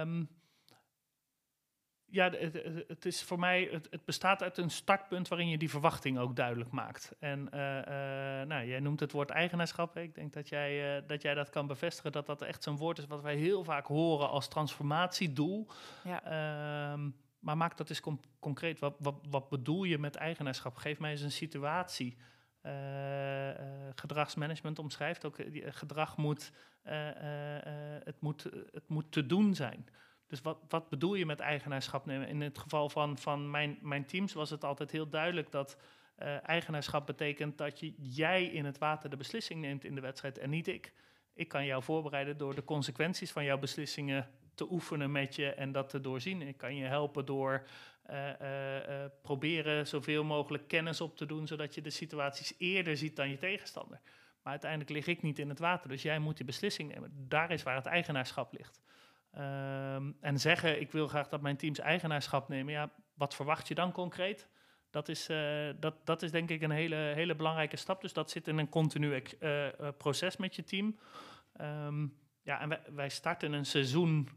Um, 0.00 0.28
ja, 2.10 2.30
het, 2.30 2.62
het, 2.88 3.04
is 3.04 3.22
voor 3.22 3.38
mij, 3.38 3.68
het, 3.70 3.86
het, 3.90 4.04
bestaat 4.04 4.42
uit 4.42 4.58
een 4.58 4.70
startpunt 4.70 5.28
waarin 5.28 5.48
je 5.48 5.58
die 5.58 5.70
verwachting 5.70 6.18
ook 6.18 6.36
duidelijk 6.36 6.70
maakt. 6.70 7.14
En 7.18 7.48
uh, 7.54 7.60
uh, 7.60 7.86
nou, 8.46 8.66
jij 8.66 8.80
noemt 8.80 9.00
het 9.00 9.12
woord 9.12 9.30
eigenaarschap. 9.30 9.96
Ik 9.96 10.14
denk 10.14 10.32
dat 10.32 10.48
jij, 10.48 10.96
uh, 10.96 11.08
dat 11.08 11.22
jij 11.22 11.34
dat 11.34 11.50
kan 11.50 11.66
bevestigen, 11.66 12.12
dat 12.12 12.26
dat 12.26 12.42
echt 12.42 12.62
zo'n 12.62 12.76
woord 12.76 12.98
is 12.98 13.06
wat 13.06 13.22
wij 13.22 13.36
heel 13.36 13.64
vaak 13.64 13.86
horen 13.86 14.28
als 14.28 14.48
transformatiedoel. 14.48 15.66
Ja. 16.04 16.24
Ehm, 16.24 17.10
maar 17.38 17.56
maak 17.56 17.76
dat 17.76 17.88
eens 17.88 18.02
concreet. 18.40 18.78
Wat, 18.78 18.94
wat, 18.98 19.14
wat 19.30 19.48
bedoel 19.48 19.84
je 19.84 19.98
met 19.98 20.14
eigenaarschap? 20.14 20.76
Geef 20.76 20.98
mij 20.98 21.10
eens 21.10 21.20
een 21.20 21.32
situatie. 21.32 22.16
gedragsmanagement 23.94 24.78
omschrijft 24.78 25.24
ook, 25.24 25.36
gedrag 25.64 26.16
moet, 26.16 26.52
het 28.04 28.20
moet, 28.20 28.42
het 28.72 28.88
moet 28.88 29.12
te 29.12 29.26
doen 29.26 29.54
zijn. 29.54 29.86
Dus 30.26 30.40
wat, 30.40 30.58
wat 30.68 30.88
bedoel 30.88 31.14
je 31.14 31.26
met 31.26 31.40
eigenaarschap 31.40 32.06
nemen? 32.06 32.28
In 32.28 32.40
het 32.40 32.58
geval 32.58 32.88
van, 32.88 33.18
van 33.18 33.50
mijn, 33.50 33.78
mijn 33.80 34.06
teams 34.06 34.32
was 34.32 34.50
het 34.50 34.64
altijd 34.64 34.90
heel 34.90 35.08
duidelijk 35.08 35.50
dat 35.50 35.76
uh, 36.22 36.48
eigenaarschap 36.48 37.06
betekent 37.06 37.58
dat 37.58 37.80
jij 37.96 38.44
in 38.44 38.64
het 38.64 38.78
water 38.78 39.10
de 39.10 39.16
beslissing 39.16 39.60
neemt 39.60 39.84
in 39.84 39.94
de 39.94 40.00
wedstrijd 40.00 40.38
en 40.38 40.50
niet 40.50 40.68
ik. 40.68 40.92
Ik 41.34 41.48
kan 41.48 41.64
jou 41.64 41.82
voorbereiden 41.82 42.36
door 42.36 42.54
de 42.54 42.64
consequenties 42.64 43.32
van 43.32 43.44
jouw 43.44 43.58
beslissingen 43.58 44.30
te 44.54 44.70
oefenen 44.70 45.12
met 45.12 45.34
je 45.34 45.50
en 45.54 45.72
dat 45.72 45.88
te 45.88 46.00
doorzien. 46.00 46.42
Ik 46.42 46.56
kan 46.56 46.76
je 46.76 46.84
helpen 46.84 47.26
door 47.26 47.66
uh, 48.10 48.28
uh, 48.42 49.04
proberen 49.22 49.86
zoveel 49.86 50.24
mogelijk 50.24 50.68
kennis 50.68 51.00
op 51.00 51.16
te 51.16 51.26
doen, 51.26 51.46
zodat 51.46 51.74
je 51.74 51.80
de 51.80 51.90
situaties 51.90 52.54
eerder 52.58 52.96
ziet 52.96 53.16
dan 53.16 53.30
je 53.30 53.38
tegenstander. 53.38 54.00
Maar 54.42 54.52
uiteindelijk 54.52 54.90
lig 54.90 55.06
ik 55.06 55.22
niet 55.22 55.38
in 55.38 55.48
het 55.48 55.58
water, 55.58 55.88
dus 55.88 56.02
jij 56.02 56.18
moet 56.18 56.36
die 56.36 56.46
beslissing 56.46 56.94
nemen. 56.94 57.26
Daar 57.28 57.50
is 57.50 57.62
waar 57.62 57.76
het 57.76 57.86
eigenaarschap 57.86 58.52
ligt. 58.52 58.80
Um, 59.38 60.16
en 60.20 60.40
zeggen, 60.40 60.80
ik 60.80 60.92
wil 60.92 61.08
graag 61.08 61.28
dat 61.28 61.40
mijn 61.40 61.56
teams 61.56 61.78
eigenaarschap 61.78 62.48
nemen. 62.48 62.72
Ja, 62.72 62.90
wat 63.14 63.34
verwacht 63.34 63.68
je 63.68 63.74
dan 63.74 63.92
concreet? 63.92 64.48
Dat 64.90 65.08
is, 65.08 65.30
uh, 65.30 65.68
dat, 65.80 66.06
dat 66.06 66.22
is 66.22 66.30
denk 66.30 66.50
ik 66.50 66.62
een 66.62 66.70
hele, 66.70 66.94
hele 66.94 67.34
belangrijke 67.34 67.76
stap. 67.76 68.00
Dus 68.00 68.12
dat 68.12 68.30
zit 68.30 68.48
in 68.48 68.58
een 68.58 68.68
continu 68.68 69.22
uh, 69.40 69.68
proces 69.98 70.36
met 70.36 70.56
je 70.56 70.64
team. 70.64 70.98
Um, 71.60 72.16
ja, 72.42 72.60
en 72.60 72.68
wij, 72.68 72.80
wij, 72.94 73.08
starten 73.08 73.52
een 73.52 73.66
seizoen, 73.66 74.28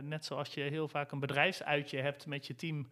net 0.00 0.24
zoals 0.24 0.54
je 0.54 0.60
heel 0.60 0.88
vaak 0.88 1.12
een 1.12 1.20
bedrijfsuitje 1.20 2.00
hebt 2.00 2.26
met 2.26 2.46
je 2.46 2.54
team, 2.54 2.88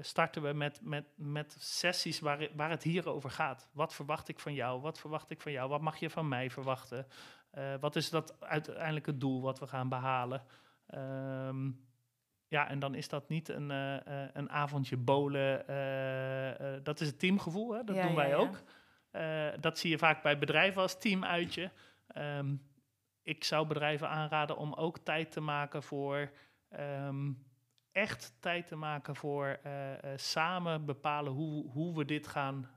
starten 0.00 0.42
we 0.42 0.52
met, 0.52 0.80
met, 0.82 1.04
met 1.14 1.56
sessies 1.58 2.20
waar, 2.20 2.48
waar 2.54 2.70
het 2.70 2.82
hier 2.82 3.08
over 3.08 3.30
gaat. 3.30 3.68
Wat 3.72 3.94
verwacht 3.94 4.28
ik 4.28 4.40
van 4.40 4.54
jou? 4.54 4.80
Wat 4.80 5.00
verwacht 5.00 5.30
ik 5.30 5.40
van 5.40 5.52
jou? 5.52 5.68
Wat 5.68 5.80
mag 5.80 5.96
je 5.96 6.10
van 6.10 6.28
mij 6.28 6.50
verwachten? 6.50 7.06
Uh, 7.58 7.74
wat 7.80 7.96
is 7.96 8.10
dat 8.10 8.40
uiteindelijk 8.40 9.06
het 9.06 9.20
doel 9.20 9.42
wat 9.42 9.58
we 9.58 9.66
gaan 9.66 9.88
behalen? 9.88 10.42
Um, 10.94 11.84
ja, 12.48 12.68
en 12.68 12.78
dan 12.78 12.94
is 12.94 13.08
dat 13.08 13.28
niet 13.28 13.48
een, 13.48 13.70
uh, 13.70 13.96
een 14.32 14.50
avondje 14.50 14.96
bolen. 14.96 15.64
Dat 16.82 17.00
is 17.00 17.06
het 17.06 17.18
teamgevoel, 17.18 17.72
hè? 17.72 17.84
dat 17.84 17.96
ja, 17.96 18.06
doen 18.06 18.14
wij 18.14 18.28
ja, 18.28 18.36
ook. 18.36 18.62
dat 19.60 19.78
zie 19.78 19.90
je 19.90 19.98
vaak 19.98 20.22
bij 20.22 20.38
bedrijven 20.38 20.82
als 20.82 20.98
teamuitje. 20.98 21.70
Um, 22.16 22.62
ik 23.22 23.44
zou 23.44 23.66
bedrijven 23.66 24.08
aanraden 24.08 24.56
om 24.56 24.74
ook 24.74 24.98
tijd 24.98 25.32
te 25.32 25.40
maken 25.40 25.82
voor... 25.82 26.30
Um, 26.78 27.44
echt 27.92 28.32
tijd 28.40 28.66
te 28.66 28.76
maken 28.76 29.16
voor 29.16 29.60
samen 30.16 30.84
bepalen 30.84 31.32
hoe, 31.32 31.70
hoe, 31.70 31.96
we 31.96 32.04
dit 32.04 32.26
gaan, 32.26 32.70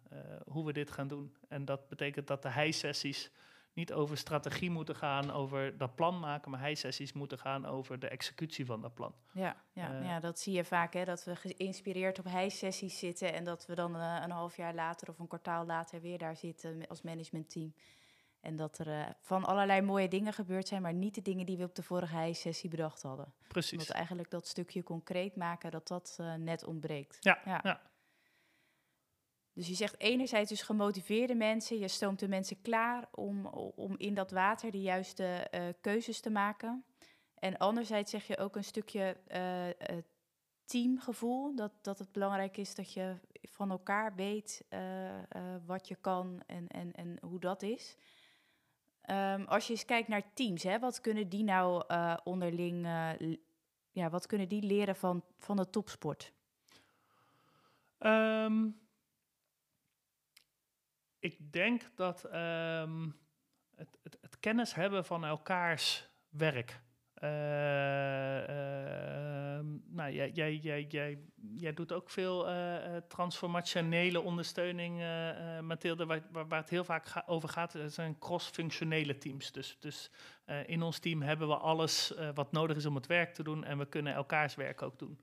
hoe 0.45 0.65
we 0.65 0.73
dit 0.73 0.91
gaan 0.91 1.07
doen. 1.07 1.35
En 1.47 1.65
dat 1.65 1.87
betekent 1.87 2.27
dat 2.27 2.41
de 2.41 2.51
high-sessies 2.51 3.31
niet 3.79 3.93
over 3.93 4.17
strategie 4.17 4.69
moeten 4.69 4.95
gaan, 4.95 5.31
over 5.31 5.77
dat 5.77 5.95
plan 5.95 6.19
maken, 6.19 6.51
maar 6.51 6.59
hij-sessies 6.59 7.13
moeten 7.13 7.39
gaan 7.39 7.65
over 7.65 7.99
de 7.99 8.07
executie 8.07 8.65
van 8.65 8.81
dat 8.81 8.93
plan. 8.93 9.15
Ja, 9.31 9.55
ja, 9.73 9.99
uh, 9.99 10.05
ja 10.05 10.19
dat 10.19 10.39
zie 10.39 10.53
je 10.53 10.65
vaak, 10.65 10.93
hè, 10.93 11.05
dat 11.05 11.23
we 11.23 11.35
geïnspireerd 11.35 12.19
op 12.19 12.25
hij-sessies 12.25 12.99
zitten 12.99 13.33
en 13.33 13.43
dat 13.43 13.65
we 13.65 13.75
dan 13.75 13.95
uh, 13.95 14.19
een 14.23 14.31
half 14.31 14.57
jaar 14.57 14.73
later 14.73 15.09
of 15.09 15.19
een 15.19 15.27
kwartaal 15.27 15.65
later 15.65 16.01
weer 16.01 16.17
daar 16.17 16.35
zitten 16.35 16.87
als 16.87 17.01
managementteam. 17.01 17.73
En 18.41 18.55
dat 18.55 18.79
er 18.79 18.87
uh, 18.87 19.05
van 19.19 19.45
allerlei 19.45 19.81
mooie 19.81 20.07
dingen 20.07 20.33
gebeurd 20.33 20.67
zijn, 20.67 20.81
maar 20.81 20.93
niet 20.93 21.15
de 21.15 21.21
dingen 21.21 21.45
die 21.45 21.57
we 21.57 21.63
op 21.63 21.75
de 21.75 21.83
vorige 21.83 22.15
hij-sessie 22.15 22.69
bedacht 22.69 23.01
hadden. 23.01 23.33
Precies. 23.47 23.87
Dat 23.87 23.95
eigenlijk 23.95 24.29
dat 24.29 24.47
stukje 24.47 24.83
concreet 24.83 25.35
maken, 25.35 25.71
dat 25.71 25.87
dat 25.87 26.19
net 26.37 26.65
ontbreekt. 26.65 27.17
ja. 27.19 27.39
ja. 27.45 27.59
ja. 27.63 27.81
Dus 29.53 29.67
je 29.67 29.73
zegt 29.73 29.99
enerzijds 29.99 30.49
dus 30.49 30.61
gemotiveerde 30.61 31.35
mensen, 31.35 31.79
je 31.79 31.87
stoomt 31.87 32.19
de 32.19 32.27
mensen 32.27 32.61
klaar 32.61 33.07
om, 33.11 33.45
om 33.75 33.97
in 33.97 34.13
dat 34.13 34.31
water 34.31 34.71
de 34.71 34.81
juiste 34.81 35.47
uh, 35.51 35.61
keuzes 35.81 36.19
te 36.19 36.29
maken. 36.29 36.83
En 37.39 37.57
anderzijds 37.57 38.11
zeg 38.11 38.27
je 38.27 38.37
ook 38.37 38.55
een 38.55 38.63
stukje 38.63 39.17
uh, 39.31 39.97
teamgevoel, 40.65 41.55
dat, 41.55 41.71
dat 41.81 41.99
het 41.99 42.11
belangrijk 42.11 42.57
is 42.57 42.75
dat 42.75 42.93
je 42.93 43.15
van 43.41 43.71
elkaar 43.71 44.15
weet 44.15 44.65
wat 45.65 45.87
je 45.87 45.95
kan 45.95 46.41
en, 46.45 46.67
en, 46.67 46.93
en 46.93 47.17
hoe 47.21 47.39
dat 47.39 47.61
is. 47.61 47.97
Um, 49.09 49.45
als 49.45 49.67
je 49.67 49.73
eens 49.73 49.85
kijkt 49.85 50.07
naar 50.07 50.33
teams, 50.33 50.63
hè, 50.63 50.79
wat 50.79 51.01
kunnen 51.01 51.29
die 51.29 51.43
nou 51.43 51.83
onderling, 52.23 52.87
ja, 53.91 54.09
wat 54.09 54.25
kunnen 54.25 54.49
die 54.49 54.63
leren 54.63 54.95
van, 54.95 55.23
van 55.37 55.55
de 55.55 55.69
topsport? 55.69 56.33
Um 57.99 58.79
ik 61.19 61.51
denk 61.51 61.91
dat 61.95 62.25
um, 62.25 63.15
het, 63.75 63.97
het, 64.01 64.39
kennis 64.39 64.73
hebben 64.73 65.05
van 65.05 65.25
elkaars 65.25 66.09
werk. 66.29 66.81
Uh, 67.23 68.89
Ehm, 69.59 69.95
nou, 69.95 70.11
jij, 70.11 70.29
jij, 70.29 70.83
jij, 70.89 71.19
jij, 71.51 71.73
doet 71.73 71.91
ook 71.91 72.09
veel 72.09 72.49
uh, 72.49 72.97
transformationele 73.07 74.21
ondersteuning, 74.21 75.01
Mathilde, 75.61 76.05
waar, 76.05 76.21
waar, 76.31 76.59
het 76.59 76.69
heel 76.69 76.83
vaak 76.83 77.23
over 77.25 77.49
gaat. 77.49 77.75
Zijn 77.87 78.19
cross-functionele 78.19 79.17
teams. 79.17 79.51
Dus, 79.51 79.77
dus 79.79 80.11
in 80.65 80.81
ons 80.81 80.99
team 80.99 81.21
hebben 81.21 81.47
we 81.47 81.57
alles 81.57 82.13
wat 82.33 82.51
nodig 82.51 82.77
is 82.77 82.85
om 82.85 82.95
het 82.95 83.07
werk 83.07 83.33
te 83.33 83.43
doen 83.43 83.63
en 83.63 83.77
we 83.77 83.85
kunnen 83.85 84.13
elkaars 84.13 84.55
werk 84.55 84.81
ook 84.81 84.99
doen. 84.99 85.21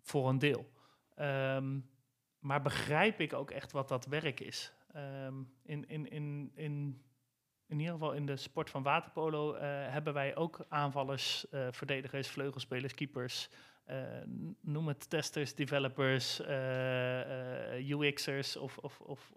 Voor 0.00 0.28
een 0.28 0.38
deel. 0.38 0.70
Um, 1.16 1.90
maar 2.38 2.62
begrijp 2.62 3.20
ik 3.20 3.32
ook 3.32 3.50
echt 3.50 3.72
wat 3.72 3.88
dat 3.88 4.06
werk 4.06 4.40
is? 4.40 4.72
Um, 4.96 5.52
in, 5.62 5.88
in, 5.88 6.10
in, 6.10 6.50
in 6.54 7.00
in 7.70 7.78
ieder 7.78 7.92
geval 7.92 8.12
in 8.12 8.26
de 8.26 8.36
sport 8.36 8.70
van 8.70 8.82
waterpolo 8.82 9.54
uh, 9.54 9.60
hebben 9.62 10.12
wij 10.12 10.36
ook 10.36 10.64
aanvallers, 10.68 11.46
uh, 11.50 11.66
verdedigers, 11.70 12.28
vleugelspelers, 12.28 12.94
keepers. 12.94 13.48
Uh, 13.90 13.96
noem 14.60 14.88
het 14.88 15.10
testers, 15.10 15.54
developers, 15.54 16.40
UX'ers 17.78 18.56
of, 18.56 18.78
of, 18.78 19.00
of 19.00 19.32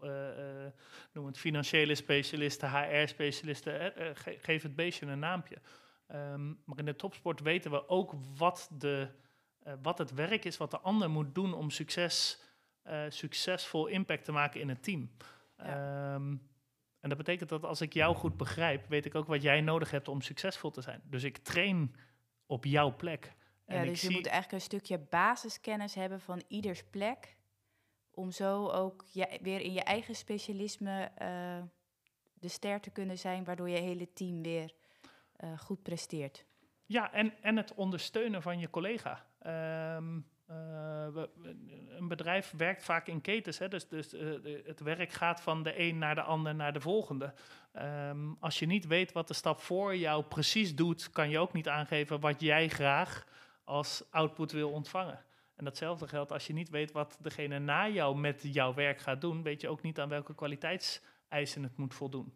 noem 1.11 1.25
het 1.25 1.37
financiële 1.37 1.95
specialisten, 1.95 2.69
HR-specialisten. 2.69 3.93
Ge 4.15 4.37
geef 4.41 4.63
het 4.63 4.75
beestje 4.75 5.05
een 5.05 5.19
naampje. 5.19 5.57
Um, 6.11 6.59
maar 6.65 6.77
in 6.77 6.85
de 6.85 6.95
topsport 6.95 7.39
weten 7.39 7.71
we 7.71 7.89
ook 7.89 8.13
wat, 8.37 8.69
de, 8.77 9.07
wat 9.81 9.97
het 9.97 10.13
werk 10.13 10.45
is 10.45 10.57
wat 10.57 10.71
de 10.71 10.79
ander 10.79 11.09
moet 11.09 11.35
doen 11.35 11.53
om 11.53 11.69
succes, 11.69 12.41
succesvol 13.09 13.87
impact 13.87 14.25
te 14.25 14.31
maken 14.31 14.61
in 14.61 14.69
het 14.69 14.83
team. 14.83 15.09
Ja. 15.65 16.13
Um, 16.13 16.51
en 16.99 17.09
dat 17.09 17.17
betekent 17.17 17.49
dat 17.49 17.63
als 17.63 17.81
ik 17.81 17.93
jou 17.93 18.15
goed 18.15 18.37
begrijp, 18.37 18.87
weet 18.87 19.05
ik 19.05 19.15
ook 19.15 19.27
wat 19.27 19.41
jij 19.41 19.61
nodig 19.61 19.91
hebt 19.91 20.07
om 20.07 20.21
succesvol 20.21 20.71
te 20.71 20.81
zijn. 20.81 21.01
Dus 21.03 21.23
ik 21.23 21.37
train 21.37 21.95
op 22.45 22.65
jouw 22.65 22.95
plek. 22.95 23.33
En 23.65 23.77
ja, 23.77 23.83
dus 23.83 24.01
je 24.01 24.09
moet 24.09 24.25
eigenlijk 24.25 24.53
een 24.53 24.61
stukje 24.61 24.99
basiskennis 24.99 25.95
hebben 25.95 26.21
van 26.21 26.43
ieders 26.47 26.83
plek. 26.83 27.37
Om 28.11 28.31
zo 28.31 28.67
ook 28.67 29.05
je, 29.11 29.39
weer 29.41 29.59
in 29.59 29.73
je 29.73 29.83
eigen 29.83 30.15
specialisme 30.15 31.11
uh, 31.21 31.63
de 32.33 32.47
ster 32.47 32.79
te 32.79 32.89
kunnen 32.89 33.17
zijn, 33.17 33.43
waardoor 33.43 33.69
je 33.69 33.79
hele 33.79 34.13
team 34.13 34.41
weer 34.41 34.73
uh, 35.43 35.59
goed 35.59 35.83
presteert. 35.83 36.45
Ja, 36.85 37.13
en, 37.13 37.33
en 37.41 37.57
het 37.57 37.73
ondersteunen 37.73 38.41
van 38.41 38.59
je 38.59 38.69
collega. 38.69 39.25
Um, 39.97 40.31
uh, 40.53 41.23
een 41.97 42.07
bedrijf 42.07 42.53
werkt 42.57 42.83
vaak 42.83 43.07
in 43.07 43.21
ketens, 43.21 43.57
hè? 43.57 43.67
dus, 43.67 43.87
dus 43.87 44.13
uh, 44.13 44.65
het 44.65 44.79
werk 44.79 45.11
gaat 45.11 45.41
van 45.41 45.63
de 45.63 45.79
een 45.79 45.97
naar 45.97 46.15
de 46.15 46.21
ander 46.21 46.55
naar 46.55 46.73
de 46.73 46.81
volgende. 46.81 47.33
Um, 48.09 48.37
als 48.39 48.59
je 48.59 48.65
niet 48.65 48.87
weet 48.87 49.11
wat 49.11 49.27
de 49.27 49.33
stap 49.33 49.59
voor 49.59 49.95
jou 49.95 50.23
precies 50.23 50.75
doet, 50.75 51.09
kan 51.09 51.29
je 51.29 51.39
ook 51.39 51.53
niet 51.53 51.67
aangeven 51.67 52.19
wat 52.19 52.41
jij 52.41 52.67
graag 52.67 53.25
als 53.63 54.03
output 54.09 54.51
wil 54.51 54.71
ontvangen. 54.71 55.25
En 55.55 55.65
datzelfde 55.65 56.07
geldt 56.07 56.31
als 56.31 56.47
je 56.47 56.53
niet 56.53 56.69
weet 56.69 56.91
wat 56.91 57.17
degene 57.21 57.59
na 57.59 57.87
jou 57.89 58.17
met 58.17 58.39
jouw 58.43 58.73
werk 58.73 58.99
gaat 58.99 59.21
doen, 59.21 59.43
weet 59.43 59.61
je 59.61 59.69
ook 59.69 59.81
niet 59.81 59.99
aan 59.99 60.09
welke 60.09 60.35
kwaliteitseisen 60.35 61.63
het 61.63 61.77
moet 61.77 61.93
voldoen. 61.93 62.33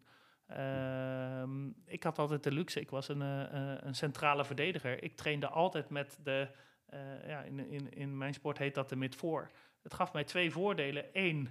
Um, 1.42 1.76
ik 1.86 2.04
had 2.04 2.20
altijd 2.20 2.44
de 2.44 2.52
luxe, 2.52 2.80
ik 2.80 2.90
was 2.90 3.08
een, 3.08 3.22
uh, 3.22 3.74
een 3.80 3.96
centrale 3.96 4.46
verdediger. 4.46 5.04
Ik 5.04 5.16
trainde 5.16 5.48
altijd 5.48 5.90
met 5.90 6.20
de 6.24 6.48
uh, 6.94 7.28
ja, 7.28 7.42
in, 7.42 7.60
in, 7.60 7.94
in 7.94 8.18
mijn 8.18 8.34
sport 8.34 8.58
heet 8.58 8.76
dat 8.76 8.90
de 8.90 8.96
mid-voor. 8.96 9.52
Het 9.82 9.94
gaf 9.94 10.14
mij 10.14 10.24
twee 10.24 10.52
voordelen. 10.52 11.06
Eén, 11.14 11.50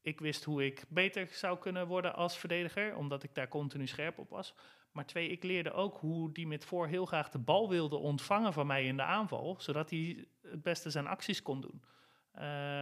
ik 0.00 0.20
wist 0.20 0.44
hoe 0.44 0.64
ik 0.64 0.84
beter 0.88 1.26
zou 1.30 1.58
kunnen 1.58 1.86
worden 1.86 2.14
als 2.14 2.38
verdediger, 2.38 2.96
omdat 2.96 3.22
ik 3.22 3.34
daar 3.34 3.48
continu 3.48 3.86
scherp 3.86 4.18
op 4.18 4.30
was. 4.30 4.54
Maar 4.92 5.06
twee, 5.06 5.28
ik 5.28 5.42
leerde 5.42 5.72
ook 5.72 5.96
hoe 5.96 6.32
die 6.32 6.46
met 6.46 6.64
voor 6.64 6.86
heel 6.86 7.06
graag 7.06 7.28
de 7.30 7.38
bal 7.38 7.68
wilde 7.68 7.96
ontvangen 7.96 8.52
van 8.52 8.66
mij 8.66 8.84
in 8.84 8.96
de 8.96 9.02
aanval, 9.02 9.56
zodat 9.58 9.90
hij 9.90 10.26
het 10.42 10.62
beste 10.62 10.90
zijn 10.90 11.06
acties 11.06 11.42
kon 11.42 11.60
doen. 11.60 11.82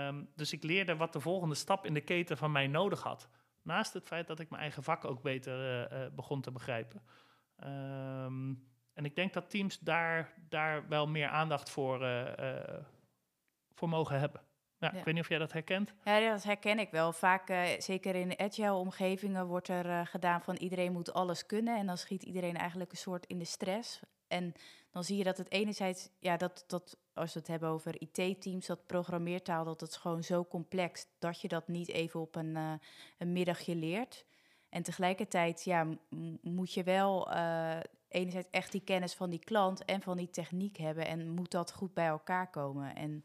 Um, 0.07 0.29
dus 0.35 0.53
ik 0.53 0.63
leerde 0.63 0.97
wat 0.97 1.13
de 1.13 1.21
volgende 1.21 1.55
stap 1.55 1.87
in 1.87 1.95
de 1.95 2.01
keten 2.01 2.37
van 2.37 2.53
mij 2.53 2.67
nodig 2.67 3.03
had. 3.03 3.29
Naast 3.63 3.93
het 3.93 4.07
feit 4.07 4.27
dat 4.27 4.41
ik 4.41 4.51
mijn 4.51 4.63
eigen 4.63 4.83
vak 4.83 5.05
ook 5.05 5.23
beter 5.23 5.91
uh, 5.93 5.99
uh, 5.99 6.07
begon 6.13 6.41
te 6.41 6.51
begrijpen. 6.51 7.03
Um, 8.25 8.70
en 9.01 9.07
ik 9.07 9.15
denk 9.15 9.33
dat 9.33 9.51
teams 9.51 9.79
daar, 9.79 10.33
daar 10.49 10.89
wel 10.89 11.07
meer 11.07 11.29
aandacht 11.29 11.71
voor, 11.71 12.03
uh, 12.03 12.27
uh, 12.41 12.57
voor 13.75 13.89
mogen 13.89 14.19
hebben. 14.19 14.41
Ja, 14.79 14.93
Ik 14.93 15.05
weet 15.05 15.15
niet 15.15 15.23
of 15.23 15.29
jij 15.29 15.39
dat 15.39 15.53
herkent. 15.53 15.93
Ja, 16.05 16.31
dat 16.31 16.43
herken 16.43 16.79
ik 16.79 16.91
wel. 16.91 17.13
Vaak, 17.13 17.51
uh, 17.51 17.63
zeker 17.79 18.15
in 18.15 18.39
agile 18.39 18.73
omgevingen, 18.73 19.47
wordt 19.47 19.69
er 19.69 20.07
gedaan 20.07 20.43
van 20.43 20.57
iedereen 20.57 20.93
moet 20.93 21.13
alles 21.13 21.47
kunnen. 21.47 21.79
En 21.79 21.87
dan 21.87 21.99
schiet 21.99 22.23
iedereen 22.23 22.57
eigenlijk 22.57 22.91
een 22.91 22.97
soort 22.97 23.27
in 23.27 23.39
de 23.39 23.45
stress. 23.45 24.01
En 24.29 24.53
dan 24.91 25.05
zie 25.05 25.17
je 25.17 25.25
dat 25.25 25.39
het 25.39 25.51
enerzijds, 25.51 26.11
ja, 26.19 26.37
dat, 26.37 26.65
dat 26.67 26.97
als 27.15 27.33
we 27.33 27.39
het 27.39 27.49
hebben 27.49 27.69
over 27.69 28.01
IT-teams, 28.01 28.67
dat 28.67 28.87
programmeertaal, 28.87 29.65
dat 29.65 29.81
het 29.81 29.97
gewoon 29.97 30.25
zo 30.25 30.45
complex 30.45 31.07
dat 31.19 31.41
je 31.41 31.49
dat 31.49 31.69
niet 31.69 31.89
even 31.89 32.21
op 32.21 32.37
een, 32.37 32.57
een 33.19 33.33
middagje 33.33 33.75
leert. 33.75 34.25
En 34.71 34.83
tegelijkertijd 34.83 35.65
ja, 35.65 35.87
moet 36.41 36.73
je 36.73 36.83
wel 36.83 37.29
enerzijds 38.09 38.49
echt 38.51 38.73
die 38.73 38.85
kennis 38.85 39.15
van 39.15 39.31
die 39.31 39.45
klant 39.45 39.85
en 39.85 40.03
van 40.03 40.17
die 40.17 40.31
techniek 40.31 40.77
hebben. 40.77 41.07
En 41.07 41.29
moet 41.29 41.51
dat 41.51 41.73
goed 41.73 41.95
bij 41.95 42.07
elkaar 42.07 42.51
komen. 42.51 42.95
En 42.95 43.25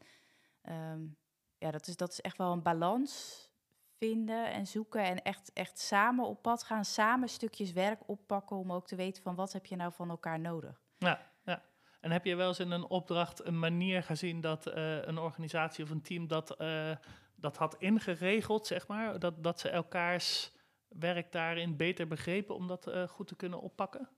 um, 0.68 1.16
ja, 1.58 1.70
dat 1.70 1.86
is, 1.86 1.96
dat 1.96 2.12
is 2.12 2.20
echt 2.20 2.36
wel 2.36 2.52
een 2.52 2.62
balans 2.62 3.44
vinden 3.98 4.52
en 4.52 4.66
zoeken. 4.66 5.04
En 5.04 5.22
echt, 5.22 5.52
echt 5.52 5.78
samen 5.78 6.26
op 6.26 6.42
pad 6.42 6.62
gaan, 6.62 6.84
samen 6.84 7.28
stukjes 7.28 7.72
werk 7.72 8.00
oppakken 8.06 8.56
om 8.56 8.72
ook 8.72 8.86
te 8.86 8.96
weten 8.96 9.22
van 9.22 9.34
wat 9.34 9.52
heb 9.52 9.66
je 9.66 9.76
nou 9.76 9.92
van 9.92 10.10
elkaar 10.10 10.40
nodig. 10.40 10.80
Ja, 10.98 11.20
ja. 11.44 11.62
En 12.00 12.10
heb 12.10 12.24
je 12.24 12.34
wel 12.34 12.48
eens 12.48 12.58
in 12.58 12.70
een 12.70 12.88
opdracht 12.88 13.46
een 13.46 13.58
manier 13.58 14.02
gezien 14.02 14.40
dat 14.40 14.66
uh, 14.66 15.04
een 15.04 15.18
organisatie 15.18 15.84
of 15.84 15.90
een 15.90 16.02
team 16.02 16.26
dat, 16.26 16.60
uh, 16.60 16.96
dat 17.34 17.56
had 17.56 17.76
ingeregeld, 17.78 18.66
zeg 18.66 18.86
maar? 18.88 19.18
Dat, 19.18 19.42
dat 19.42 19.60
ze 19.60 19.68
elkaars 19.68 20.52
werk 20.88 21.32
daarin 21.32 21.76
beter 21.76 22.06
begrepen 22.06 22.54
om 22.54 22.66
dat 22.66 22.88
uh, 22.88 23.08
goed 23.08 23.26
te 23.26 23.36
kunnen 23.36 23.60
oppakken? 23.60 24.08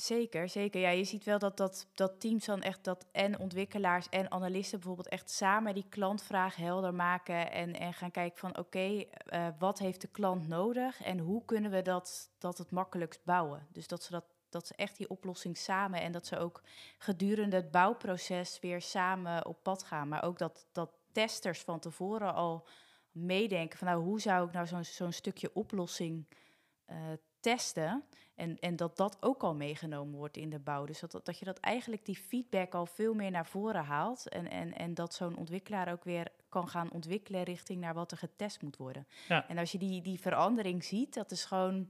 Zeker, 0.00 0.48
zeker. 0.48 0.80
Ja, 0.80 0.90
je 0.90 1.04
ziet 1.04 1.24
wel 1.24 1.38
dat, 1.38 1.56
dat, 1.56 1.86
dat 1.94 2.20
teams 2.20 2.44
dan 2.44 2.62
echt 2.62 2.84
dat 2.84 3.06
en 3.12 3.38
ontwikkelaars 3.38 4.08
en 4.08 4.30
analisten 4.30 4.78
bijvoorbeeld 4.78 5.08
echt 5.08 5.30
samen 5.30 5.74
die 5.74 5.86
klantvraag 5.88 6.56
helder 6.56 6.94
maken 6.94 7.52
en, 7.52 7.74
en 7.74 7.94
gaan 7.94 8.10
kijken 8.10 8.38
van 8.38 8.58
oké, 8.58 8.78
uh, 8.78 9.48
wat 9.58 9.78
heeft 9.78 10.00
de 10.00 10.08
klant 10.08 10.48
nodig 10.48 11.02
en 11.02 11.18
hoe 11.18 11.44
kunnen 11.44 11.70
we 11.70 11.82
dat, 11.82 12.30
dat 12.38 12.58
het 12.58 12.70
makkelijkst 12.70 13.24
bouwen. 13.24 13.66
Dus 13.72 13.88
dat 13.88 14.02
ze, 14.02 14.10
dat, 14.10 14.24
dat 14.48 14.66
ze 14.66 14.74
echt 14.74 14.96
die 14.96 15.10
oplossing 15.10 15.56
samen 15.56 16.00
en 16.00 16.12
dat 16.12 16.26
ze 16.26 16.38
ook 16.38 16.62
gedurende 16.98 17.56
het 17.56 17.70
bouwproces 17.70 18.60
weer 18.60 18.82
samen 18.82 19.46
op 19.46 19.62
pad 19.62 19.82
gaan. 19.82 20.08
Maar 20.08 20.22
ook 20.22 20.38
dat, 20.38 20.66
dat 20.72 20.90
testers 21.12 21.60
van 21.60 21.80
tevoren 21.80 22.34
al 22.34 22.66
meedenken 23.12 23.78
van 23.78 23.88
nou 23.88 24.02
hoe 24.02 24.20
zou 24.20 24.46
ik 24.46 24.52
nou 24.52 24.66
zo'n 24.66 24.84
zo'n 24.84 25.12
stukje 25.12 25.54
oplossing 25.54 26.26
uh, 26.90 26.96
testen. 27.40 28.04
En, 28.34 28.58
en 28.58 28.76
dat 28.76 28.96
dat 28.96 29.16
ook 29.20 29.42
al 29.42 29.54
meegenomen 29.54 30.18
wordt 30.18 30.36
in 30.36 30.50
de 30.50 30.58
bouw. 30.58 30.84
Dus 30.84 31.00
dat, 31.00 31.20
dat 31.22 31.38
je 31.38 31.44
dat 31.44 31.58
eigenlijk 31.58 32.04
die 32.04 32.16
feedback 32.16 32.74
al 32.74 32.86
veel 32.86 33.14
meer 33.14 33.30
naar 33.30 33.46
voren 33.46 33.84
haalt. 33.84 34.28
En, 34.28 34.50
en, 34.50 34.74
en 34.74 34.94
dat 34.94 35.14
zo'n 35.14 35.36
ontwikkelaar 35.36 35.92
ook 35.92 36.04
weer 36.04 36.28
kan 36.48 36.68
gaan 36.68 36.92
ontwikkelen 36.92 37.42
richting 37.42 37.80
naar 37.80 37.94
wat 37.94 38.10
er 38.10 38.18
getest 38.18 38.62
moet 38.62 38.76
worden. 38.76 39.06
Ja. 39.28 39.48
En 39.48 39.58
als 39.58 39.72
je 39.72 39.78
die, 39.78 40.02
die 40.02 40.20
verandering 40.20 40.84
ziet, 40.84 41.14
dat 41.14 41.30
is 41.30 41.44
gewoon 41.44 41.88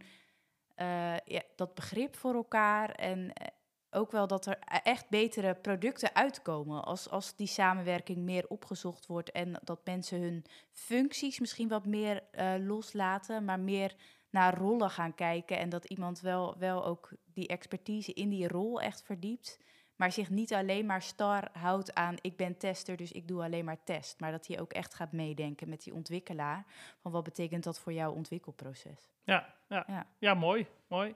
uh, 0.77 1.17
ja, 1.17 1.43
dat 1.57 1.75
begrip 1.75 2.17
voor 2.17 2.35
elkaar. 2.35 2.91
En 2.91 3.33
eh, 3.33 3.47
ook 3.91 4.11
wel 4.11 4.27
dat 4.27 4.47
er 4.47 4.59
echt 4.83 5.09
betere 5.09 5.55
producten 5.55 6.15
uitkomen. 6.15 6.85
Als, 6.85 7.11
als 7.11 7.37
die 7.37 7.47
samenwerking 7.47 8.19
meer 8.19 8.49
opgezocht 8.49 9.07
wordt 9.07 9.31
en 9.31 9.61
dat 9.65 9.81
mensen 9.85 10.21
hun 10.21 10.45
functies 10.73 11.39
misschien 11.41 11.69
wat 11.69 11.87
meer 11.87 12.23
uh, 12.33 12.55
loslaten, 12.67 13.45
maar 13.45 13.61
meer 13.61 13.95
naar 14.31 14.59
rollen 14.59 14.91
gaan 14.91 15.15
kijken. 15.15 15.59
En 15.59 15.69
dat 15.69 15.85
iemand 15.85 16.21
wel, 16.21 16.59
wel 16.59 16.85
ook 16.85 17.11
die 17.25 17.47
expertise 17.47 18.13
in 18.13 18.29
die 18.29 18.49
rol 18.49 18.81
echt 18.81 19.03
verdiept. 19.03 19.59
Maar 19.97 20.13
zich 20.13 20.31
niet 20.31 20.55
alleen 20.55 20.87
maar 20.87 21.03
star 21.03 21.49
houdt 21.53 21.95
aan 21.95 22.17
ik 22.21 22.37
ben 22.37 22.57
tester, 22.57 22.97
dus 22.97 23.13
ik 23.13 23.29
doe 23.29 23.43
alleen 23.43 23.65
maar 23.65 23.85
test. 23.85 24.21
Maar 24.21 24.31
dat 24.31 24.47
hij 24.47 24.61
ook 24.61 24.73
echt 24.73 24.95
gaat 24.95 25.13
meedenken 25.13 25.69
met 25.69 25.83
die 25.83 25.95
ontwikkelaar. 25.95 26.65
Van 26.99 27.13
wat 27.13 27.25
betekent 27.25 27.65
dat 27.65 27.81
voor 27.81 27.93
jouw 27.93 28.13
ontwikkelproces? 28.13 29.11
Ja, 29.25 29.55
ja. 29.69 29.85
ja. 29.87 30.07
ja 30.19 30.35
mooi, 30.35 30.67
mooi. 30.87 31.15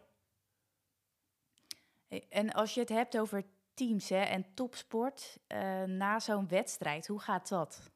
En 2.28 2.52
als 2.52 2.74
je 2.74 2.80
het 2.80 2.88
hebt 2.88 3.18
over 3.18 3.44
teams 3.74 4.08
hè, 4.08 4.20
en 4.20 4.54
topsport 4.54 5.38
uh, 5.48 5.82
na 5.82 6.20
zo'n 6.20 6.48
wedstrijd, 6.48 7.06
hoe 7.06 7.20
gaat 7.20 7.48
dat? 7.48 7.90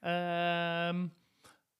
Um, 0.00 1.14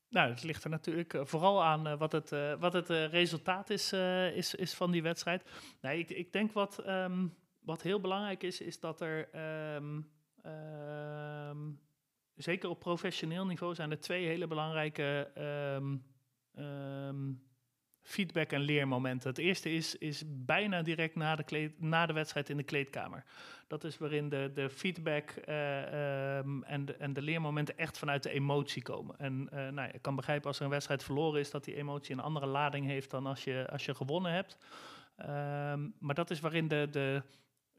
nou, 0.09 0.31
het 0.31 0.43
ligt 0.43 0.65
er 0.65 0.71
natuurlijk 0.71 1.15
eh, 1.15 1.25
vooral 1.25 1.65
aan 1.65 1.87
uh, 1.87 1.99
wat 1.99 2.13
het, 2.13 2.31
wat 2.59 2.73
het 2.73 2.89
resultaat 2.89 3.71
is, 3.71 3.93
is, 4.33 4.55
is 4.55 4.75
van 4.75 4.91
die 4.91 5.03
wedstrijd. 5.03 5.51
Nee, 5.81 5.99
ik, 5.99 6.11
ik 6.11 6.33
denk 6.33 6.53
wat, 6.53 6.89
um, 6.89 7.35
wat 7.61 7.83
heel 7.83 8.01
belangrijk 8.01 8.43
is, 8.43 8.61
is 8.61 8.81
dat 8.81 9.01
er 9.01 9.29
um, 9.77 10.11
zeker 12.35 12.69
op 12.69 12.79
professioneel 12.79 13.47
niveau 13.47 13.75
zijn 13.75 13.91
er 13.91 14.01
twee 14.01 14.27
hele 14.27 14.47
belangrijke 14.47 15.31
feedback- 18.03 18.53
en 18.53 18.61
leermomenten. 18.61 19.29
Het 19.29 19.39
eerste 19.39 19.71
is, 19.71 19.99
is 19.99 20.23
bijna 20.27 20.83
direct 20.83 21.15
na 21.15 21.37
de, 21.37 21.73
na 21.79 22.07
de 22.07 22.13
wedstrijd 22.13 22.49
in 22.49 22.57
de 22.57 22.63
kleedkamer. 22.63 23.25
Dat 23.67 23.85
is 23.85 23.99
waarin 23.99 24.29
de, 24.29 24.51
de 24.55 24.71
feedback 24.71 25.31
eh, 25.31 26.39
ehm, 26.39 26.63
en, 26.63 26.85
de, 26.85 26.97
en 26.97 27.13
de 27.13 27.23
leermomenten 27.23 27.79
echt 27.79 27.99
vanuit 27.99 28.23
de 28.23 28.31
emotie 28.31 28.83
komen. 28.83 29.19
En 29.19 29.49
uh, 29.53 29.69
nou, 29.69 29.91
je 29.93 29.99
kan 29.99 30.17
begrijpen 30.17 30.47
als 30.47 30.59
er 30.59 30.65
een 30.65 30.71
wedstrijd 30.71 31.05
verloren 31.05 31.41
is, 31.41 31.51
dat 31.51 31.65
die 31.65 31.77
emotie 31.77 32.15
een 32.15 32.21
andere 32.21 32.47
lading 32.47 32.87
heeft 32.87 33.11
dan 33.11 33.27
als 33.27 33.45
je, 33.45 33.67
als 33.71 33.85
je 33.85 33.95
gewonnen 33.95 34.33
hebt. 34.33 34.57
Ehm, 35.17 35.89
maar 35.99 36.15
dat 36.15 36.31
is 36.31 36.41
waarin 36.41 36.69
de, 36.69 36.89
de, 36.91 37.23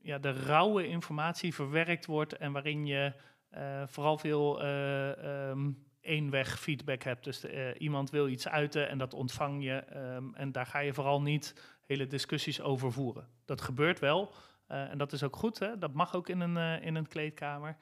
ja, 0.01 0.17
de 0.17 0.31
rauwe 0.31 0.88
informatie 0.88 1.53
verwerkt 1.53 2.05
wordt 2.05 2.38
en 2.38 2.51
waarin 2.51 2.86
je 2.86 3.13
uh, 3.57 3.83
vooral 3.88 4.17
veel 4.17 4.65
um, 4.65 5.86
eenweg 6.03 6.59
feedback 6.59 7.03
hebt. 7.03 7.23
Dus 7.23 7.45
uh, 7.45 7.67
iemand 7.77 8.09
wil 8.09 8.27
iets 8.27 8.47
uiten 8.47 8.89
en 8.89 8.97
dat 8.97 9.13
ontvang 9.13 9.63
je. 9.63 9.83
Um, 9.95 10.35
en 10.35 10.51
daar 10.51 10.65
ga 10.65 10.79
je 10.79 10.93
vooral 10.93 11.21
niet 11.21 11.55
hele 11.85 12.07
discussies 12.07 12.61
over 12.61 12.91
voeren. 12.91 13.27
Dat 13.45 13.61
gebeurt 13.61 13.99
wel 13.99 14.33
uh, 14.71 14.91
en 14.91 14.97
dat 14.97 15.11
is 15.11 15.23
ook 15.23 15.35
goed. 15.35 15.59
Hè? 15.59 15.77
Dat 15.77 15.93
mag 15.93 16.15
ook 16.15 16.29
in 16.29 16.39
een, 16.39 16.81
in 16.81 16.95
een 16.95 17.07
kleedkamer. 17.07 17.77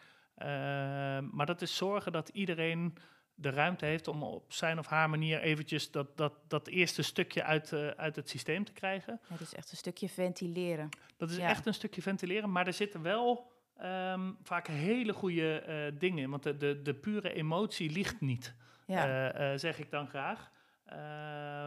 maar 1.31 1.45
dat 1.45 1.61
is 1.61 1.75
zorgen 1.75 2.11
dat 2.11 2.29
iedereen 2.29 2.97
de 3.41 3.49
ruimte 3.49 3.85
heeft 3.85 4.07
om 4.07 4.23
op 4.23 4.53
zijn 4.53 4.79
of 4.79 4.85
haar 4.85 5.09
manier 5.09 5.41
eventjes 5.41 5.91
dat, 5.91 6.17
dat, 6.17 6.33
dat 6.47 6.67
eerste 6.67 7.01
stukje 7.01 7.43
uit, 7.43 7.71
uh, 7.71 7.87
uit 7.87 8.15
het 8.15 8.29
systeem 8.29 8.63
te 8.63 8.71
krijgen. 8.71 9.21
Dat 9.29 9.39
is 9.39 9.53
echt 9.53 9.71
een 9.71 9.77
stukje 9.77 10.09
ventileren. 10.09 10.89
Dat 11.17 11.29
is 11.29 11.35
ja. 11.35 11.47
echt 11.47 11.65
een 11.65 11.73
stukje 11.73 12.01
ventileren, 12.01 12.51
maar 12.51 12.67
er 12.67 12.73
zitten 12.73 13.01
wel 13.01 13.50
um, 13.83 14.37
vaak 14.43 14.67
hele 14.67 15.13
goede 15.13 15.63
uh, 15.67 15.99
dingen 15.99 16.23
in. 16.23 16.29
Want 16.29 16.43
de, 16.43 16.57
de, 16.57 16.81
de 16.81 16.93
pure 16.93 17.33
emotie 17.33 17.91
ligt 17.91 18.21
niet, 18.21 18.55
ja. 18.85 19.51
uh, 19.51 19.57
zeg 19.57 19.79
ik 19.79 19.91
dan 19.91 20.07
graag. 20.07 20.51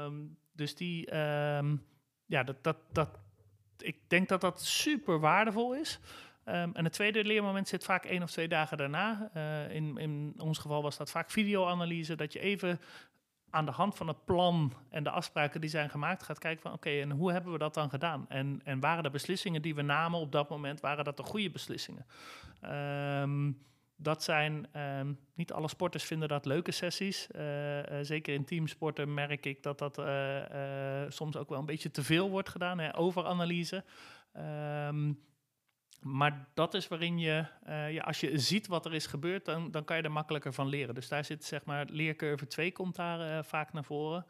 Um, 0.07 0.37
dus 0.53 0.75
die, 0.75 1.17
um, 1.17 1.87
ja, 2.27 2.43
dat, 2.43 2.65
dat, 2.65 2.77
dat, 2.93 3.19
ik 3.79 3.97
denk 4.09 4.29
dat 4.29 4.41
dat 4.41 4.63
super 4.63 5.21
waardevol 5.21 5.75
is. 5.75 6.01
Um, 6.47 6.75
en 6.75 6.85
het 6.85 6.93
tweede 6.93 7.25
leermoment 7.25 7.69
zit 7.69 7.85
vaak 7.85 8.05
één 8.05 8.23
of 8.23 8.31
twee 8.31 8.49
dagen 8.49 8.77
daarna. 8.77 9.31
Uh, 9.37 9.75
in, 9.75 9.99
in 9.99 10.35
ons 10.39 10.59
geval 10.59 10.83
was 10.83 10.97
dat 10.97 11.11
vaak 11.11 11.31
videoanalyse, 11.31 12.15
dat 12.15 12.33
je 12.33 12.39
even 12.39 12.81
aan 13.55 13.65
de 13.65 13.73
hand 13.73 13.97
van 13.97 14.09
het 14.09 14.25
plan 14.25 14.73
en 14.91 15.05
de 15.05 15.11
afspraken 15.11 15.61
die 15.61 15.71
zijn 15.71 15.91
gemaakt 15.91 16.23
gaat 16.23 16.39
kijken 16.39 16.63
van 16.63 16.73
oké, 16.73 16.91
en 16.91 17.11
hoe 17.11 17.33
hebben 17.33 17.53
we 17.53 17.59
dat 17.59 17.75
dan 17.75 17.91
gedaan? 17.91 18.29
En, 18.29 18.61
en 18.65 18.81
waren 18.81 19.03
de 19.03 19.11
beslissingen 19.11 19.63
die 19.63 19.75
we 19.75 19.83
namen 19.83 20.21
op 20.21 20.33
dat 20.33 20.49
moment, 20.49 20.81
waren 20.81 21.05
dat 21.05 21.17
de 21.17 21.23
goede 21.23 21.51
beslissingen? 21.51 22.07
Um, 23.23 23.59
dat 23.97 24.23
zijn, 24.23 24.67
um, 24.81 25.19
niet 25.35 25.53
alle 25.53 25.69
sporters 25.69 26.05
vinden 26.05 26.29
dat 26.29 26.45
leuke 26.45 26.73
sessies. 26.73 27.29
Uh, 27.37 27.79
uh, 27.79 27.83
zeker 28.03 28.35
in 28.35 28.45
teamsporten 28.45 29.15
merk 29.15 29.47
ik 29.47 29.63
dat 29.63 29.79
dat 29.79 29.99
uh, 29.99 31.05
soms 31.09 31.37
ook 31.37 31.49
wel 31.49 31.59
een 31.59 31.67
beetje 31.67 31.91
te 31.91 32.03
veel 32.03 32.31
wordt 32.31 32.49
gedaan, 32.49 32.79
hè, 32.79 32.97
overanalyse. 32.97 33.85
Um, 34.37 35.21
maar 36.05 36.49
dat 36.55 36.75
is 36.75 36.89
waarin 36.89 37.19
je, 37.19 37.47
uh, 37.69 37.93
ja, 37.93 38.03
als 38.03 38.21
je 38.21 38.39
ziet 38.39 38.67
wat 38.67 38.87
er 38.87 38.95
is 38.95 39.07
gebeurd, 39.07 39.45
dan, 39.45 39.71
dan 39.71 39.85
kan 39.85 39.97
je 39.97 40.03
er 40.03 40.13
makkelijker 40.13 40.53
van 40.53 40.67
leren. 40.67 40.95
Dus 40.95 41.09
daar 41.09 41.25
zit 41.25 41.45
zeg 41.45 41.65
maar 41.65 41.87
leercurve 41.91 42.47
2 42.47 42.73
komt 42.73 42.97
daar 42.97 43.21
uh, 43.21 43.43
vaak 43.43 43.73
naar 43.73 43.85
voren. 43.85 44.27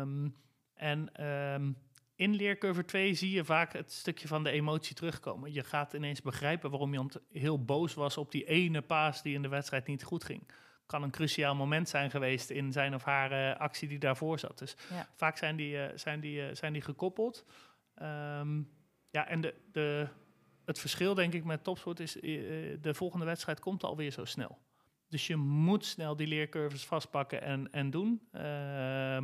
Um, 0.00 0.36
en 0.74 1.24
um, 1.26 1.76
in 2.14 2.34
leercurve 2.34 2.84
2 2.84 3.14
zie 3.14 3.30
je 3.30 3.44
vaak 3.44 3.72
het 3.72 3.92
stukje 3.92 4.28
van 4.28 4.44
de 4.44 4.50
emotie 4.50 4.94
terugkomen. 4.94 5.52
Je 5.52 5.64
gaat 5.64 5.92
ineens 5.92 6.22
begrijpen 6.22 6.70
waarom 6.70 6.92
iemand 6.92 7.20
heel 7.32 7.64
boos 7.64 7.94
was 7.94 8.16
op 8.16 8.30
die 8.30 8.44
ene 8.44 8.82
paas 8.82 9.22
die 9.22 9.34
in 9.34 9.42
de 9.42 9.48
wedstrijd 9.48 9.86
niet 9.86 10.04
goed 10.04 10.24
ging. 10.24 10.48
Kan 10.86 11.02
een 11.02 11.10
cruciaal 11.10 11.54
moment 11.54 11.88
zijn 11.88 12.10
geweest 12.10 12.50
in 12.50 12.72
zijn 12.72 12.94
of 12.94 13.04
haar 13.04 13.32
uh, 13.32 13.60
actie 13.60 13.88
die 13.88 13.98
daarvoor 13.98 14.38
zat. 14.38 14.58
Dus 14.58 14.76
ja. 14.90 15.08
vaak 15.14 15.36
zijn 15.36 15.56
die, 15.56 15.78
zijn 15.94 16.20
die, 16.20 16.54
zijn 16.54 16.72
die 16.72 16.82
gekoppeld. 16.82 17.44
Um, 18.02 18.74
ja, 19.10 19.26
en 19.28 19.40
de, 19.40 19.54
de, 19.72 20.08
het 20.66 20.78
verschil, 20.78 21.14
denk 21.14 21.32
ik, 21.32 21.44
met 21.44 21.64
topsport 21.64 22.00
is, 22.00 22.16
uh, 22.16 22.22
de 22.80 22.94
volgende 22.94 23.24
wedstrijd 23.24 23.60
komt 23.60 23.84
alweer 23.84 24.10
zo 24.10 24.24
snel. 24.24 24.58
Dus 25.08 25.26
je 25.26 25.36
moet 25.36 25.84
snel 25.84 26.16
die 26.16 26.26
leercurves 26.26 26.86
vastpakken 26.86 27.42
en, 27.42 27.72
en 27.72 27.90
doen. 27.90 28.28
Uh, 28.32 29.18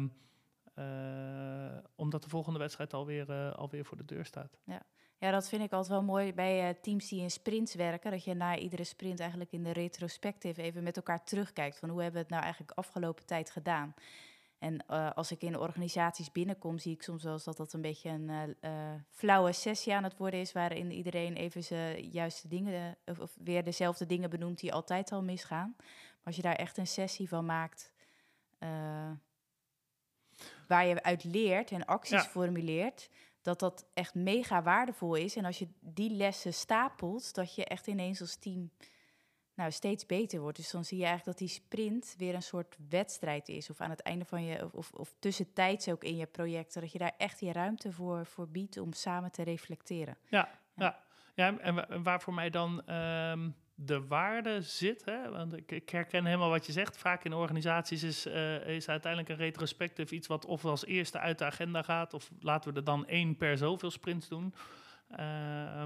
uh, 0.78 1.78
omdat 1.94 2.22
de 2.22 2.28
volgende 2.28 2.58
wedstrijd 2.58 2.94
alweer, 2.94 3.30
uh, 3.30 3.52
alweer 3.52 3.84
voor 3.84 3.96
de 3.96 4.04
deur 4.04 4.24
staat. 4.24 4.58
Ja. 4.64 4.82
ja, 5.18 5.30
dat 5.30 5.48
vind 5.48 5.62
ik 5.62 5.72
altijd 5.72 5.90
wel 5.90 6.02
mooi 6.02 6.32
bij 6.32 6.74
teams 6.74 7.08
die 7.08 7.20
in 7.20 7.30
sprints 7.30 7.74
werken. 7.74 8.10
Dat 8.10 8.24
je 8.24 8.34
na 8.34 8.56
iedere 8.56 8.84
sprint 8.84 9.20
eigenlijk 9.20 9.52
in 9.52 9.62
de 9.62 9.72
retrospective 9.72 10.62
even 10.62 10.82
met 10.82 10.96
elkaar 10.96 11.24
terugkijkt. 11.24 11.78
Van 11.78 11.88
hoe 11.88 12.02
hebben 12.02 12.16
we 12.16 12.22
het 12.22 12.30
nou 12.30 12.42
eigenlijk 12.42 12.72
afgelopen 12.72 13.26
tijd 13.26 13.50
gedaan? 13.50 13.94
En 14.62 14.84
uh, 14.90 15.10
als 15.14 15.30
ik 15.30 15.42
in 15.42 15.58
organisaties 15.58 16.32
binnenkom, 16.32 16.78
zie 16.78 16.92
ik 16.92 17.02
soms 17.02 17.22
wel 17.22 17.32
eens 17.32 17.44
dat 17.44 17.56
dat 17.56 17.72
een 17.72 17.80
beetje 17.80 18.08
een 18.08 18.28
uh, 18.28 18.42
uh, 18.60 19.00
flauwe 19.10 19.52
sessie 19.52 19.94
aan 19.94 20.04
het 20.04 20.16
worden 20.16 20.40
is, 20.40 20.52
waarin 20.52 20.90
iedereen 20.90 21.36
even 21.36 21.64
zijn 21.64 22.10
juiste 22.10 22.48
dingen, 22.48 22.96
of, 23.06 23.18
of, 23.18 23.36
weer 23.44 23.64
dezelfde 23.64 24.06
dingen 24.06 24.30
benoemt 24.30 24.60
die 24.60 24.72
altijd 24.72 25.12
al 25.12 25.22
misgaan. 25.22 25.74
Maar 25.76 26.24
als 26.24 26.36
je 26.36 26.42
daar 26.42 26.54
echt 26.54 26.76
een 26.76 26.86
sessie 26.86 27.28
van 27.28 27.44
maakt, 27.44 27.92
waar 30.68 30.86
je 30.86 31.02
uit 31.02 31.24
leert 31.24 31.70
en 31.70 31.84
acties 31.84 32.22
ja. 32.22 32.28
formuleert, 32.28 33.08
dat 33.40 33.58
dat 33.58 33.86
echt 33.94 34.14
mega 34.14 34.62
waardevol 34.62 35.14
is. 35.14 35.36
En 35.36 35.44
als 35.44 35.58
je 35.58 35.68
die 35.80 36.10
lessen 36.10 36.54
stapelt, 36.54 37.34
dat 37.34 37.54
je 37.54 37.64
echt 37.64 37.86
ineens 37.86 38.20
als 38.20 38.36
team 38.36 38.70
nou, 39.54 39.70
steeds 39.70 40.06
beter 40.06 40.40
wordt. 40.40 40.56
Dus 40.56 40.70
dan 40.70 40.84
zie 40.84 40.98
je 40.98 41.04
eigenlijk 41.04 41.38
dat 41.38 41.48
die 41.48 41.56
sprint 41.56 42.14
weer 42.18 42.34
een 42.34 42.42
soort 42.42 42.76
wedstrijd 42.88 43.48
is. 43.48 43.70
Of 43.70 43.80
aan 43.80 43.90
het 43.90 44.02
einde 44.02 44.24
van 44.24 44.44
je, 44.44 44.64
of, 44.64 44.72
of, 44.72 44.92
of 44.92 45.14
tussentijds 45.18 45.88
ook 45.88 46.04
in 46.04 46.16
je 46.16 46.26
projecten. 46.26 46.80
Dat 46.80 46.92
je 46.92 46.98
daar 46.98 47.14
echt 47.16 47.40
je 47.40 47.52
ruimte 47.52 47.92
voor, 47.92 48.26
voor 48.26 48.48
biedt 48.48 48.76
om 48.76 48.92
samen 48.92 49.30
te 49.32 49.42
reflecteren. 49.42 50.16
Ja, 50.28 50.48
ja. 50.76 50.98
ja. 51.34 51.58
en 51.58 52.02
waar 52.02 52.20
voor 52.20 52.34
mij 52.34 52.50
dan 52.50 52.94
um, 52.94 53.54
de 53.74 54.06
waarde 54.06 54.62
zit. 54.62 55.04
Hè? 55.04 55.30
Want 55.30 55.56
ik, 55.56 55.72
ik, 55.72 55.88
herken 55.88 56.24
helemaal 56.24 56.50
wat 56.50 56.66
je 56.66 56.72
zegt. 56.72 56.96
Vaak 56.96 57.24
in 57.24 57.32
organisaties 57.32 58.02
is, 58.02 58.26
uh, 58.26 58.66
is 58.66 58.88
uiteindelijk 58.88 59.32
een 59.32 59.44
retrospectief 59.44 60.10
iets 60.10 60.26
wat 60.26 60.44
of 60.44 60.64
als 60.64 60.84
eerste 60.84 61.18
uit 61.18 61.38
de 61.38 61.44
agenda 61.44 61.82
gaat. 61.82 62.14
Of 62.14 62.30
laten 62.40 62.72
we 62.72 62.78
er 62.78 62.84
dan 62.84 63.06
één 63.06 63.36
per 63.36 63.58
zoveel 63.58 63.90
sprints 63.90 64.28
doen. 64.28 64.54
Uh, 65.10 65.82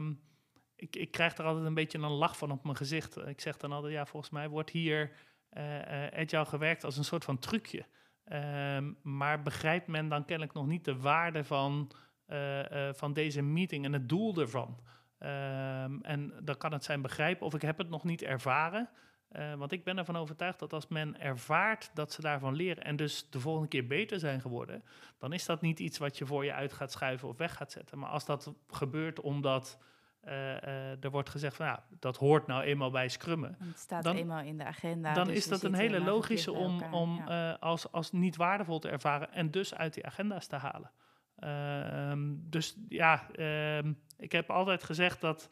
ik, 0.76 0.96
ik 0.96 1.10
krijg 1.10 1.36
er 1.36 1.44
altijd 1.44 1.66
een 1.66 1.74
beetje 1.74 1.98
een 1.98 2.10
lach 2.10 2.36
van 2.36 2.50
op 2.50 2.64
mijn 2.64 2.76
gezicht. 2.76 3.16
Ik 3.26 3.40
zeg 3.40 3.56
dan 3.56 3.72
altijd, 3.72 3.92
ja, 3.92 4.06
volgens 4.06 4.32
mij 4.32 4.48
wordt 4.48 4.70
hier 4.70 5.12
uh, 5.52 5.74
uh, 5.74 6.06
agile 6.06 6.44
gewerkt 6.44 6.84
als 6.84 6.96
een 6.96 7.04
soort 7.04 7.24
van 7.24 7.38
trucje. 7.38 7.84
Um, 8.32 8.98
maar 9.02 9.42
begrijpt 9.42 9.86
men 9.86 10.08
dan 10.08 10.24
kennelijk 10.24 10.54
nog 10.54 10.66
niet 10.66 10.84
de 10.84 10.96
waarde 10.96 11.44
van, 11.44 11.90
uh, 12.28 12.92
van 12.92 13.12
deze 13.12 13.42
meeting 13.42 13.84
en 13.84 13.92
het 13.92 14.08
doel 14.08 14.36
ervan? 14.36 14.80
Um, 15.18 16.02
en 16.02 16.32
dan 16.42 16.56
kan 16.56 16.72
het 16.72 16.84
zijn 16.84 17.02
begrijpen 17.02 17.46
of 17.46 17.54
ik 17.54 17.62
heb 17.62 17.78
het 17.78 17.88
nog 17.88 18.04
niet 18.04 18.22
ervaren. 18.22 18.88
Want 19.56 19.72
ik 19.72 19.84
ben 19.84 19.98
ervan 19.98 20.16
overtuigd 20.16 20.58
dat 20.58 20.72
als 20.72 20.88
men 20.88 21.20
ervaart 21.20 21.90
dat 21.94 22.12
ze 22.12 22.20
daarvan 22.20 22.54
leren 22.54 22.84
en 22.84 22.96
dus 22.96 23.30
de 23.30 23.40
volgende 23.40 23.68
keer 23.68 23.86
beter 23.86 24.18
zijn 24.18 24.40
geworden, 24.40 24.84
dan 25.18 25.32
is 25.32 25.46
dat 25.46 25.60
niet 25.60 25.80
iets 25.80 25.98
wat 25.98 26.18
je 26.18 26.26
voor 26.26 26.44
je 26.44 26.52
uit 26.52 26.72
gaat 26.72 26.92
schuiven 26.92 27.28
of 27.28 27.36
weg 27.36 27.56
gaat 27.56 27.72
zetten. 27.72 27.98
Maar 27.98 28.10
als 28.10 28.24
dat 28.24 28.52
gebeurt 28.68 29.20
omdat 29.20 29.78
er 31.00 31.10
wordt 31.10 31.30
gezegd 31.30 31.56
van 31.56 31.66
ja, 31.66 31.84
dat 31.98 32.16
hoort 32.16 32.46
nou 32.46 32.62
eenmaal 32.62 32.90
bij 32.90 33.08
scrummen. 33.08 33.56
Het 33.58 33.78
staat 33.78 34.02
dan, 34.02 34.16
eenmaal 34.16 34.42
in 34.42 34.58
de 34.58 34.64
agenda. 34.64 35.14
Dan 35.14 35.26
dus 35.26 35.36
is 35.36 35.48
dat 35.48 35.62
een 35.62 35.74
hele 35.74 36.00
logische 36.00 36.52
om, 36.52 36.82
om 36.82 37.22
ja. 37.26 37.52
uh, 37.52 37.58
als, 37.60 37.92
als 37.92 38.12
niet 38.12 38.36
waardevol 38.36 38.78
te 38.78 38.88
ervaren 38.88 39.32
en 39.32 39.50
dus 39.50 39.74
uit 39.74 39.94
die 39.94 40.06
agenda's 40.06 40.46
te 40.46 40.56
halen. 40.56 40.90
Um, 42.10 42.44
dus 42.50 42.76
ja, 42.88 43.26
um, 43.78 43.98
ik 44.18 44.32
heb 44.32 44.50
altijd 44.50 44.84
gezegd 44.84 45.20
dat 45.20 45.48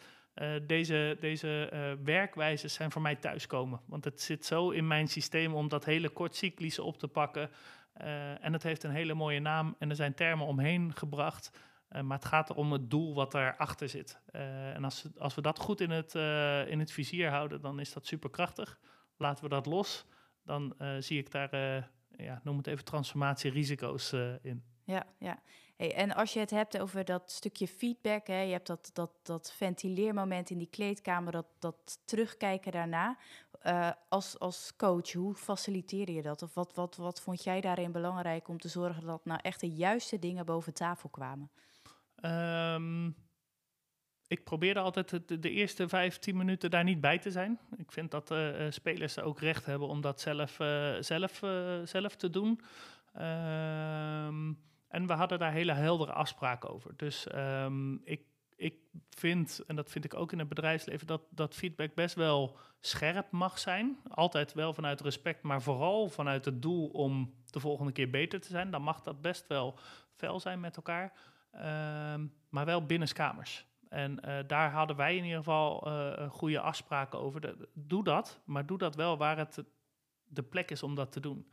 deze, 0.66 1.16
deze 1.20 1.68
werkwijzes 2.04 2.74
zijn 2.74 2.90
voor 2.90 3.02
mij 3.02 3.16
thuiskomen. 3.16 3.80
Want 3.86 4.04
het 4.04 4.20
zit 4.20 4.46
zo 4.46 4.70
in 4.70 4.86
mijn 4.86 5.08
systeem 5.08 5.54
om 5.54 5.68
dat 5.68 5.84
hele 5.84 6.08
kortcyclische 6.08 6.82
op 6.82 6.98
te 6.98 7.08
pakken. 7.08 7.50
en 8.40 8.52
het 8.52 8.62
heeft 8.62 8.82
een 8.82 8.90
hele 8.90 9.14
mooie 9.14 9.40
naam 9.40 9.76
en 9.78 9.90
er 9.90 9.96
zijn 9.96 10.14
termen 10.14 10.46
omheen 10.46 10.92
gebracht. 10.94 11.50
Uh, 11.94 12.00
maar 12.02 12.18
het 12.18 12.26
gaat 12.26 12.54
om 12.54 12.72
het 12.72 12.90
doel 12.90 13.14
wat 13.14 13.34
erachter 13.34 13.88
zit. 13.88 14.20
Uh, 14.32 14.74
en 14.74 14.84
als, 14.84 15.04
als 15.18 15.34
we 15.34 15.40
dat 15.40 15.58
goed 15.58 15.80
in 15.80 15.90
het, 15.90 16.14
uh, 16.14 16.68
in 16.68 16.78
het 16.78 16.92
vizier 16.92 17.30
houden, 17.30 17.60
dan 17.60 17.80
is 17.80 17.92
dat 17.92 18.06
superkrachtig. 18.06 18.78
Laten 19.16 19.44
we 19.44 19.50
dat 19.50 19.66
los, 19.66 20.06
dan 20.42 20.74
zie 20.98 21.18
ik 21.18 21.30
daar, 21.30 21.50
ja, 22.16 22.40
noem 22.42 22.56
het 22.56 22.66
even 22.66 22.84
transformatierisico's 22.84 24.12
in. 24.42 24.64
Ja, 24.84 25.06
ja. 25.18 25.38
Hey, 25.76 25.94
en 25.94 26.14
als 26.14 26.32
je 26.32 26.40
het 26.40 26.50
hebt 26.50 26.78
over 26.78 27.04
dat 27.04 27.30
stukje 27.30 27.68
feedback, 27.68 28.26
hè, 28.26 28.40
je 28.40 28.52
hebt 28.52 28.66
dat, 28.66 28.90
dat, 28.92 29.10
dat 29.22 29.52
ventileermoment 29.52 30.50
in 30.50 30.58
die 30.58 30.68
kleedkamer, 30.70 31.32
dat, 31.32 31.46
dat 31.58 31.98
terugkijken 32.04 32.72
daarna. 32.72 33.16
als, 34.08 34.38
als 34.38 34.76
coach, 34.76 35.12
hoe 35.12 35.34
faciliteer 35.34 36.10
je 36.10 36.22
dat? 36.22 36.42
Of 36.42 36.54
wat, 36.54 36.74
wat, 36.74 36.96
wat 36.96 37.20
vond 37.20 37.44
jij 37.44 37.60
daarin 37.60 37.92
belangrijk 37.92 38.48
om 38.48 38.58
te 38.58 38.68
zorgen 38.68 39.06
dat 39.06 39.24
nou 39.24 39.40
echt 39.42 39.60
de 39.60 39.70
juiste 39.70 40.18
dingen 40.18 40.46
boven 40.46 40.74
tafel 40.74 41.08
kwamen? 41.08 41.50
Um, 42.24 43.16
ik 44.26 44.44
probeerde 44.44 44.80
altijd 44.80 45.28
de, 45.28 45.38
de, 45.38 45.50
eerste 45.50 45.88
vijf, 45.88 46.18
tien 46.18 46.36
minuten 46.36 46.70
daar 46.70 46.84
niet 46.84 47.00
bij 47.00 47.18
te 47.18 47.30
zijn. 47.30 47.58
Ik 47.76 47.92
vind 47.92 48.10
dat 48.10 48.30
uh, 48.30 48.70
spelers 48.70 49.18
ook 49.18 49.40
recht 49.40 49.66
hebben 49.66 49.88
om 49.88 50.00
dat 50.00 50.20
zelf, 50.20 50.60
uh, 50.60 50.94
zelf, 51.00 51.40
zelf 51.84 52.16
te 52.16 52.30
doen. 52.30 52.60
Ehm, 53.12 54.52
en 54.88 55.06
we 55.06 55.12
hadden 55.12 55.38
daar 55.38 55.52
hele 55.52 55.72
heldere 55.72 56.12
afspraken 56.12 56.70
over. 56.70 56.96
Dus 56.96 57.26
ehm, 57.26 57.94
ik, 57.94 58.22
ik 58.56 58.74
vind, 59.10 59.62
en 59.66 59.76
dat 59.76 59.90
vind 59.90 60.04
ik 60.04 60.14
ook 60.14 60.32
in 60.32 60.38
het 60.38 60.48
bedrijfsleven, 60.48 61.06
dat, 61.06 61.22
dat 61.30 61.54
feedback 61.54 61.94
best 61.94 62.14
wel 62.14 62.56
scherp 62.80 63.30
mag 63.30 63.58
zijn. 63.58 63.98
Altijd 64.08 64.52
wel 64.52 64.74
vanuit 64.74 65.00
respect, 65.00 65.42
maar 65.42 65.62
vooral 65.62 66.08
vanuit 66.08 66.44
het 66.44 66.62
doel 66.62 66.86
om 66.88 67.34
de 67.50 67.60
volgende 67.60 67.92
keer 67.92 68.10
beter 68.10 68.40
te 68.40 68.48
zijn. 68.48 68.70
Dan 68.70 68.82
mag 68.82 69.00
dat 69.00 69.20
best 69.20 69.46
wel 69.46 69.78
fel 70.16 70.40
zijn 70.40 70.60
met 70.60 70.76
elkaar. 70.76 71.12
Ehm, 71.54 72.26
maar 72.48 72.64
wel 72.64 72.86
binnenskamers. 72.86 73.66
En 73.94 74.18
uh, 74.24 74.38
daar 74.46 74.70
hadden 74.70 74.96
wij 74.96 75.16
in 75.16 75.24
ieder 75.24 75.38
geval 75.38 75.88
uh, 75.88 76.30
goede 76.30 76.60
afspraken 76.60 77.18
over. 77.18 77.40
De, 77.40 77.68
doe 77.72 78.04
dat, 78.04 78.40
maar 78.44 78.66
doe 78.66 78.78
dat 78.78 78.94
wel 78.94 79.16
waar 79.16 79.36
het 79.36 79.64
de 80.24 80.42
plek 80.42 80.70
is 80.70 80.82
om 80.82 80.94
dat 80.94 81.12
te 81.12 81.20
doen. 81.20 81.52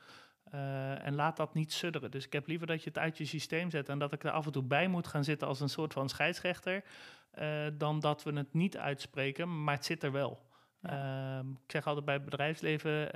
Uh, 0.53 1.05
en 1.05 1.15
laat 1.15 1.37
dat 1.37 1.53
niet 1.53 1.73
sudderen. 1.73 2.11
Dus 2.11 2.25
ik 2.25 2.33
heb 2.33 2.47
liever 2.47 2.67
dat 2.67 2.83
je 2.83 2.89
het 2.89 2.97
uit 2.97 3.17
je 3.17 3.25
systeem 3.25 3.69
zet 3.69 3.89
en 3.89 3.99
dat 3.99 4.13
ik 4.13 4.23
er 4.23 4.31
af 4.31 4.45
en 4.45 4.51
toe 4.51 4.63
bij 4.63 4.87
moet 4.87 5.07
gaan 5.07 5.23
zitten 5.23 5.47
als 5.47 5.59
een 5.59 5.69
soort 5.69 5.93
van 5.93 6.09
scheidsrechter, 6.09 6.83
dan 7.73 7.99
dat 7.99 8.23
we 8.23 8.33
het 8.33 8.53
niet 8.53 8.77
uitspreken, 8.77 9.63
maar 9.63 9.75
het 9.75 9.85
zit 9.85 10.03
er 10.03 10.11
wel. 10.11 10.49
Ja. 10.79 11.39
Uh, 11.39 11.49
ik 11.63 11.71
zeg 11.71 11.87
altijd 11.87 12.05
bij 12.05 12.13
het 12.13 12.25
bedrijfsleven 12.25 13.09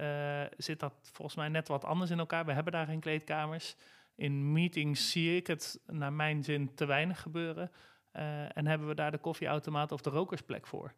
zit 0.58 0.80
dat 0.80 0.94
volgens 1.02 1.38
mij 1.38 1.50
net 1.50 1.68
wat 1.68 1.86
anders 1.86 2.12
in 2.12 2.20
elkaar. 2.20 2.46
We 2.46 2.54
hebben 2.54 2.74
daar 2.74 2.86
geen 2.86 3.00
kleedkamers. 3.00 3.76
In 4.16 4.52
meetings 4.52 5.12
zie 5.12 5.36
ik 5.36 5.48
het 5.48 5.80
naar 5.86 6.14
mijn 6.14 6.44
zin 6.44 6.76
te 6.76 6.86
weinig 6.86 7.22
gebeuren. 7.22 7.72
Uh, 8.14 8.58
en 8.58 8.68
hebben 8.68 8.88
we 8.88 8.96
daar 8.96 9.12
de 9.12 9.18
koffieautomaat 9.18 9.92
of 9.92 10.02
de 10.02 10.10
rokersplek 10.10 10.68
voor. 10.68 10.94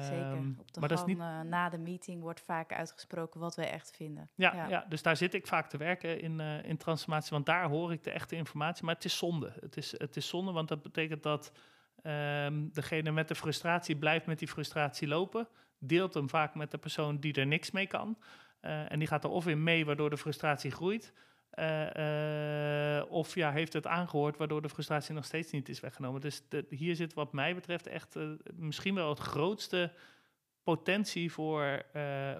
Zeker. 0.00 0.36
Op 0.58 0.72
de 0.72 0.80
maar 0.80 0.88
dat 0.88 0.98
is 0.98 1.04
niet... 1.04 1.18
Uh, 1.18 1.40
na 1.40 1.68
de 1.68 1.78
meeting 1.78 2.20
wordt 2.20 2.40
vaak 2.40 2.72
uitgesproken 2.72 3.40
wat 3.40 3.56
wij 3.56 3.70
echt 3.70 3.90
vinden. 3.96 4.30
Ja, 4.34 4.54
ja. 4.54 4.68
ja 4.68 4.84
dus 4.88 5.02
daar 5.02 5.16
zit 5.16 5.34
ik 5.34 5.46
vaak 5.46 5.68
te 5.68 5.76
werken 5.76 6.20
in, 6.20 6.40
in 6.40 6.76
transformatie, 6.76 7.30
want 7.30 7.46
daar 7.46 7.68
hoor 7.68 7.92
ik 7.92 8.02
de 8.02 8.10
echte 8.10 8.36
informatie. 8.36 8.84
Maar 8.84 8.94
het 8.94 9.04
is 9.04 9.16
zonde. 9.16 9.52
Het 9.60 9.76
is, 9.76 9.94
het 9.98 10.16
is 10.16 10.28
zonde, 10.28 10.52
want 10.52 10.68
dat 10.68 10.82
betekent 10.82 11.22
dat 11.22 11.52
um, 12.02 12.72
degene 12.72 13.10
met 13.10 13.28
de 13.28 13.34
frustratie 13.34 13.96
blijft 13.96 14.26
met 14.26 14.38
die 14.38 14.48
frustratie 14.48 15.08
lopen. 15.08 15.48
Deelt 15.78 16.14
hem 16.14 16.28
vaak 16.28 16.54
met 16.54 16.70
de 16.70 16.78
persoon 16.78 17.16
die 17.18 17.32
er 17.34 17.46
niks 17.46 17.70
mee 17.70 17.86
kan. 17.86 18.18
en 18.60 18.98
die 18.98 19.08
gaat 19.08 19.24
er 19.24 19.30
of 19.30 19.46
in 19.46 19.62
mee, 19.62 19.84
waardoor 19.84 20.10
de 20.10 20.16
frustratie 20.16 20.70
groeit. 20.70 21.12
Uh, 21.58 22.98
uh, 22.98 23.12
of 23.12 23.34
ja, 23.34 23.52
heeft 23.52 23.72
het 23.72 23.86
aangehoord, 23.86 24.36
waardoor 24.36 24.62
de 24.62 24.68
frustratie 24.68 25.14
nog 25.14 25.24
steeds 25.24 25.52
niet 25.52 25.68
is 25.68 25.80
weggenomen. 25.80 26.20
Dus 26.20 26.42
de, 26.48 26.66
hier 26.68 26.96
zit 26.96 27.14
wat 27.14 27.32
mij 27.32 27.54
betreft 27.54 27.86
echt 27.86 28.16
uh, 28.16 28.30
misschien 28.54 28.94
wel 28.94 29.08
het 29.08 29.18
grootste 29.18 29.92
potentie 30.62 31.32
voor, 31.32 31.86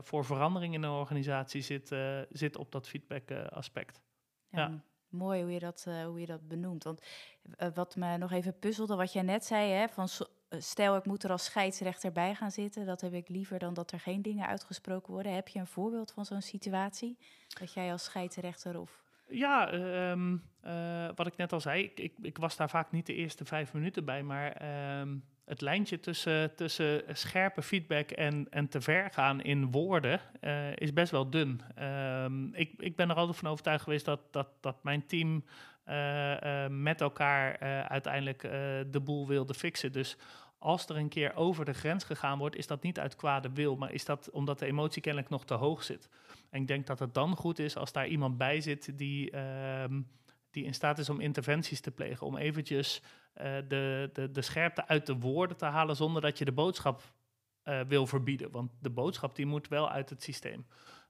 voor 0.00 0.24
verandering 0.24 0.74
in 0.74 0.82
een 0.82 0.90
organisatie 0.90 1.62
zit, 1.62 1.94
zit 2.30 2.56
op 2.56 2.72
dat 2.72 2.88
feedback 2.88 3.30
aspect. 3.30 4.00
Ja, 4.48 4.58
ja. 4.58 4.84
Mooi 5.08 5.42
hoe 5.42 5.52
je 5.52 5.58
dat, 5.58 5.86
hoe 6.04 6.20
je 6.20 6.26
dat 6.26 6.48
benoemt. 6.48 6.84
Want 6.84 7.06
wat 7.74 7.96
me 7.96 8.16
nog 8.16 8.32
even 8.32 8.58
puzzelde, 8.58 8.96
wat 8.96 9.12
jij 9.12 9.22
net 9.22 9.44
zei, 9.44 9.70
hè, 9.70 9.88
van 9.88 10.08
stel 10.58 10.96
ik 10.96 11.04
moet 11.04 11.24
er 11.24 11.30
als 11.30 11.44
scheidsrechter 11.44 12.12
bij 12.12 12.34
gaan 12.34 12.50
zitten, 12.50 12.86
dat 12.86 13.00
heb 13.00 13.12
ik 13.12 13.28
liever 13.28 13.58
dan 13.58 13.74
dat 13.74 13.92
er 13.92 14.00
geen 14.00 14.22
dingen 14.22 14.46
uitgesproken 14.46 15.12
worden. 15.12 15.34
Heb 15.34 15.48
je 15.48 15.58
een 15.58 15.66
voorbeeld 15.66 16.12
van 16.12 16.24
zo'n 16.24 16.42
situatie? 16.42 17.18
Dat 17.48 17.72
jij 17.72 17.92
als 17.92 18.04
scheidsrechter 18.04 18.80
of 18.80 19.03
ja, 19.28 19.72
um, 20.10 20.42
uh, 20.66 21.08
wat 21.14 21.26
ik 21.26 21.36
net 21.36 21.52
al 21.52 21.60
zei, 21.60 21.90
ik, 21.94 22.12
ik, 22.22 22.38
was 22.38 22.56
daar 22.56 22.70
vaak 22.70 22.92
niet 22.92 23.06
de 23.06 23.14
eerste 23.14 23.44
vijf 23.44 23.72
minuten 23.72 24.04
bij, 24.04 24.22
maar 24.22 24.62
um, 25.00 25.24
het 25.44 25.60
lijntje 25.60 26.00
tussen, 26.00 26.54
tussen 26.54 27.02
scherpe 27.12 27.62
feedback 27.62 28.10
en, 28.10 28.46
en 28.50 28.68
te 28.68 28.80
ver 28.80 29.10
gaan 29.10 29.42
in 29.42 29.70
woorden 29.70 30.20
uh, 30.40 30.76
is 30.76 30.92
best 30.92 31.10
wel 31.10 31.30
dun. 31.30 31.60
Um, 31.82 32.54
ik, 32.54 32.72
ik 32.76 32.96
ben 32.96 33.10
er 33.10 33.16
altijd 33.16 33.36
van 33.36 33.50
overtuigd 33.50 33.82
geweest 33.82 34.04
dat, 34.04 34.20
dat, 34.30 34.48
dat 34.60 34.82
mijn 34.82 35.06
team 35.06 35.44
uh, 35.88 36.66
met 36.68 37.00
elkaar 37.00 37.58
uiteindelijk 37.88 38.42
de 38.90 39.00
boel 39.04 39.26
wilde 39.26 39.54
fixen. 39.54 39.92
Dus 39.92 40.16
als 40.58 40.88
er 40.88 40.96
een 40.96 41.08
keer 41.08 41.34
over 41.34 41.64
de 41.64 41.72
grens 41.72 42.04
gegaan 42.04 42.38
wordt, 42.38 42.56
is 42.56 42.66
dat 42.66 42.82
niet 42.82 42.98
uit 42.98 43.16
kwade 43.16 43.50
wil, 43.52 43.76
maar 43.76 43.92
is 43.92 44.04
dat 44.04 44.30
omdat 44.30 44.58
de 44.58 44.66
emotie 44.66 45.02
kennelijk 45.02 45.30
nog 45.30 45.44
te 45.44 45.54
hoog 45.54 45.82
zit. 45.82 46.08
En 46.54 46.60
ik 46.60 46.66
denk 46.66 46.86
dat 46.86 46.98
het 46.98 47.14
dan 47.14 47.36
goed 47.36 47.58
is 47.58 47.76
als 47.76 47.92
daar 47.92 48.06
iemand 48.06 48.38
bij 48.38 48.60
zit 48.60 48.98
die, 48.98 49.32
uh, 49.32 49.84
die 50.50 50.64
in 50.64 50.74
staat 50.74 50.98
is 50.98 51.08
om 51.08 51.20
interventies 51.20 51.80
te 51.80 51.90
plegen. 51.90 52.26
Om 52.26 52.36
eventjes 52.36 53.02
uh, 53.02 53.42
de, 53.68 54.10
de, 54.12 54.30
de 54.30 54.42
scherpte 54.42 54.86
uit 54.86 55.06
de 55.06 55.18
woorden 55.18 55.56
te 55.56 55.64
halen 55.64 55.96
zonder 55.96 56.22
dat 56.22 56.38
je 56.38 56.44
de 56.44 56.52
boodschap 56.52 57.02
uh, 57.64 57.80
wil 57.80 58.06
verbieden. 58.06 58.50
Want 58.50 58.70
de 58.80 58.90
boodschap 58.90 59.36
die 59.36 59.46
moet 59.46 59.68
wel 59.68 59.90
uit 59.90 60.10
het 60.10 60.22
systeem. 60.22 60.66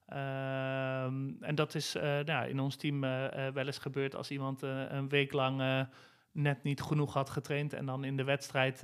Ehm, 0.06 1.30
en 1.40 1.54
dat 1.54 1.74
is 1.74 1.96
uh, 1.96 2.02
nou, 2.02 2.48
in 2.48 2.60
ons 2.60 2.76
team 2.76 3.00
wel 3.00 3.66
eens 3.66 3.78
gebeurd 3.78 4.14
als 4.14 4.30
iemand 4.30 4.62
een 4.62 5.08
week 5.08 5.32
lang 5.32 5.86
net 6.32 6.62
niet 6.62 6.82
genoeg 6.82 7.12
had 7.12 7.30
getraind 7.30 7.72
en 7.72 7.86
dan 7.86 8.04
in 8.04 8.16
de 8.16 8.24
wedstrijd 8.24 8.80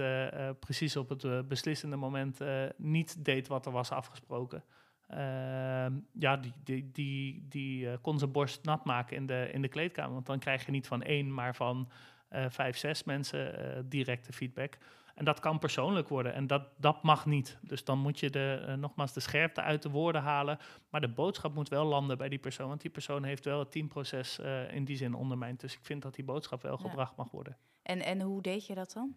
precies 0.58 0.96
op 0.96 1.08
het 1.08 1.48
beslissende 1.48 1.96
moment 1.96 2.38
niet 2.76 3.24
deed 3.24 3.48
wat 3.48 3.66
er 3.66 3.72
was 3.72 3.90
afgesproken. 3.90 4.64
Uh, 5.10 5.86
ja, 6.12 6.36
die, 6.36 6.52
die, 6.64 6.90
die, 6.92 7.46
die 7.48 7.84
uh, 7.84 7.92
kon 8.00 8.18
zijn 8.18 8.32
borst 8.32 8.64
nat 8.64 8.84
maken 8.84 9.16
in 9.16 9.26
de, 9.26 9.48
in 9.52 9.62
de 9.62 9.68
kleedkamer. 9.68 10.12
Want 10.12 10.26
dan 10.26 10.38
krijg 10.38 10.64
je 10.64 10.70
niet 10.70 10.86
van 10.86 11.02
één, 11.02 11.34
maar 11.34 11.54
van 11.54 11.88
uh, 12.30 12.44
vijf, 12.48 12.76
zes 12.76 13.04
mensen 13.04 13.58
eh, 13.58 13.82
directe 13.84 14.32
feedback. 14.32 14.78
En 15.14 15.24
dat 15.24 15.40
kan 15.40 15.58
persoonlijk 15.58 16.08
worden 16.08 16.34
en 16.34 16.46
dat, 16.46 16.62
dat 16.76 17.02
mag 17.02 17.26
niet. 17.26 17.58
Dus 17.60 17.84
dan 17.84 17.98
moet 17.98 18.20
je 18.20 18.30
de, 18.30 18.74
nogmaals 18.78 19.12
de 19.12 19.20
scherpte 19.20 19.60
uit 19.60 19.82
de 19.82 19.90
woorden 19.90 20.22
halen. 20.22 20.58
Maar 20.90 21.00
de 21.00 21.08
boodschap 21.08 21.54
moet 21.54 21.68
wel 21.68 21.84
landen 21.84 22.18
bij 22.18 22.28
die 22.28 22.38
persoon. 22.38 22.68
Want 22.68 22.80
die 22.80 22.90
persoon 22.90 23.24
heeft 23.24 23.44
wel 23.44 23.58
het 23.58 23.70
teamproces 23.70 24.38
in 24.70 24.84
die 24.84 24.96
zin 24.96 25.14
ondermijnd. 25.14 25.60
Dus 25.60 25.74
ik 25.74 25.80
vind 25.82 26.02
dat 26.02 26.14
die 26.14 26.24
boodschap 26.24 26.62
wel 26.62 26.78
ja. 26.82 26.88
gebracht 26.88 27.16
mag 27.16 27.30
worden. 27.30 27.56
En, 27.82 28.00
en 28.00 28.20
hoe 28.20 28.42
deed 28.42 28.66
je 28.66 28.74
dat 28.74 28.92
dan? 28.92 29.16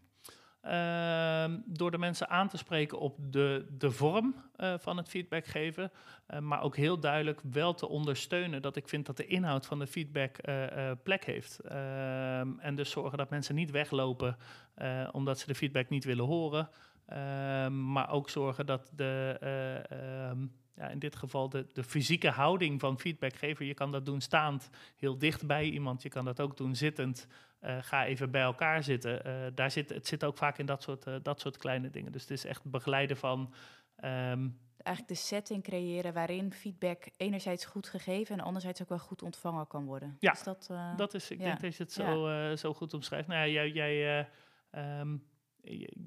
Uh, 0.65 1.45
door 1.65 1.91
de 1.91 1.97
mensen 1.97 2.29
aan 2.29 2.47
te 2.47 2.57
spreken 2.57 2.99
op 2.99 3.17
de, 3.19 3.65
de 3.77 3.91
vorm 3.91 4.35
uh, 4.57 4.73
van 4.77 4.97
het 4.97 5.09
feedback 5.09 5.45
geven, 5.45 5.91
uh, 6.29 6.39
maar 6.39 6.61
ook 6.61 6.75
heel 6.75 6.99
duidelijk 6.99 7.39
wel 7.51 7.73
te 7.73 7.87
ondersteunen 7.87 8.61
dat 8.61 8.75
ik 8.75 8.87
vind 8.87 9.05
dat 9.05 9.17
de 9.17 9.25
inhoud 9.25 9.65
van 9.65 9.79
de 9.79 9.87
feedback 9.87 10.37
eh, 10.37 10.91
plek 11.03 11.25
heeft. 11.25 11.59
Ehm, 11.59 12.59
en 12.59 12.75
dus 12.75 12.89
zorgen 12.89 13.17
dat 13.17 13.29
mensen 13.29 13.55
niet 13.55 13.71
weglopen 13.71 14.37
omdat 15.11 15.39
ze 15.39 15.47
de 15.47 15.55
feedback 15.55 15.89
niet 15.89 16.03
willen 16.03 16.25
horen, 16.25 16.69
ehm, 16.69 16.92
maar 17.69 18.09
ook 18.09 18.29
zorgen 18.29 18.65
dat 18.65 18.91
de 18.95 19.37
ja, 20.75 20.89
in 20.89 20.99
dit 20.99 21.15
geval 21.15 21.49
de, 21.49 21.67
de 21.73 21.83
fysieke 21.83 22.29
houding 22.29 22.79
van 22.79 22.99
feedbackgever. 22.99 23.65
Je 23.65 23.73
kan 23.73 23.91
dat 23.91 24.05
doen 24.05 24.21
staand, 24.21 24.69
heel 24.95 25.17
dicht 25.17 25.47
bij 25.47 25.69
iemand. 25.69 26.01
Je 26.01 26.09
kan 26.09 26.25
dat 26.25 26.39
ook 26.39 26.57
doen 26.57 26.75
zittend. 26.75 27.27
Uh, 27.61 27.77
ga 27.81 28.05
even 28.05 28.31
bij 28.31 28.41
elkaar 28.41 28.83
zitten. 28.83 29.27
Uh, 29.27 29.33
daar 29.55 29.71
zit, 29.71 29.89
het 29.89 30.07
zit 30.07 30.23
ook 30.23 30.37
vaak 30.37 30.57
in 30.57 30.65
dat 30.65 30.83
soort, 30.83 31.07
uh, 31.07 31.15
dat 31.21 31.39
soort 31.39 31.57
kleine 31.57 31.89
dingen. 31.89 32.11
Dus 32.11 32.21
het 32.21 32.31
is 32.31 32.45
echt 32.45 32.63
begeleiden 32.63 33.17
van. 33.17 33.53
Um, 34.03 34.61
Eigenlijk 34.77 35.17
de 35.17 35.25
setting 35.25 35.63
creëren 35.63 36.13
waarin 36.13 36.53
feedback 36.53 37.09
enerzijds 37.17 37.65
goed 37.65 37.87
gegeven 37.87 38.39
en 38.39 38.45
anderzijds 38.45 38.81
ook 38.81 38.89
wel 38.89 38.99
goed 38.99 39.21
ontvangen 39.21 39.67
kan 39.67 39.85
worden. 39.85 40.17
Ja, 40.19 40.31
is 40.31 40.43
dat, 40.43 40.69
dat 40.97 41.13
is, 41.13 41.31
ik 41.31 41.37
ja. 41.37 41.45
denk 41.45 41.61
dat 41.61 41.75
je 41.75 41.83
het 41.83 41.91
zo, 41.91 42.29
ja. 42.29 42.55
zo 42.55 42.73
goed 42.73 42.93
omschrijft. 42.93 43.27
Nou 43.27 43.47
ja, 43.47 43.67
jij, 43.67 43.71
jij, 43.71 44.29
um, 44.99 45.23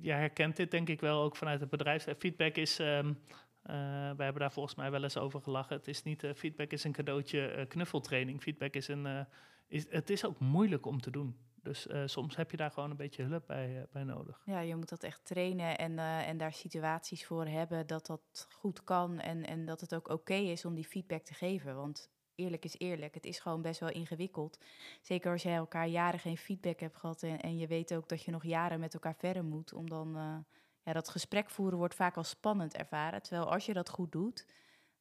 jij 0.01 0.19
herkent 0.19 0.57
dit 0.57 0.71
denk 0.71 0.89
ik 0.89 1.01
wel 1.01 1.23
ook 1.23 1.37
vanuit 1.37 1.61
het 1.61 1.71
bedrijf. 1.71 2.07
Feedback 2.19 2.57
is. 2.57 2.79
Um, 2.79 3.09
uh, 3.09 3.73
wij 4.17 4.25
hebben 4.25 4.39
daar 4.39 4.53
volgens 4.53 4.75
mij 4.75 4.91
wel 4.91 5.03
eens 5.03 5.17
over 5.17 5.41
gelachen. 5.41 5.77
Het 5.77 5.89
is 5.89 6.03
niet 6.03 6.23
uh, 6.23 6.35
feedback 6.35 6.71
is 6.71 6.85
een 6.85 6.93
cadeautje 6.93 7.67
knuffeltraining. 7.69 8.43
Feedback 8.43 8.75
is 8.75 8.89
een. 8.89 9.27
is, 9.69 9.87
het 9.91 10.11
is 10.11 10.25
ook 10.25 10.39
moeilijk 10.39 10.87
om 10.87 11.01
te 11.01 11.11
doen. 11.11 11.37
Dus 11.63 11.89
soms 12.05 12.37
heb 12.37 12.51
je 12.51 12.57
daar 12.57 12.71
gewoon 12.71 12.91
een 12.91 12.97
beetje 12.97 13.23
hulp 13.23 13.47
bij, 13.47 13.87
bij 13.93 14.05
nodig. 14.05 14.43
Ja, 14.45 14.61
je 14.61 14.77
moet 14.77 14.89
dat 14.89 15.03
echt 15.03 15.25
trainen 15.25 15.79
en, 15.79 15.99
en 15.99 16.37
daar 16.37 16.53
situaties 16.53 17.27
voor 17.27 17.47
hebben 17.47 17.87
dat 17.87 18.07
dat 18.07 18.47
goed 18.51 18.85
kan. 18.85 19.21
En, 19.21 19.47
en 19.47 19.65
dat 19.65 19.81
het 19.81 19.95
ook 19.95 20.09
oké 20.09 20.35
is 20.35 20.65
om 20.65 20.75
die 20.75 20.87
feedback 20.87 21.23
te 21.23 21.35
geven. 21.35 21.77
Want 21.77 22.11
eerlijk 22.37 22.65
is 22.65 22.79
eerlijk, 22.79 23.15
het 23.15 23.25
is 23.25 23.39
gewoon 23.39 23.63
best 23.63 23.81
wel 23.81 23.91
ingewikkeld. 23.91 24.59
Zeker 25.01 25.33
als 25.33 25.43
je 25.43 25.51
elkaar 25.51 25.87
jaren 25.87 26.21
geen 26.21 26.37
feedback 26.37 26.81
hebt 26.81 26.97
gehad. 26.97 27.23
En, 27.23 27.41
en 27.41 27.59
je 27.59 27.67
weet 27.67 27.95
ook 27.95 28.09
dat 28.09 28.23
je 28.23 28.31
nog 28.31 28.45
jaren 28.45 28.81
met 28.81 28.95
elkaar 28.95 29.17
verder 29.17 29.45
moet 29.45 29.73
om 29.73 29.89
dan 29.89 30.45
ja, 30.83 30.93
dat 30.93 31.09
gesprek 31.09 31.51
voeren 31.51 31.79
wordt 31.79 31.95
vaak 31.95 32.17
als 32.17 32.29
spannend 32.29 32.77
ervaren. 32.77 33.23
Terwijl 33.23 33.53
als 33.53 33.67
je 33.67 33.73
dat 33.73 33.89
goed 33.89 34.13
doet, 34.13 34.47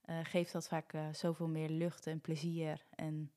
uh, 0.05 0.19
geeft 0.23 0.51
dat 0.51 0.67
vaak 0.67 0.93
uh, 0.93 1.07
zoveel 1.11 1.47
meer 1.47 1.69
lucht 1.69 2.07
en 2.07 2.21
plezier. 2.21 2.85
En 2.95 3.31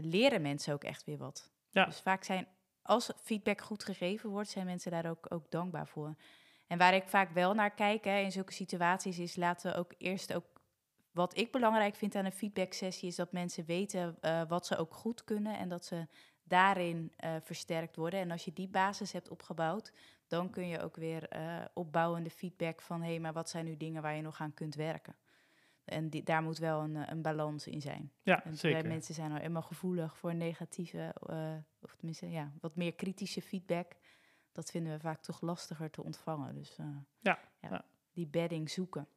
leren 0.00 0.42
mensen 0.42 0.74
ook 0.74 0.84
echt 0.84 1.04
weer 1.04 1.18
wat. 1.18 1.50
Ja. 1.70 1.84
Dus 1.84 2.00
vaak 2.00 2.24
zijn, 2.24 2.46
als 2.82 3.12
feedback 3.22 3.60
goed 3.60 3.84
gegeven 3.84 4.30
wordt, 4.30 4.48
zijn 4.48 4.66
mensen 4.66 4.90
daar 4.90 5.10
ook, 5.10 5.26
ook 5.28 5.50
dankbaar 5.50 5.88
voor. 5.88 6.14
En 6.66 6.78
waar 6.78 6.94
ik 6.94 7.08
vaak 7.08 7.30
wel 7.30 7.54
naar 7.54 7.74
kijk 7.74 8.04
hè, 8.04 8.18
in 8.18 8.32
zulke 8.32 8.52
situaties, 8.52 9.18
is 9.18 9.36
laten 9.36 9.72
we 9.72 9.78
ook 9.78 9.94
eerst 9.98 10.34
ook. 10.34 10.44
Wat 11.10 11.36
ik 11.36 11.52
belangrijk 11.52 11.94
vind 11.94 12.14
aan 12.14 12.24
een 12.24 12.32
feedback 12.32 12.72
sessie, 12.72 13.08
is 13.08 13.16
dat 13.16 13.32
mensen 13.32 13.64
weten 13.64 14.18
wat 14.48 14.66
ze 14.66 14.76
ook 14.76 14.94
goed 14.94 15.24
kunnen 15.24 15.58
en 15.58 15.68
dat 15.68 15.84
ze 15.84 16.06
daarin 16.42 17.12
versterkt 17.42 17.96
worden. 17.96 18.20
En 18.20 18.30
als 18.30 18.44
je 18.44 18.52
die 18.52 18.68
basis 18.68 19.12
hebt 19.12 19.28
opgebouwd, 19.28 19.92
dan 20.26 20.50
kun 20.50 20.66
je 20.66 20.80
ook 20.80 20.96
weer 20.96 21.36
uh, 21.36 21.64
opbouwende 21.74 22.30
feedback 22.30 22.80
van 22.80 23.02
hé, 23.02 23.08
hey, 23.08 23.20
maar 23.20 23.32
wat 23.32 23.50
zijn 23.50 23.64
nu 23.64 23.76
dingen 23.76 24.02
waar 24.02 24.14
je 24.14 24.22
nog 24.22 24.40
aan 24.40 24.54
kunt 24.54 24.74
werken? 24.74 25.16
En 25.84 26.08
die, 26.08 26.22
daar 26.22 26.42
moet 26.42 26.58
wel 26.58 26.80
een, 26.80 27.10
een 27.10 27.22
balans 27.22 27.66
in 27.66 27.80
zijn. 27.80 28.12
Ja, 28.22 28.44
En 28.44 28.56
zeker. 28.56 28.80
wij 28.80 28.90
mensen 28.90 29.14
zijn 29.14 29.30
nou 29.30 29.42
eenmaal 29.42 29.62
gevoelig 29.62 30.16
voor 30.16 30.34
negatieve, 30.34 31.14
eh, 31.26 31.54
of 31.80 31.96
tenminste 31.96 32.30
ja, 32.30 32.52
wat 32.60 32.76
meer 32.76 32.94
kritische 32.94 33.42
feedback. 33.42 33.92
Dat 34.52 34.70
vinden 34.70 34.92
we 34.92 35.00
vaak 35.00 35.22
toch 35.22 35.40
lastiger 35.40 35.90
te 35.90 36.04
ontvangen. 36.04 36.54
Dus 36.54 36.76
eh, 36.78 36.86
Ja, 37.18 37.38
ja. 37.60 37.84
die 38.12 38.26
bedding 38.26 38.70
zoeken. 38.70 39.08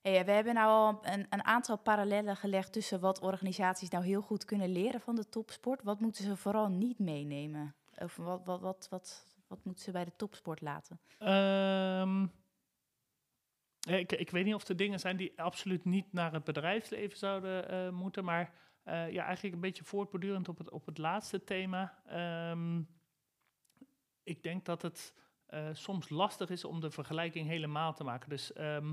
Hey, 0.00 0.24
we 0.24 0.30
hebben 0.30 0.54
nou 0.54 0.68
al 0.68 1.12
een, 1.12 1.26
een 1.30 1.44
aantal 1.44 1.78
parallellen 1.78 2.36
gelegd 2.36 2.72
tussen 2.72 3.00
wat 3.00 3.20
organisaties 3.20 3.88
nou 3.88 4.04
heel 4.04 4.22
goed 4.22 4.44
kunnen 4.44 4.72
leren 4.72 5.00
van 5.00 5.14
de 5.14 5.28
topsport. 5.28 5.82
Wat 5.82 6.00
moeten 6.00 6.24
ze 6.24 6.36
vooral 6.36 6.68
niet 6.68 6.98
meenemen? 6.98 7.74
Of 7.94 8.16
wat, 8.16 8.40
wat, 8.44 8.60
wat, 8.60 8.86
wat, 8.90 9.24
wat 9.46 9.64
moeten 9.64 9.84
ze 9.84 9.90
bij 9.90 10.04
de 10.04 10.16
topsport 10.16 10.60
laten? 10.60 11.00
Ehm, 11.18 12.26
ja, 13.78 13.96
ik, 13.96 14.12
ik 14.12 14.30
weet 14.30 14.44
niet 14.44 14.54
of 14.54 14.68
er 14.68 14.76
dingen 14.76 15.00
zijn 15.00 15.16
die 15.16 15.40
absoluut 15.40 15.84
niet 15.84 16.12
naar 16.12 16.32
het 16.32 16.44
bedrijfsleven 16.44 17.18
zouden 17.18 17.68
eh, 17.68 17.90
moeten, 17.90 18.24
maar 18.24 18.52
eh, 18.82 19.10
ja, 19.10 19.24
eigenlijk 19.24 19.54
een 19.54 19.60
beetje 19.60 19.84
voortbordurend 19.84 20.48
op 20.48 20.58
het, 20.58 20.70
op 20.70 20.86
het 20.86 20.98
laatste 20.98 21.44
thema. 21.44 22.02
Ehm, 22.06 22.82
ik 24.22 24.42
denk 24.42 24.64
dat 24.64 24.82
het 24.82 25.14
eh, 25.46 25.68
soms 25.72 26.08
lastig 26.08 26.50
is 26.50 26.64
om 26.64 26.80
de 26.80 26.90
vergelijking 26.90 27.48
helemaal 27.48 27.94
te 27.94 28.04
maken. 28.04 28.28
Dus 28.28 28.52
ehm, 28.52 28.92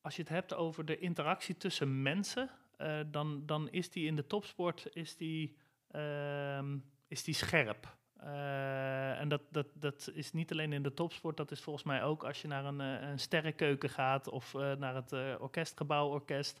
als 0.00 0.16
je 0.16 0.22
het 0.22 0.30
hebt 0.30 0.54
over 0.54 0.84
de 0.84 0.98
interactie 0.98 1.56
tussen 1.56 2.02
mensen, 2.02 2.50
eh, 2.76 3.00
dan, 3.06 3.46
dan 3.46 3.70
is 3.70 3.90
die 3.90 4.06
in 4.06 4.16
de 4.16 4.26
topsport 4.26 4.88
is 4.92 5.16
die, 5.16 5.56
ehm, 5.90 6.78
is 7.08 7.24
die 7.24 7.34
scherp. 7.34 7.96
Eh, 8.16 9.20
en 9.20 9.28
dat, 9.28 9.42
dat, 9.50 9.66
dat 9.74 10.10
is 10.14 10.32
niet 10.32 10.50
alleen 10.52 10.72
in 10.72 10.82
de 10.82 10.94
topsport, 10.94 11.36
dat 11.36 11.50
is 11.50 11.60
volgens 11.60 11.84
mij 11.84 12.02
ook 12.02 12.24
als 12.24 12.42
je 12.42 12.48
naar 12.48 12.64
een, 12.64 12.80
eh, 12.80 13.08
een 13.08 13.18
sterrenkeuken 13.18 13.90
gaat 13.90 14.28
of 14.28 14.52
naar 14.52 14.94
het 14.94 15.12
orkestgebouworkest. 15.40 16.60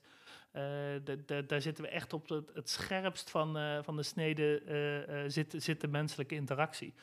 De- 0.52 1.22
de- 1.26 1.46
daar 1.46 1.60
zitten 1.60 1.84
we 1.84 1.90
echt 1.90 2.12
op 2.12 2.28
het, 2.28 2.50
het 2.54 2.68
scherpst 2.70 3.30
van, 3.30 3.82
van 3.84 3.96
de 3.96 4.02
snede 4.02 5.24
zit, 5.26 5.54
zit 5.56 5.80
de 5.80 5.88
menselijke 5.88 6.34
interactie. 6.34 6.94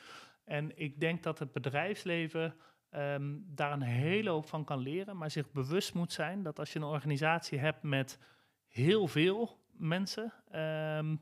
En 0.44 0.78
ik 0.78 1.00
denk 1.00 1.22
dat 1.22 1.38
het 1.38 1.52
bedrijfsleven 1.52 2.54
ehm, 2.90 3.36
daar 3.44 3.72
een 3.72 3.82
hele 3.82 4.30
hoop 4.30 4.48
van 4.48 4.64
kan 4.64 4.78
leren, 4.78 5.16
maar 5.16 5.30
zich 5.30 5.50
bewust 5.50 5.94
moet 5.94 6.12
zijn 6.12 6.42
dat 6.42 6.58
als 6.58 6.72
je 6.72 6.78
een 6.78 6.84
organisatie 6.84 7.58
hebt 7.58 7.82
met 7.82 8.18
heel 8.66 9.08
veel 9.08 9.58
mensen, 9.72 10.32
ehm, 10.50 11.16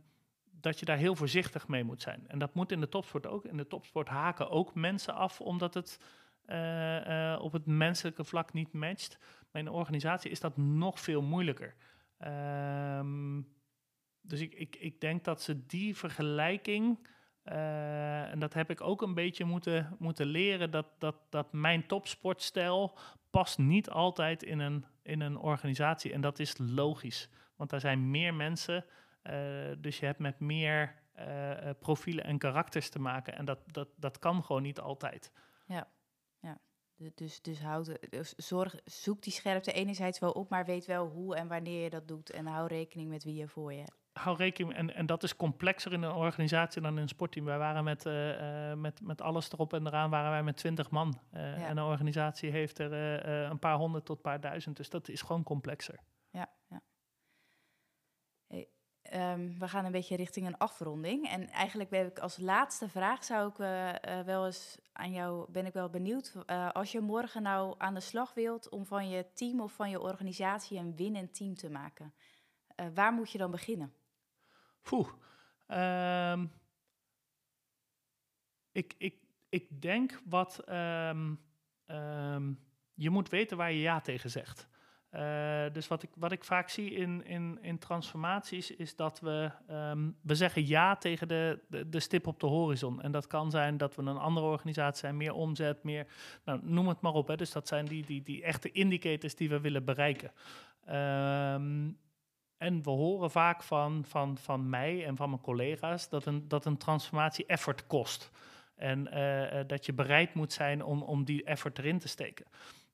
dat 0.60 0.78
je 0.78 0.84
daar 0.84 0.96
heel 0.96 1.16
voorzichtig 1.16 1.68
mee 1.68 1.84
moet 1.84 2.02
zijn. 2.02 2.28
En 2.28 2.38
dat 2.38 2.54
moet 2.54 2.72
in 2.72 2.80
de 2.80 2.88
topsport 2.88 3.26
ook. 3.26 3.44
In 3.44 3.56
de 3.56 3.66
topsport 3.66 4.08
haken 4.08 4.50
ook 4.50 4.74
mensen 4.74 5.14
af, 5.14 5.40
omdat 5.40 5.74
het 5.74 6.00
eh, 6.46 7.32
eh, 7.32 7.40
op 7.40 7.52
het 7.52 7.66
menselijke 7.66 8.24
vlak 8.24 8.52
niet 8.52 8.72
matcht. 8.72 9.18
Maar 9.50 9.62
in 9.62 9.68
een 9.68 9.74
organisatie 9.74 10.30
is 10.30 10.40
dat 10.40 10.56
nog 10.56 11.00
veel 11.00 11.22
moeilijker. 11.22 11.74
Ehm, 12.18 13.40
dus 14.20 14.40
ik, 14.40 14.54
ik, 14.54 14.76
ik 14.76 15.00
denk 15.00 15.24
dat 15.24 15.42
ze 15.42 15.66
die 15.66 15.96
vergelijking, 15.96 17.08
eh, 17.46 18.30
en 18.30 18.38
dat 18.38 18.54
heb 18.54 18.70
ik 18.70 18.80
ook 18.80 19.02
een 19.02 19.14
beetje 19.14 19.44
moeten, 19.44 19.96
moeten 19.98 20.26
leren, 20.26 20.70
dat, 20.70 20.86
dat, 20.98 21.16
dat 21.30 21.52
mijn 21.52 21.86
topsportstijl 21.86 22.98
past 23.30 23.58
niet 23.58 23.90
altijd 23.90 24.42
in 24.42 24.58
een, 24.58 24.84
in 25.02 25.20
een 25.20 25.38
organisatie. 25.38 26.12
En 26.12 26.20
dat 26.20 26.38
is 26.38 26.54
logisch, 26.58 27.28
want 27.56 27.70
daar 27.70 27.80
zijn 27.80 28.10
meer 28.10 28.34
mensen. 28.34 28.84
eh, 29.22 29.34
dus 29.78 29.98
je 29.98 30.06
hebt 30.06 30.18
met 30.18 30.40
meer 30.40 30.94
eh, 31.12 31.70
profielen 31.80 32.24
en 32.24 32.38
karakters 32.38 32.88
te 32.88 32.98
maken. 32.98 33.34
En 33.36 33.44
dat, 33.44 33.58
dat, 33.72 33.88
dat 33.96 34.18
kan 34.18 34.44
gewoon 34.44 34.62
niet 34.62 34.80
altijd. 34.80 35.30
Du- 36.98 37.12
Dus, 37.14 37.40
dus, 37.42 37.60
houd, 37.60 38.10
dus 38.10 38.34
zorg, 38.34 38.74
zoek 38.84 39.22
die 39.22 39.32
scherpte 39.32 39.72
enerzijds 39.72 40.18
wel 40.18 40.30
op, 40.30 40.48
maar 40.50 40.64
weet 40.64 40.86
wel 40.86 41.06
hoe 41.08 41.36
en 41.36 41.48
wanneer 41.48 41.82
je 41.82 41.90
dat 41.90 42.08
doet. 42.08 42.30
En 42.30 42.46
hou 42.46 42.66
rekening 42.66 43.08
met 43.08 43.24
wie 43.24 43.34
je 43.34 43.48
voor 43.48 43.72
je 43.72 43.78
hebt. 43.78 44.05
Hou 44.16 44.36
rekening, 44.36 44.74
en, 44.74 44.94
en 44.94 45.06
dat 45.06 45.22
is 45.22 45.36
complexer 45.36 45.92
in 45.92 46.02
een 46.02 46.12
organisatie 46.12 46.82
dan 46.82 46.96
in 46.96 47.02
een 47.02 47.08
sportteam. 47.08 47.44
Wij 47.44 47.58
waren 47.58 47.84
met, 47.84 48.06
eh, 48.06 48.70
eh, 48.70 48.78
met, 48.78 49.00
met 49.00 49.20
alles 49.20 49.52
erop 49.52 49.72
en 49.72 49.86
eraan, 49.86 50.10
waren 50.10 50.30
wij 50.30 50.42
met 50.42 50.56
twintig 50.56 50.90
man. 50.90 51.20
Eh, 51.30 51.58
Ja. 51.58 51.66
En 51.66 51.76
een 51.76 51.84
organisatie 51.84 52.50
heeft 52.50 52.78
er 52.78 52.92
een 53.50 53.58
paar 53.58 53.76
honderd 53.76 54.04
tot 54.04 54.16
een 54.16 54.22
paar 54.22 54.40
duizend. 54.40 54.76
Dus 54.76 54.90
dat 54.90 55.08
is 55.08 55.22
gewoon 55.22 55.42
complexer. 55.42 55.98
Ja, 56.30 56.50
ja. 56.68 56.80
Hey, 58.46 58.68
ehm, 59.02 59.58
we 59.58 59.68
gaan 59.68 59.84
een 59.84 59.92
beetje 59.92 60.16
richting 60.16 60.46
een 60.46 60.58
afronding. 60.58 61.28
En 61.28 61.48
eigenlijk 61.48 61.90
ben 61.90 62.06
ik 62.06 62.18
als 62.18 62.38
laatste 62.38 62.88
vraag 62.88 63.24
zou 63.24 63.48
ik 63.48 63.56
wel 64.26 64.46
eens 64.46 64.78
aan 64.92 65.12
jou, 65.12 65.50
ben 65.50 65.66
ik 65.66 65.72
wel 65.72 65.90
benieuwd. 65.90 66.34
als 66.72 66.92
je 66.92 67.00
morgen 67.00 67.42
nou 67.42 67.74
aan 67.78 67.94
de 67.94 68.00
slag 68.00 68.34
wilt 68.34 68.68
om 68.68 68.86
van 68.86 69.08
je 69.08 69.32
team 69.32 69.60
of 69.60 69.72
van 69.72 69.90
je 69.90 70.00
organisatie 70.00 70.78
een 70.78 70.96
winnend 70.96 71.34
team 71.34 71.54
te 71.54 71.70
maken, 71.70 72.14
waar 72.94 73.12
moet 73.12 73.30
je 73.30 73.38
dan 73.38 73.50
beginnen? 73.50 73.94
Poeh. 74.86 75.08
Ehm, 75.66 76.46
ik, 78.72 78.94
ik, 78.98 79.14
ik 79.48 79.82
denk 79.82 80.20
wat. 80.24 80.58
ehm, 80.58 81.34
ehm, 81.86 82.52
je 82.94 83.10
moet 83.10 83.28
weten 83.28 83.56
waar 83.56 83.72
je 83.72 83.80
ja 83.80 84.00
tegen 84.00 84.30
zegt. 84.30 84.68
Eh, 85.08 85.64
dus 85.72 85.88
wat 85.88 86.02
ik, 86.02 86.10
wat 86.16 86.32
ik 86.32 86.44
vaak 86.44 86.68
zie 86.68 86.90
in, 86.90 87.24
in, 87.24 87.58
in 87.62 87.78
transformaties 87.78 88.70
is 88.70 88.96
dat 88.96 89.20
we, 89.20 89.50
we 90.22 90.34
zeggen 90.34 90.66
ja 90.66 90.96
tegen 90.96 91.28
de, 91.28 91.60
de, 91.68 91.88
de 91.88 92.00
stip 92.00 92.26
op 92.26 92.40
de 92.40 92.46
horizon. 92.46 93.02
En 93.02 93.12
dat 93.12 93.26
kan 93.26 93.50
zijn 93.50 93.76
dat 93.76 93.94
we 93.94 94.02
een 94.02 94.16
andere 94.16 94.46
organisatie 94.46 94.98
zijn, 94.98 95.16
meer 95.16 95.32
omzet, 95.32 95.82
meer, 95.82 96.06
nou, 96.44 96.60
noem 96.62 96.88
het 96.88 97.00
maar 97.00 97.12
op. 97.12 97.28
Hè. 97.28 97.36
Dus 97.36 97.52
dat 97.52 97.68
zijn 97.68 97.84
die, 97.84 98.04
die, 98.04 98.22
die 98.22 98.42
echte 98.42 98.72
indicators 98.72 99.34
die 99.34 99.48
we 99.48 99.60
willen 99.60 99.84
bereiken. 99.84 100.32
Ehm, 100.84 101.88
en 102.58 102.82
we 102.82 102.90
horen 102.90 103.30
vaak 103.30 103.62
van, 103.62 104.04
van, 104.04 104.38
van 104.38 104.68
mij 104.68 105.06
en 105.06 105.16
van 105.16 105.30
mijn 105.30 105.42
collega's 105.42 106.08
dat 106.08 106.26
een, 106.26 106.48
dat 106.48 106.64
een 106.64 106.76
transformatie 106.76 107.46
effort 107.46 107.86
kost. 107.86 108.30
En 108.74 109.12
eh, 109.12 109.60
eh, 109.60 109.68
dat 109.68 109.86
je 109.86 109.92
bereid 109.92 110.34
moet 110.34 110.52
zijn 110.52 110.84
om, 110.84 111.02
om 111.02 111.24
die 111.24 111.44
effort 111.44 111.78
erin 111.78 111.98
te 111.98 112.08
steken. 112.08 112.46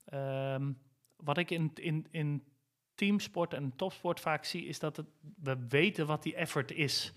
Ehm, 0.05 0.73
wat 1.17 1.39
ik 1.39 1.51
in, 1.51 1.71
in, 1.75 2.07
in 2.11 2.45
teamsport 2.95 3.55
en 3.55 3.77
topsport 3.77 4.21
vaak 4.21 4.45
zie, 4.45 4.65
is 4.65 4.79
dat 4.79 5.05
we 5.43 5.67
weten 5.69 6.07
wat 6.07 6.23
die 6.23 6.35
effort 6.35 6.71
is. 6.71 7.13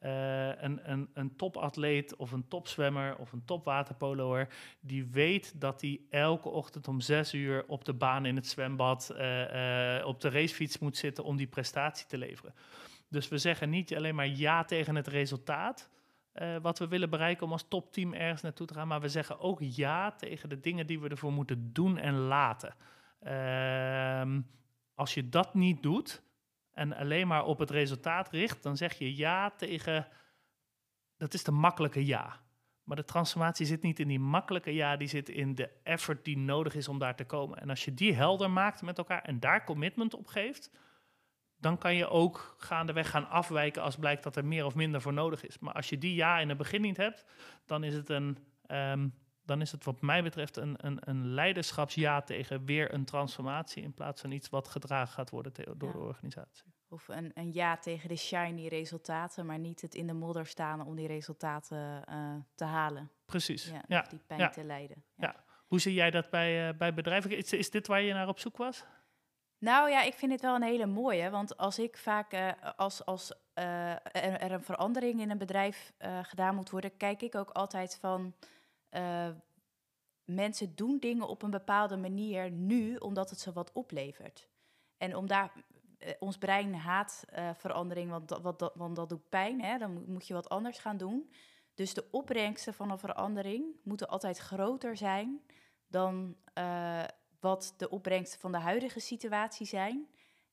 Eh, 0.00 0.62
een, 0.62 0.90
een, 0.90 1.08
een 1.14 1.36
topatleet 1.36 2.16
of 2.16 2.32
een 2.32 2.48
topzwemmer 2.48 3.16
of 3.16 3.32
een 3.32 3.44
topwaterpoloer, 3.44 4.48
die 4.80 5.04
weet 5.04 5.60
dat 5.60 5.80
hij 5.80 6.00
elke 6.10 6.48
ochtend 6.48 6.88
om 6.88 7.00
zes 7.00 7.34
uur 7.34 7.64
op 7.66 7.84
de 7.84 7.92
baan 7.92 8.26
in 8.26 8.36
het 8.36 8.46
zwembad 8.46 9.10
eh, 9.10 9.98
eh, 9.98 10.06
op 10.06 10.20
de 10.20 10.28
racefiets 10.28 10.78
moet 10.78 10.96
zitten 10.96 11.24
om 11.24 11.36
die 11.36 11.46
prestatie 11.46 12.06
te 12.06 12.18
leveren. 12.18 12.54
Dus 13.08 13.28
we 13.28 13.38
zeggen 13.38 13.70
niet 13.70 13.94
alleen 13.94 14.14
maar 14.14 14.28
ja 14.28 14.64
tegen 14.64 14.94
het 14.96 15.06
resultaat, 15.06 15.90
wat 16.62 16.78
we 16.78 16.88
willen 16.88 17.10
bereiken 17.10 17.46
om 17.46 17.52
als 17.52 17.68
topteam 17.68 18.14
ergens 18.14 18.42
naartoe 18.42 18.66
te 18.66 18.74
gaan, 18.74 18.88
maar 18.88 19.00
we 19.00 19.08
zeggen 19.08 19.40
ook 19.40 19.58
ja 19.60 20.10
tegen 20.10 20.48
de 20.48 20.60
dingen 20.60 20.86
die 20.86 21.00
we 21.00 21.08
ervoor 21.08 21.32
moeten 21.32 21.72
doen 21.72 21.98
en 21.98 22.14
laten. 22.14 22.74
Ehm, 23.20 24.40
als 24.94 25.14
je 25.14 25.28
dat 25.28 25.54
niet 25.54 25.82
doet 25.82 26.22
en 26.72 26.96
alleen 26.96 27.26
maar 27.26 27.44
op 27.44 27.58
het 27.58 27.70
resultaat 27.70 28.30
richt, 28.30 28.62
dan 28.62 28.76
zeg 28.76 28.98
je 28.98 29.16
ja 29.16 29.50
tegen. 29.50 30.08
Dat 31.16 31.34
is 31.34 31.44
de 31.44 31.50
makkelijke 31.50 32.06
ja. 32.06 32.40
Maar 32.82 32.96
de 32.96 33.04
transformatie 33.04 33.66
zit 33.66 33.82
niet 33.82 33.98
in 33.98 34.08
die 34.08 34.18
makkelijke 34.18 34.74
ja, 34.74 34.96
die 34.96 35.08
zit 35.08 35.28
in 35.28 35.54
de 35.54 35.70
effort 35.82 36.24
die 36.24 36.38
nodig 36.38 36.74
is 36.74 36.88
om 36.88 36.98
daar 36.98 37.16
te 37.16 37.24
komen. 37.24 37.58
En 37.58 37.70
als 37.70 37.84
je 37.84 37.94
die 37.94 38.14
helder 38.14 38.50
maakt 38.50 38.82
met 38.82 38.98
elkaar 38.98 39.22
en 39.22 39.40
daar 39.40 39.64
commitment 39.64 40.14
op 40.14 40.26
geeft, 40.26 40.70
dan 41.56 41.78
kan 41.78 41.94
je 41.94 42.08
ook 42.08 42.54
gaandeweg 42.58 43.10
gaan 43.10 43.28
afwijken 43.28 43.82
als 43.82 43.96
blijkt 43.96 44.22
dat 44.22 44.36
er 44.36 44.44
meer 44.44 44.64
of 44.64 44.74
minder 44.74 45.00
voor 45.00 45.12
nodig 45.12 45.46
is. 45.46 45.58
Maar 45.58 45.74
als 45.74 45.88
je 45.88 45.98
die 45.98 46.14
ja 46.14 46.38
in 46.38 46.48
het 46.48 46.58
begin 46.58 46.80
niet 46.80 46.96
hebt, 46.96 47.24
dan 47.66 47.84
is 47.84 47.94
het 47.94 48.08
een. 48.08 48.38
ehm, 48.66 49.08
dan 49.50 49.60
is 49.60 49.72
het 49.72 49.84
wat 49.84 50.00
mij 50.00 50.22
betreft 50.22 50.56
een, 50.56 50.74
een, 50.76 50.98
een 51.00 51.26
leiderschapsja 51.26 52.22
tegen 52.22 52.64
weer 52.64 52.94
een 52.94 53.04
transformatie 53.04 53.82
in 53.82 53.94
plaats 53.94 54.20
van 54.20 54.30
iets 54.30 54.48
wat 54.48 54.68
gedragen 54.68 55.12
gaat 55.12 55.30
worden 55.30 55.52
door 55.78 55.88
Ja. 55.88 55.98
de 55.98 56.04
organisatie. 56.04 56.64
Of 56.88 57.08
een, 57.08 57.30
een 57.34 57.52
ja 57.52 57.76
tegen 57.76 58.08
de 58.08 58.16
shiny 58.16 58.66
resultaten, 58.66 59.46
maar 59.46 59.58
niet 59.58 59.80
het 59.80 59.94
in 59.94 60.06
de 60.06 60.12
modder 60.12 60.46
staan 60.46 60.86
om 60.86 60.96
die 60.96 61.06
resultaten 61.06 62.04
eh, 62.06 62.34
te 62.54 62.64
halen. 62.64 63.10
Precies. 63.24 63.72
Ja, 63.86 64.06
die 64.08 64.18
pijn 64.26 64.40
ja. 64.40 64.48
te 64.48 64.64
lijden. 64.64 65.04
Ja. 65.16 65.44
Hoe 65.66 65.80
zie 65.80 65.94
jij 65.94 66.10
dat 66.10 66.30
bij, 66.30 66.68
eh, 66.68 66.76
bij 66.76 66.94
bedrijven? 66.94 67.36
Is, 67.36 67.52
is 67.52 67.70
dit 67.70 67.86
waar 67.86 68.02
je 68.02 68.12
naar 68.12 68.28
op 68.28 68.38
zoek 68.38 68.56
was? 68.56 68.84
Nou 69.58 69.90
ja, 69.90 70.02
ik 70.02 70.14
vind 70.14 70.30
dit 70.30 70.40
wel 70.40 70.54
een 70.54 70.62
hele 70.62 70.86
mooie. 70.86 71.30
Want 71.30 71.56
als 71.56 71.78
ik 71.78 71.96
vaak, 71.96 72.32
eh, 72.32 72.52
als, 72.76 73.04
als 73.04 73.32
er, 73.54 74.40
er 74.40 74.52
een 74.52 74.64
verandering 74.64 75.20
in 75.20 75.30
een 75.30 75.38
bedrijf 75.38 75.92
gedaan 76.22 76.54
moet 76.54 76.70
worden, 76.70 76.96
kijk 76.96 77.22
ik 77.22 77.34
ook 77.34 77.50
altijd 77.50 77.98
van. 78.00 78.34
Eh, 78.90 79.28
mensen 80.24 80.74
doen 80.74 80.98
dingen 80.98 81.28
op 81.28 81.42
een 81.42 81.50
bepaalde 81.50 81.96
manier 81.96 82.50
nu, 82.50 82.96
omdat 82.96 83.30
het 83.30 83.40
ze 83.40 83.52
wat 83.52 83.72
oplevert. 83.72 84.48
En 84.96 85.16
om 85.16 85.26
daar. 85.26 85.52
eh, 85.98 86.12
ons 86.18 86.38
brein 86.38 86.74
haat 86.74 87.24
eh, 87.28 87.50
verandering, 87.54 88.10
want 88.10 88.28
dat, 88.28 88.40
wat, 88.40 88.72
want 88.74 88.96
dat 88.96 89.08
doet 89.08 89.28
pijn. 89.28 89.62
Hè? 89.62 89.78
Dan 89.78 90.04
moet- 90.12 90.26
je 90.26 90.34
wat 90.34 90.48
anders 90.48 90.78
gaan 90.78 90.96
doen. 90.96 91.30
Dus 91.74 91.94
de 91.94 92.08
opbrengsten 92.10 92.74
van 92.74 92.90
een 92.90 92.98
verandering 92.98 93.64
moeten 93.82 94.08
altijd 94.08 94.38
groter 94.38 94.96
zijn 94.96 95.40
dan 95.86 96.36
wat 97.40 97.74
de 97.76 97.88
opbrengsten 97.90 98.40
van 98.40 98.52
de 98.52 98.58
huidige 98.58 99.00
situatie 99.00 99.66
zijn 99.66 100.08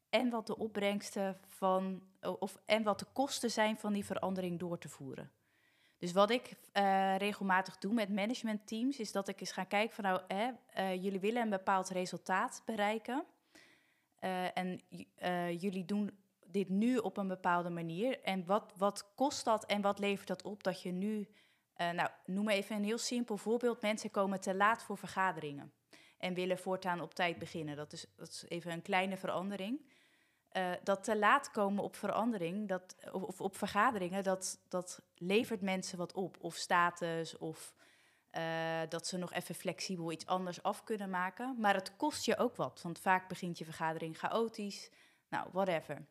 en 0.09 0.29
wat 0.29 0.47
de 0.47 0.57
opbrengsten 0.57 1.39
van, 1.47 2.03
of, 2.39 2.59
en 2.65 2.83
wat 2.83 2.99
de 2.99 3.05
kosten 3.13 3.51
zijn 3.51 3.77
van 3.77 3.93
die 3.93 4.05
verandering 4.05 4.59
door 4.59 4.77
te 4.77 4.89
voeren. 4.89 5.31
Dus 5.97 6.11
wat 6.11 6.29
ik 6.29 6.55
uh, 6.73 7.17
regelmatig 7.17 7.77
doe 7.77 7.93
met 7.93 8.09
managementteams, 8.09 8.99
is 8.99 9.11
dat 9.11 9.27
ik 9.27 9.39
eens 9.39 9.51
ga 9.51 9.63
kijken 9.63 9.95
van 9.95 10.03
nou, 10.03 10.21
hè, 10.27 10.49
uh, 10.77 11.03
jullie 11.03 11.19
willen 11.19 11.41
een 11.41 11.49
bepaald 11.49 11.89
resultaat 11.89 12.61
bereiken. 12.65 13.25
Uh, 14.19 14.57
en 14.57 14.81
jullie 15.59 15.85
doen 15.85 16.17
dit 16.45 16.69
nu 16.69 16.97
op 16.97 17.17
een 17.17 17.27
bepaalde 17.27 17.69
manier. 17.69 18.21
En 18.21 18.45
wat, 18.45 18.73
wat 18.77 19.13
kost 19.15 19.45
dat 19.45 19.65
en 19.65 19.81
wat 19.81 19.99
levert 19.99 20.27
dat 20.27 20.43
op 20.43 20.63
dat 20.63 20.81
je 20.81 20.91
nu, 20.91 21.27
nou, 21.77 22.09
noem 22.25 22.49
even 22.49 22.75
een 22.75 22.83
heel 22.83 22.97
simpel 22.97 23.37
voorbeeld. 23.37 23.81
Mensen 23.81 24.11
komen 24.11 24.41
te 24.41 24.55
laat 24.55 24.83
voor 24.83 24.97
vergaderingen 24.97 25.73
en 26.17 26.33
willen 26.33 26.57
voortaan 26.57 27.01
op 27.01 27.13
tijd 27.13 27.39
beginnen. 27.39 27.75
Dat 27.75 27.93
is, 27.93 28.05
dat 28.15 28.27
is 28.27 28.45
even 28.47 28.71
een 28.71 28.81
kleine 28.81 29.17
verandering. 29.17 29.81
Uh, 30.57 30.71
dat 30.83 31.03
te 31.03 31.17
laat 31.17 31.51
komen 31.51 31.83
op 31.83 31.95
verandering, 31.95 32.67
dat, 32.67 32.95
of, 33.11 33.41
op 33.41 33.57
vergaderingen, 33.57 34.23
dat, 34.23 34.59
dat 34.69 35.01
levert 35.15 35.61
mensen 35.61 35.97
wat 35.97 36.13
op. 36.13 36.37
Of 36.41 36.55
status, 36.55 37.37
of 37.37 37.75
uh, 38.37 38.79
dat 38.89 39.07
ze 39.07 39.17
nog 39.17 39.33
even 39.33 39.55
flexibel 39.55 40.11
iets 40.11 40.25
anders 40.25 40.63
af 40.63 40.83
kunnen 40.83 41.09
maken. 41.09 41.55
Maar 41.59 41.73
het 41.73 41.95
kost 41.95 42.25
je 42.25 42.37
ook 42.37 42.55
wat, 42.55 42.81
want 42.81 42.99
vaak 42.99 43.27
begint 43.27 43.57
je 43.57 43.65
vergadering 43.65 44.17
chaotisch. 44.17 44.89
Nou, 45.29 45.47
whatever. 45.51 46.05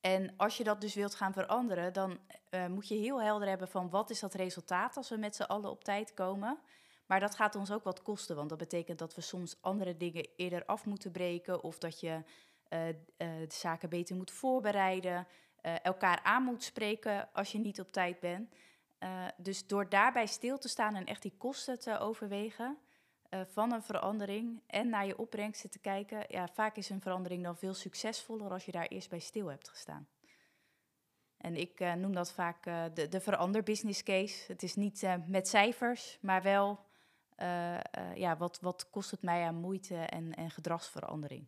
En 0.00 0.34
als 0.36 0.56
je 0.56 0.64
dat 0.64 0.80
dus 0.80 0.94
wilt 0.94 1.14
gaan 1.14 1.32
veranderen, 1.32 1.92
dan 1.92 2.18
uh, 2.50 2.66
moet 2.66 2.88
je 2.88 2.94
heel 2.94 3.22
helder 3.22 3.48
hebben 3.48 3.68
van 3.68 3.90
wat 3.90 4.10
is 4.10 4.20
dat 4.20 4.34
resultaat 4.34 4.96
als 4.96 5.08
we 5.08 5.16
met 5.16 5.36
z'n 5.36 5.42
allen 5.42 5.70
op 5.70 5.84
tijd 5.84 6.14
komen. 6.14 6.58
Maar 7.06 7.20
dat 7.20 7.34
gaat 7.34 7.54
ons 7.54 7.70
ook 7.70 7.84
wat 7.84 8.02
kosten, 8.02 8.36
want 8.36 8.48
dat 8.48 8.58
betekent 8.58 8.98
dat 8.98 9.14
we 9.14 9.20
soms 9.20 9.56
andere 9.60 9.96
dingen 9.96 10.28
eerder 10.36 10.64
af 10.64 10.84
moeten 10.84 11.10
breken 11.10 11.62
of 11.62 11.78
dat 11.78 12.00
je 12.00 12.22
de 12.68 13.46
zaken 13.48 13.88
beter 13.88 14.16
moet 14.16 14.30
voorbereiden, 14.30 15.26
uh, 15.62 15.84
elkaar 15.84 16.20
aan 16.22 16.42
moet 16.42 16.62
spreken 16.62 17.32
als 17.32 17.52
je 17.52 17.58
niet 17.58 17.80
op 17.80 17.92
tijd 17.92 18.20
bent. 18.20 18.54
dus 19.36 19.66
door 19.66 19.88
daarbij 19.88 20.26
stil 20.26 20.58
te 20.58 20.68
staan 20.68 20.94
en 20.94 21.06
echt 21.06 21.22
die 21.22 21.36
kosten 21.38 21.80
te 21.80 21.98
overwegen 21.98 22.78
van 23.46 23.72
een 23.72 23.82
verandering 23.82 24.62
en 24.66 24.88
naar 24.88 25.06
je 25.06 25.18
opbrengsten 25.18 25.70
te 25.70 25.78
kijken, 25.78 26.24
ja, 26.28 26.48
vaak 26.48 26.76
is 26.76 26.90
een 26.90 27.00
verandering 27.00 27.42
dan 27.42 27.56
veel 27.56 27.74
succesvoller 27.74 28.50
als 28.50 28.64
je 28.64 28.72
daar 28.72 28.86
eerst 28.86 29.10
bij 29.10 29.18
stil 29.18 29.46
hebt 29.46 29.68
gestaan. 29.68 30.08
En 31.36 31.56
ik 31.56 31.80
noem 31.96 32.14
dat 32.14 32.32
vaak 32.32 32.64
de, 32.94 33.08
de 33.08 33.20
verander 33.20 33.62
business 33.62 34.02
case. 34.02 34.44
Het 34.52 34.62
is 34.62 34.74
niet 34.74 35.06
met 35.26 35.48
cijfers, 35.48 36.18
maar 36.20 36.42
wel 36.42 36.80
ja, 38.14 38.36
wat, 38.36 38.60
wat 38.60 38.90
kost 38.90 39.10
het 39.10 39.22
mij 39.22 39.44
aan 39.44 39.60
moeite 39.60 39.96
en, 39.96 40.34
en 40.34 40.50
gedragsverandering. 40.50 41.46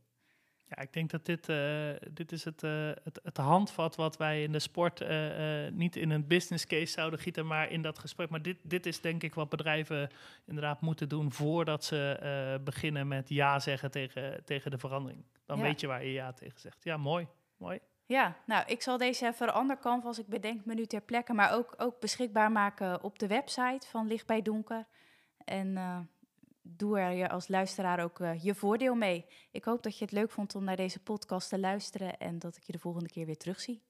Ja, 0.68 0.78
ik 0.78 0.92
denk 0.92 1.10
dat 1.10 1.26
dit, 1.26 1.48
uh, 1.48 1.90
dit 2.10 2.32
is 2.32 2.44
het, 2.44 2.62
uh, 2.62 2.90
het, 3.02 3.20
het 3.22 3.36
handvat 3.36 3.96
wat 3.96 4.16
wij 4.16 4.42
in 4.42 4.52
de 4.52 4.58
sport 4.58 5.00
uh, 5.00 5.68
niet 5.72 5.96
in 5.96 6.10
een 6.10 6.26
business 6.26 6.66
case 6.66 6.92
zouden 6.92 7.18
gieten, 7.18 7.46
maar 7.46 7.70
in 7.70 7.82
dat 7.82 7.98
gesprek. 7.98 8.30
Maar 8.30 8.42
dit, 8.42 8.56
dit 8.62 8.86
is 8.86 9.00
denk 9.00 9.22
ik 9.22 9.34
wat 9.34 9.48
bedrijven 9.48 10.10
inderdaad 10.46 10.80
moeten 10.80 11.08
doen 11.08 11.32
voordat 11.32 11.84
ze 11.84 12.60
beginnen 12.64 13.08
met 13.08 13.28
ja 13.28 13.58
zeggen 13.58 13.90
tegen, 13.90 14.44
tegen 14.44 14.70
de 14.70 14.78
verandering. 14.78 15.24
Dan 15.46 15.60
weet 15.60 15.80
je 15.80 15.86
waar 15.86 16.04
je 16.04 16.12
ja 16.12 16.32
tegen 16.32 16.60
zegt. 16.60 16.84
Ja, 16.84 16.96
mooi. 16.96 17.26
mooi. 17.56 17.78
Ja, 18.06 18.36
nou, 18.46 18.64
ik 18.66 18.82
zal 18.82 18.98
deze 18.98 19.32
verandercanvas, 19.34 20.18
ik 20.18 20.26
bedenk 20.26 20.64
me 20.64 20.74
nu 20.74 20.86
ter 20.86 21.00
plekke, 21.00 21.32
maar 21.32 21.52
ook, 21.52 21.74
ook 21.76 22.00
beschikbaar 22.00 22.52
maken 22.52 23.02
op 23.02 23.18
de 23.18 23.26
website 23.26 23.86
van 23.86 24.06
Licht 24.06 24.26
bij 24.26 24.42
Donker. 24.42 24.86
En 25.44 25.76
doe 26.76 26.98
er 26.98 27.12
je 27.12 27.28
als 27.28 27.48
luisteraar 27.48 28.00
ook 28.00 28.18
uh, 28.18 28.42
je 28.42 28.54
voordeel 28.54 28.94
mee. 28.94 29.26
Ik 29.50 29.64
hoop 29.64 29.82
dat 29.82 29.98
je 29.98 30.04
het 30.04 30.12
leuk 30.12 30.30
vond 30.30 30.54
om 30.54 30.64
naar 30.64 30.76
deze 30.76 31.02
podcast 31.02 31.48
te 31.48 31.58
luisteren 31.58 32.18
en 32.18 32.38
dat 32.38 32.56
ik 32.56 32.62
je 32.62 32.72
de 32.72 32.78
volgende 32.78 33.08
keer 33.08 33.26
weer 33.26 33.36
terugzie. 33.36 33.82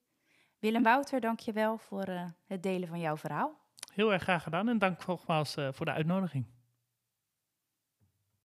Willem 0.58 0.82
Wouter, 0.82 1.20
dank 1.20 1.40
je 1.40 1.52
wel 1.52 1.78
voor 1.78 2.08
uh, 2.08 2.24
het 2.46 2.62
delen 2.62 2.88
van 2.88 3.00
jouw 3.00 3.16
verhaal. 3.16 3.58
Heel 3.94 4.12
erg 4.12 4.22
graag 4.22 4.42
gedaan 4.42 4.68
en 4.68 4.78
dank 4.78 5.06
nogmaals 5.06 5.56
uh, 5.56 5.68
voor 5.72 5.86
de 5.86 5.92
uitnodiging. 5.92 6.57